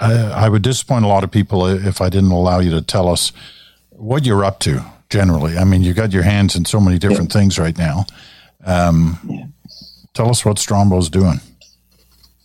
I, 0.00 0.46
I, 0.46 0.48
would 0.48 0.62
disappoint 0.62 1.04
a 1.04 1.08
lot 1.08 1.22
of 1.22 1.30
people 1.30 1.66
if 1.66 2.00
I 2.00 2.08
didn't 2.08 2.32
allow 2.32 2.58
you 2.58 2.70
to 2.70 2.82
tell 2.82 3.08
us 3.08 3.30
what 3.90 4.26
you're 4.26 4.44
up 4.44 4.58
to 4.60 4.84
generally. 5.08 5.56
I 5.56 5.62
mean, 5.62 5.84
you 5.84 5.94
got 5.94 6.12
your 6.12 6.24
hands 6.24 6.56
in 6.56 6.64
so 6.64 6.80
many 6.80 6.98
different 6.98 7.32
yeah. 7.32 7.40
things 7.40 7.60
right 7.60 7.78
now. 7.78 8.06
Um, 8.66 9.20
yeah. 9.24 9.44
Tell 10.14 10.30
us 10.30 10.44
what 10.44 10.56
Strombo's 10.56 11.10
doing. 11.10 11.40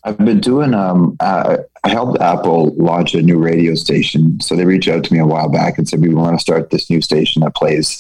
I've 0.06 0.20
been 0.20 0.40
doing. 0.40 0.76
Um, 0.76 1.18
uh, 1.20 1.58
I 1.84 1.90
helped 1.90 2.22
Apple 2.22 2.76
launch 2.76 3.16
a 3.16 3.22
new 3.24 3.40
radio 3.40 3.74
station, 3.74 4.40
so 4.40 4.56
they 4.56 4.66
reached 4.66 4.88
out 4.88 5.04
to 5.04 5.14
me 5.14 5.20
a 5.20 5.26
while 5.26 5.50
back 5.50 5.78
and 5.78 5.90
said 5.90 6.00
we 6.00 6.14
want 6.14 6.38
to 6.38 6.42
start 6.42 6.70
this 6.70 6.90
new 6.92 7.02
station 7.02 7.42
that 7.42 7.56
plays 7.56 8.00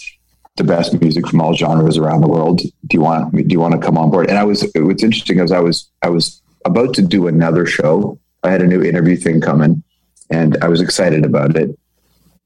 the 0.55 0.63
best 0.63 0.99
music 1.01 1.27
from 1.27 1.41
all 1.41 1.55
genres 1.55 1.97
around 1.97 2.21
the 2.21 2.27
world. 2.27 2.59
Do 2.59 2.71
you 2.91 3.01
want? 3.01 3.35
Do 3.35 3.43
you 3.47 3.59
want 3.59 3.73
to 3.73 3.79
come 3.79 3.97
on 3.97 4.11
board? 4.11 4.29
And 4.29 4.37
I 4.37 4.43
was. 4.43 4.63
What's 4.75 5.03
interesting 5.03 5.39
is 5.39 5.51
I 5.51 5.59
was. 5.59 5.89
I 6.03 6.09
was 6.09 6.41
about 6.63 6.93
to 6.95 7.01
do 7.01 7.27
another 7.27 7.65
show. 7.65 8.19
I 8.43 8.51
had 8.51 8.61
a 8.61 8.67
new 8.67 8.83
interview 8.83 9.17
thing 9.17 9.41
coming, 9.41 9.83
and 10.29 10.57
I 10.61 10.67
was 10.67 10.81
excited 10.81 11.25
about 11.25 11.55
it. 11.55 11.75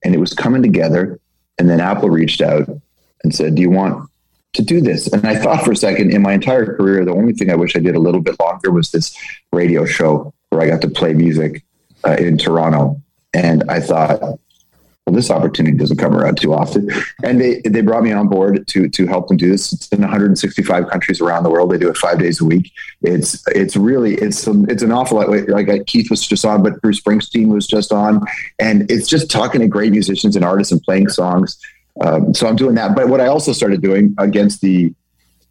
And 0.06 0.16
it 0.16 0.20
was 0.20 0.34
coming 0.34 0.62
together. 0.62 1.20
And 1.58 1.70
then 1.70 1.82
Apple 1.82 2.10
reached 2.10 2.40
out 2.40 2.70
and 3.26 3.36
said, 3.36 3.56
"Do 3.56 3.62
you 3.62 3.70
want 3.70 4.10
to 4.54 4.62
do 4.62 4.82
this. 4.82 5.08
And 5.08 5.26
I 5.26 5.36
thought 5.36 5.64
for 5.64 5.72
a 5.72 5.76
second 5.76 6.12
in 6.12 6.22
my 6.22 6.34
entire 6.34 6.76
career, 6.76 7.06
the 7.06 7.14
only 7.14 7.34
thing 7.34 7.52
I 7.52 7.56
wish 7.56 7.76
I 7.76 7.80
did 7.80 7.96
a 7.96 8.00
little 8.00 8.22
bit 8.22 8.40
longer 8.40 8.72
was 8.72 8.92
this 8.92 9.16
radio 9.52 9.86
show 9.86 10.34
where 10.50 10.62
I 10.62 10.68
got 10.68 10.82
to 10.82 10.90
play 10.90 11.14
music 11.14 11.64
uh, 12.06 12.16
in 12.20 12.38
Toronto. 12.38 13.02
And 13.34 13.64
I 13.70 13.80
thought, 13.80 14.20
well, 14.22 15.16
this 15.16 15.30
opportunity 15.30 15.78
doesn't 15.78 15.98
come 15.98 16.16
around 16.16 16.40
too 16.40 16.54
often. 16.54 16.90
And 17.24 17.40
they, 17.40 17.62
they 17.62 17.82
brought 17.82 18.04
me 18.04 18.12
on 18.12 18.28
board 18.28 18.68
to, 18.68 18.90
to 18.90 19.08
help 19.08 19.28
them 19.28 19.38
do 19.38 19.50
this. 19.50 19.72
It's 19.72 19.88
in 19.90 20.02
165 20.02 20.90
countries 20.90 21.22
around 21.22 21.44
the 21.44 21.50
world. 21.50 21.72
They 21.72 21.78
do 21.78 21.90
it 21.90 21.98
five 21.98 22.20
days 22.20 22.42
a 22.42 22.46
week. 22.46 22.72
It's, 23.02 23.44
it's 23.48 23.76
really, 23.76 24.16
it's, 24.16 24.48
it's 24.48 24.84
an 24.84 24.92
awful 24.92 25.18
lot. 25.18 25.30
Like 25.30 25.86
Keith 25.86 26.10
was 26.10 26.26
just 26.28 26.44
on, 26.46 26.64
but 26.64 26.82
Bruce 26.82 27.02
Springsteen 27.02 27.48
was 27.48 27.68
just 27.68 27.92
on. 27.92 28.22
And 28.60 28.90
it's 28.90 29.08
just 29.08 29.30
talking 29.30 29.62
to 29.62 29.68
great 29.68 29.92
musicians 29.92 30.36
and 30.36 30.44
artists 30.44 30.72
and 30.72 30.82
playing 30.82 31.10
songs 31.10 31.60
um, 32.02 32.34
so 32.34 32.48
I'm 32.48 32.56
doing 32.56 32.76
that. 32.76 32.96
But 32.96 33.10
what 33.10 33.22
I 33.22 33.28
also 33.28 33.54
started 33.54 33.82
doing 33.82 34.16
against 34.18 34.62
the 34.62 34.94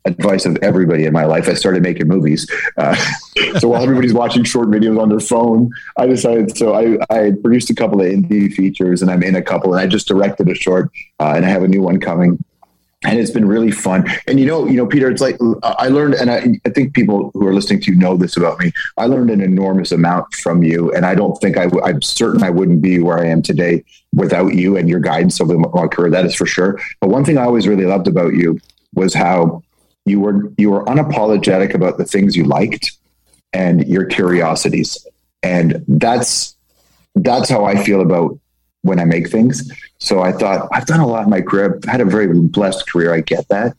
advice 0.04 0.46
of 0.46 0.56
everybody 0.62 1.04
in 1.04 1.12
my 1.12 1.24
life, 1.24 1.48
I 1.48 1.54
started 1.54 1.82
making 1.82 2.08
movies. 2.08 2.50
Uh, 2.76 2.94
so 3.58 3.68
while 3.68 3.82
everybody's 3.82 4.14
watching 4.14 4.44
short 4.44 4.68
videos 4.68 5.00
on 5.00 5.08
their 5.08 5.20
phone, 5.20 5.70
I 5.96 6.06
decided. 6.06 6.56
So 6.56 6.74
I, 6.74 6.98
I 7.10 7.32
produced 7.42 7.70
a 7.70 7.74
couple 7.74 8.00
of 8.00 8.06
indie 8.06 8.52
features, 8.52 9.02
and 9.02 9.10
I'm 9.10 9.22
in 9.22 9.36
a 9.36 9.42
couple, 9.42 9.74
and 9.74 9.80
I 9.80 9.86
just 9.86 10.08
directed 10.08 10.48
a 10.48 10.54
short, 10.54 10.90
uh, 11.20 11.34
and 11.36 11.44
I 11.44 11.48
have 11.48 11.62
a 11.62 11.68
new 11.68 11.82
one 11.82 12.00
coming 12.00 12.42
and 13.04 13.18
it's 13.18 13.30
been 13.30 13.46
really 13.46 13.70
fun. 13.70 14.08
And 14.26 14.40
you 14.40 14.46
know, 14.46 14.66
you 14.66 14.76
know, 14.76 14.86
Peter, 14.86 15.10
it's 15.10 15.20
like 15.20 15.38
I 15.62 15.88
learned, 15.88 16.14
and 16.14 16.30
I, 16.30 16.60
I, 16.66 16.70
think 16.70 16.94
people 16.94 17.30
who 17.32 17.46
are 17.46 17.54
listening 17.54 17.80
to 17.82 17.92
you 17.92 17.96
know 17.96 18.16
this 18.16 18.36
about 18.36 18.58
me. 18.58 18.72
I 18.96 19.06
learned 19.06 19.30
an 19.30 19.40
enormous 19.40 19.92
amount 19.92 20.32
from 20.34 20.64
you, 20.64 20.92
and 20.92 21.06
I 21.06 21.14
don't 21.14 21.36
think 21.40 21.56
I, 21.56 21.64
w- 21.64 21.84
I'm 21.84 22.02
certain 22.02 22.42
I 22.42 22.50
wouldn't 22.50 22.82
be 22.82 22.98
where 22.98 23.18
I 23.18 23.26
am 23.26 23.42
today 23.42 23.84
without 24.12 24.54
you 24.54 24.76
and 24.76 24.88
your 24.88 25.00
guidance 25.00 25.40
over 25.40 25.56
my 25.56 25.86
career. 25.86 26.10
That 26.10 26.26
is 26.26 26.34
for 26.34 26.46
sure. 26.46 26.80
But 27.00 27.10
one 27.10 27.24
thing 27.24 27.38
I 27.38 27.44
always 27.44 27.68
really 27.68 27.84
loved 27.84 28.08
about 28.08 28.34
you 28.34 28.58
was 28.94 29.14
how 29.14 29.62
you 30.04 30.18
were 30.18 30.52
you 30.58 30.70
were 30.70 30.84
unapologetic 30.86 31.74
about 31.74 31.98
the 31.98 32.04
things 32.04 32.34
you 32.34 32.44
liked 32.44 32.92
and 33.52 33.86
your 33.86 34.06
curiosities, 34.06 35.06
and 35.44 35.84
that's 35.86 36.56
that's 37.14 37.48
how 37.48 37.64
I 37.64 37.80
feel 37.84 38.00
about 38.00 38.38
when 38.88 38.98
I 38.98 39.04
make 39.04 39.30
things. 39.30 39.70
So 39.98 40.20
I 40.20 40.32
thought, 40.32 40.68
I've 40.72 40.86
done 40.86 41.00
a 41.00 41.06
lot 41.06 41.24
in 41.24 41.30
my 41.30 41.40
career. 41.40 41.76
I've 41.76 41.90
had 41.90 42.00
a 42.00 42.04
very 42.04 42.32
blessed 42.32 42.90
career. 42.90 43.14
I 43.14 43.20
get 43.20 43.46
that. 43.48 43.76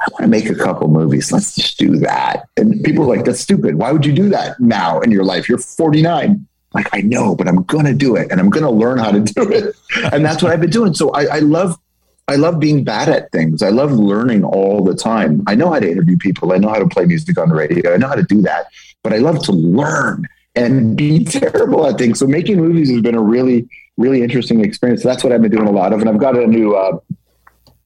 I 0.00 0.08
want 0.12 0.22
to 0.22 0.28
make 0.28 0.50
a 0.50 0.54
couple 0.54 0.88
movies. 0.88 1.30
Let's 1.30 1.54
just 1.54 1.78
do 1.78 1.96
that. 1.98 2.48
And 2.56 2.82
people 2.82 3.04
are 3.04 3.16
like, 3.16 3.24
that's 3.24 3.40
stupid. 3.40 3.76
Why 3.76 3.92
would 3.92 4.04
you 4.04 4.12
do 4.12 4.28
that 4.30 4.58
now 4.58 5.00
in 5.00 5.12
your 5.12 5.24
life? 5.24 5.48
You're 5.48 5.58
49. 5.58 6.46
Like, 6.74 6.88
I 6.92 7.02
know, 7.02 7.36
but 7.36 7.46
I'm 7.46 7.62
going 7.64 7.84
to 7.84 7.94
do 7.94 8.16
it 8.16 8.30
and 8.30 8.40
I'm 8.40 8.50
going 8.50 8.64
to 8.64 8.70
learn 8.70 8.98
how 8.98 9.12
to 9.12 9.20
do 9.20 9.50
it. 9.50 9.76
And 10.12 10.24
that's 10.24 10.42
what 10.42 10.52
I've 10.52 10.60
been 10.60 10.70
doing. 10.70 10.94
So 10.94 11.10
I, 11.10 11.36
I 11.36 11.38
love, 11.38 11.78
I 12.26 12.36
love 12.36 12.58
being 12.58 12.82
bad 12.82 13.08
at 13.08 13.30
things. 13.30 13.62
I 13.62 13.68
love 13.68 13.92
learning 13.92 14.42
all 14.42 14.82
the 14.82 14.94
time. 14.94 15.42
I 15.46 15.54
know 15.54 15.70
how 15.70 15.78
to 15.78 15.88
interview 15.88 16.16
people. 16.16 16.52
I 16.52 16.56
know 16.56 16.70
how 16.70 16.78
to 16.78 16.88
play 16.88 17.04
music 17.04 17.38
on 17.38 17.50
the 17.50 17.54
radio. 17.54 17.94
I 17.94 17.98
know 17.98 18.08
how 18.08 18.14
to 18.14 18.22
do 18.22 18.40
that, 18.42 18.66
but 19.02 19.12
I 19.12 19.18
love 19.18 19.44
to 19.44 19.52
learn 19.52 20.26
and 20.54 20.96
be 20.96 21.24
terrible 21.40 21.86
at 21.86 21.98
things. 21.98 22.18
So 22.18 22.26
making 22.26 22.56
movies 22.56 22.90
has 22.90 23.00
been 23.00 23.14
a 23.14 23.22
really, 23.22 23.68
really 23.96 24.22
interesting 24.22 24.64
experience. 24.64 25.02
That's 25.02 25.22
what 25.22 25.32
I've 25.32 25.42
been 25.42 25.50
doing 25.50 25.68
a 25.68 25.72
lot 25.72 25.92
of, 25.92 26.00
and 26.00 26.08
I've 26.08 26.18
got 26.18 26.36
a 26.36 26.46
new, 26.46 26.74
uh, 26.74 26.98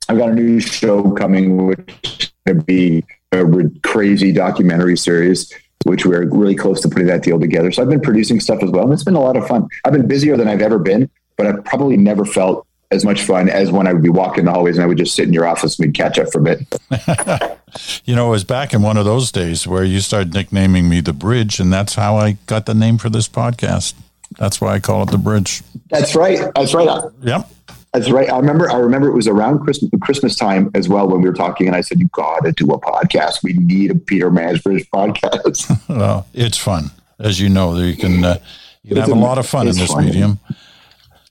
I've 0.08 0.18
got 0.18 0.30
a 0.30 0.34
new 0.34 0.60
show 0.60 1.10
coming, 1.12 1.66
which 1.66 2.32
going 2.46 2.58
to 2.58 2.64
be 2.64 3.04
a 3.32 3.44
crazy 3.82 4.32
documentary 4.32 4.96
series, 4.96 5.52
which 5.84 6.06
we're 6.06 6.28
really 6.28 6.54
close 6.54 6.80
to 6.80 6.88
putting 6.88 7.06
that 7.08 7.22
deal 7.22 7.38
together. 7.38 7.70
So 7.72 7.82
I've 7.82 7.88
been 7.88 8.00
producing 8.00 8.40
stuff 8.40 8.62
as 8.62 8.70
well, 8.70 8.84
and 8.84 8.92
it's 8.92 9.04
been 9.04 9.16
a 9.16 9.20
lot 9.20 9.36
of 9.36 9.46
fun. 9.46 9.68
I've 9.84 9.92
been 9.92 10.06
busier 10.06 10.36
than 10.36 10.48
I've 10.48 10.62
ever 10.62 10.78
been, 10.78 11.10
but 11.36 11.46
I've 11.46 11.64
probably 11.64 11.96
never 11.96 12.24
felt 12.24 12.66
as 12.92 13.04
much 13.04 13.22
fun 13.22 13.48
as 13.48 13.72
when 13.72 13.88
I 13.88 13.92
would 13.92 14.02
be 14.02 14.08
walking 14.08 14.44
the 14.44 14.52
hallways 14.52 14.76
and 14.76 14.84
I 14.84 14.86
would 14.86 14.98
just 14.98 15.16
sit 15.16 15.26
in 15.26 15.34
your 15.34 15.44
office 15.44 15.76
and 15.76 15.86
we'd 15.86 15.96
catch 15.96 16.20
up 16.20 16.30
for 16.30 16.38
a 16.38 16.42
bit. 16.42 17.58
you 18.04 18.14
know, 18.14 18.28
it 18.28 18.30
was 18.30 18.44
back 18.44 18.72
in 18.72 18.80
one 18.80 18.96
of 18.96 19.04
those 19.04 19.32
days 19.32 19.66
where 19.66 19.82
you 19.82 19.98
started 19.98 20.32
nicknaming 20.32 20.88
me 20.88 21.00
the 21.00 21.12
bridge, 21.12 21.58
and 21.58 21.72
that's 21.72 21.94
how 21.94 22.16
I 22.16 22.32
got 22.46 22.66
the 22.66 22.74
name 22.74 22.98
for 22.98 23.10
this 23.10 23.28
podcast. 23.28 23.94
That's 24.38 24.60
why 24.60 24.74
I 24.74 24.80
call 24.80 25.02
it 25.02 25.10
the 25.10 25.18
bridge. 25.18 25.62
That's 25.90 26.14
right. 26.14 26.38
That's 26.54 26.74
right. 26.74 27.02
Yep. 27.22 27.48
That's 27.92 28.10
right. 28.10 28.30
I 28.30 28.36
remember. 28.38 28.70
I 28.70 28.76
remember 28.76 29.08
it 29.08 29.14
was 29.14 29.26
around 29.26 29.60
Christmas, 29.60 29.90
Christmas 30.02 30.36
time 30.36 30.70
as 30.74 30.88
well 30.88 31.08
when 31.08 31.22
we 31.22 31.28
were 31.28 31.34
talking, 31.34 31.66
and 31.66 31.74
I 31.74 31.80
said, 31.80 31.98
"You 31.98 32.08
got 32.08 32.44
to 32.44 32.52
do 32.52 32.66
a 32.66 32.78
podcast. 32.78 33.42
We 33.42 33.54
need 33.54 33.90
a 33.90 33.94
Peter 33.94 34.30
Mansbridge 34.30 34.88
podcast." 34.90 35.88
well, 35.88 36.26
it's 36.34 36.58
fun, 36.58 36.90
as 37.18 37.40
you 37.40 37.48
know. 37.48 37.74
You 37.78 37.96
can 37.96 38.22
uh, 38.22 38.38
you 38.82 38.90
can 38.90 38.98
have 38.98 39.08
a, 39.08 39.14
a, 39.14 39.14
lot 39.14 39.38
of 39.38 39.46
fun 39.46 39.66
in 39.66 39.76
this 39.76 39.90
fun. 39.90 40.04
medium. 40.04 40.40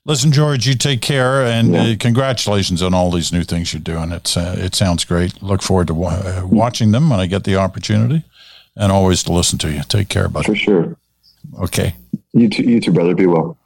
Listen, 0.04 0.32
George, 0.32 0.66
you 0.66 0.74
take 0.74 1.02
care, 1.02 1.42
and 1.42 1.72
yeah. 1.72 1.82
uh, 1.82 1.96
congratulations 1.98 2.82
on 2.82 2.94
all 2.94 3.12
these 3.12 3.32
new 3.32 3.44
things 3.44 3.72
you're 3.72 3.80
doing. 3.80 4.10
It's 4.10 4.36
uh, 4.36 4.56
it 4.58 4.74
sounds 4.74 5.04
great. 5.04 5.40
Look 5.42 5.62
forward 5.62 5.86
to 5.88 5.94
wa- 5.94 6.10
uh, 6.10 6.42
watching 6.44 6.90
them 6.90 7.10
when 7.10 7.20
I 7.20 7.26
get 7.26 7.44
the 7.44 7.56
opportunity, 7.56 8.24
and 8.74 8.90
always 8.90 9.22
to 9.24 9.32
listen 9.32 9.58
to 9.60 9.70
you. 9.70 9.82
Take 9.82 10.08
care, 10.08 10.28
buddy. 10.28 10.46
For 10.46 10.56
sure. 10.56 10.96
Okay. 11.60 11.94
You 12.36 12.50
too, 12.50 12.64
you 12.64 12.80
too, 12.80 12.92
brother. 12.92 13.14
Be 13.14 13.26
well. 13.26 13.56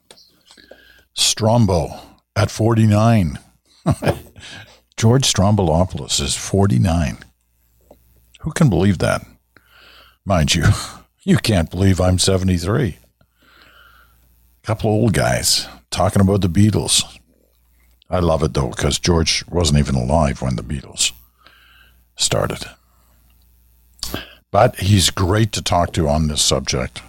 Strombo 1.17 1.99
at 2.37 2.53
49. 2.53 3.39
George 4.97 5.23
Stroumboulopoulos 5.23 6.21
is 6.21 6.37
49. 6.37 7.19
Who 8.43 8.53
can 8.53 8.71
believe 8.71 8.99
that? 8.99 9.27
Mind 10.25 10.55
you, 10.55 10.67
you 11.25 11.39
can't 11.39 11.69
believe 11.69 12.01
I'm 12.01 12.19
73. 12.19 12.99
Couple 14.63 14.91
old 14.91 15.15
guys 15.15 15.67
talking 15.91 16.23
about 16.23 16.43
the 16.43 16.49
Beatles. 16.49 17.03
I 18.09 18.21
love 18.21 18.45
it 18.45 18.55
though, 18.55 18.69
because 18.69 19.01
George 19.01 19.45
wasn't 19.49 19.81
even 19.81 19.97
alive 19.97 20.43
when 20.43 20.55
the 20.55 20.63
Beatles 20.63 21.11
started. 22.17 22.65
But 24.53 24.79
he's 24.79 25.11
great 25.11 25.51
to 25.53 25.63
talk 25.63 25.93
to 25.95 26.09
on 26.09 26.29
this 26.29 26.43
subject. 26.43 27.03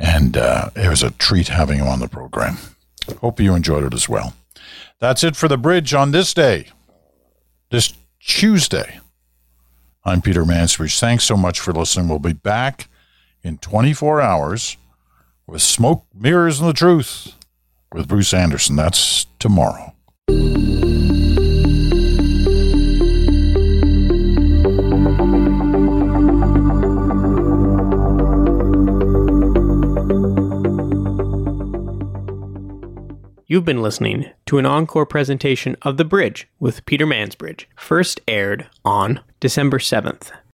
And 0.00 0.36
uh, 0.36 0.70
it 0.74 0.88
was 0.88 1.02
a 1.02 1.10
treat 1.10 1.48
having 1.48 1.78
him 1.78 1.86
on 1.86 2.00
the 2.00 2.08
program. 2.08 2.56
Hope 3.20 3.38
you 3.38 3.54
enjoyed 3.54 3.84
it 3.84 3.94
as 3.94 4.08
well. 4.08 4.34
That's 4.98 5.22
it 5.22 5.36
for 5.36 5.46
the 5.46 5.58
bridge 5.58 5.92
on 5.94 6.10
this 6.10 6.32
day, 6.34 6.68
this 7.70 7.92
Tuesday. 8.18 8.98
I'm 10.04 10.22
Peter 10.22 10.44
Mansbridge. 10.44 10.98
Thanks 10.98 11.24
so 11.24 11.36
much 11.36 11.60
for 11.60 11.72
listening. 11.72 12.08
We'll 12.08 12.18
be 12.18 12.32
back 12.32 12.88
in 13.42 13.58
24 13.58 14.20
hours 14.22 14.78
with 15.46 15.60
Smoke, 15.60 16.06
Mirrors, 16.14 16.60
and 16.60 16.68
the 16.68 16.74
Truth 16.74 17.34
with 17.92 18.08
Bruce 18.08 18.32
Anderson. 18.32 18.76
That's 18.76 19.26
tomorrow. 19.38 19.94
You've 33.50 33.64
been 33.64 33.82
listening 33.82 34.30
to 34.46 34.58
an 34.58 34.64
encore 34.64 35.04
presentation 35.04 35.76
of 35.82 35.96
The 35.96 36.04
Bridge 36.04 36.48
with 36.60 36.86
Peter 36.86 37.04
Mansbridge, 37.04 37.64
first 37.74 38.20
aired 38.28 38.68
on 38.84 39.18
December 39.40 39.80
7th. 39.80 40.30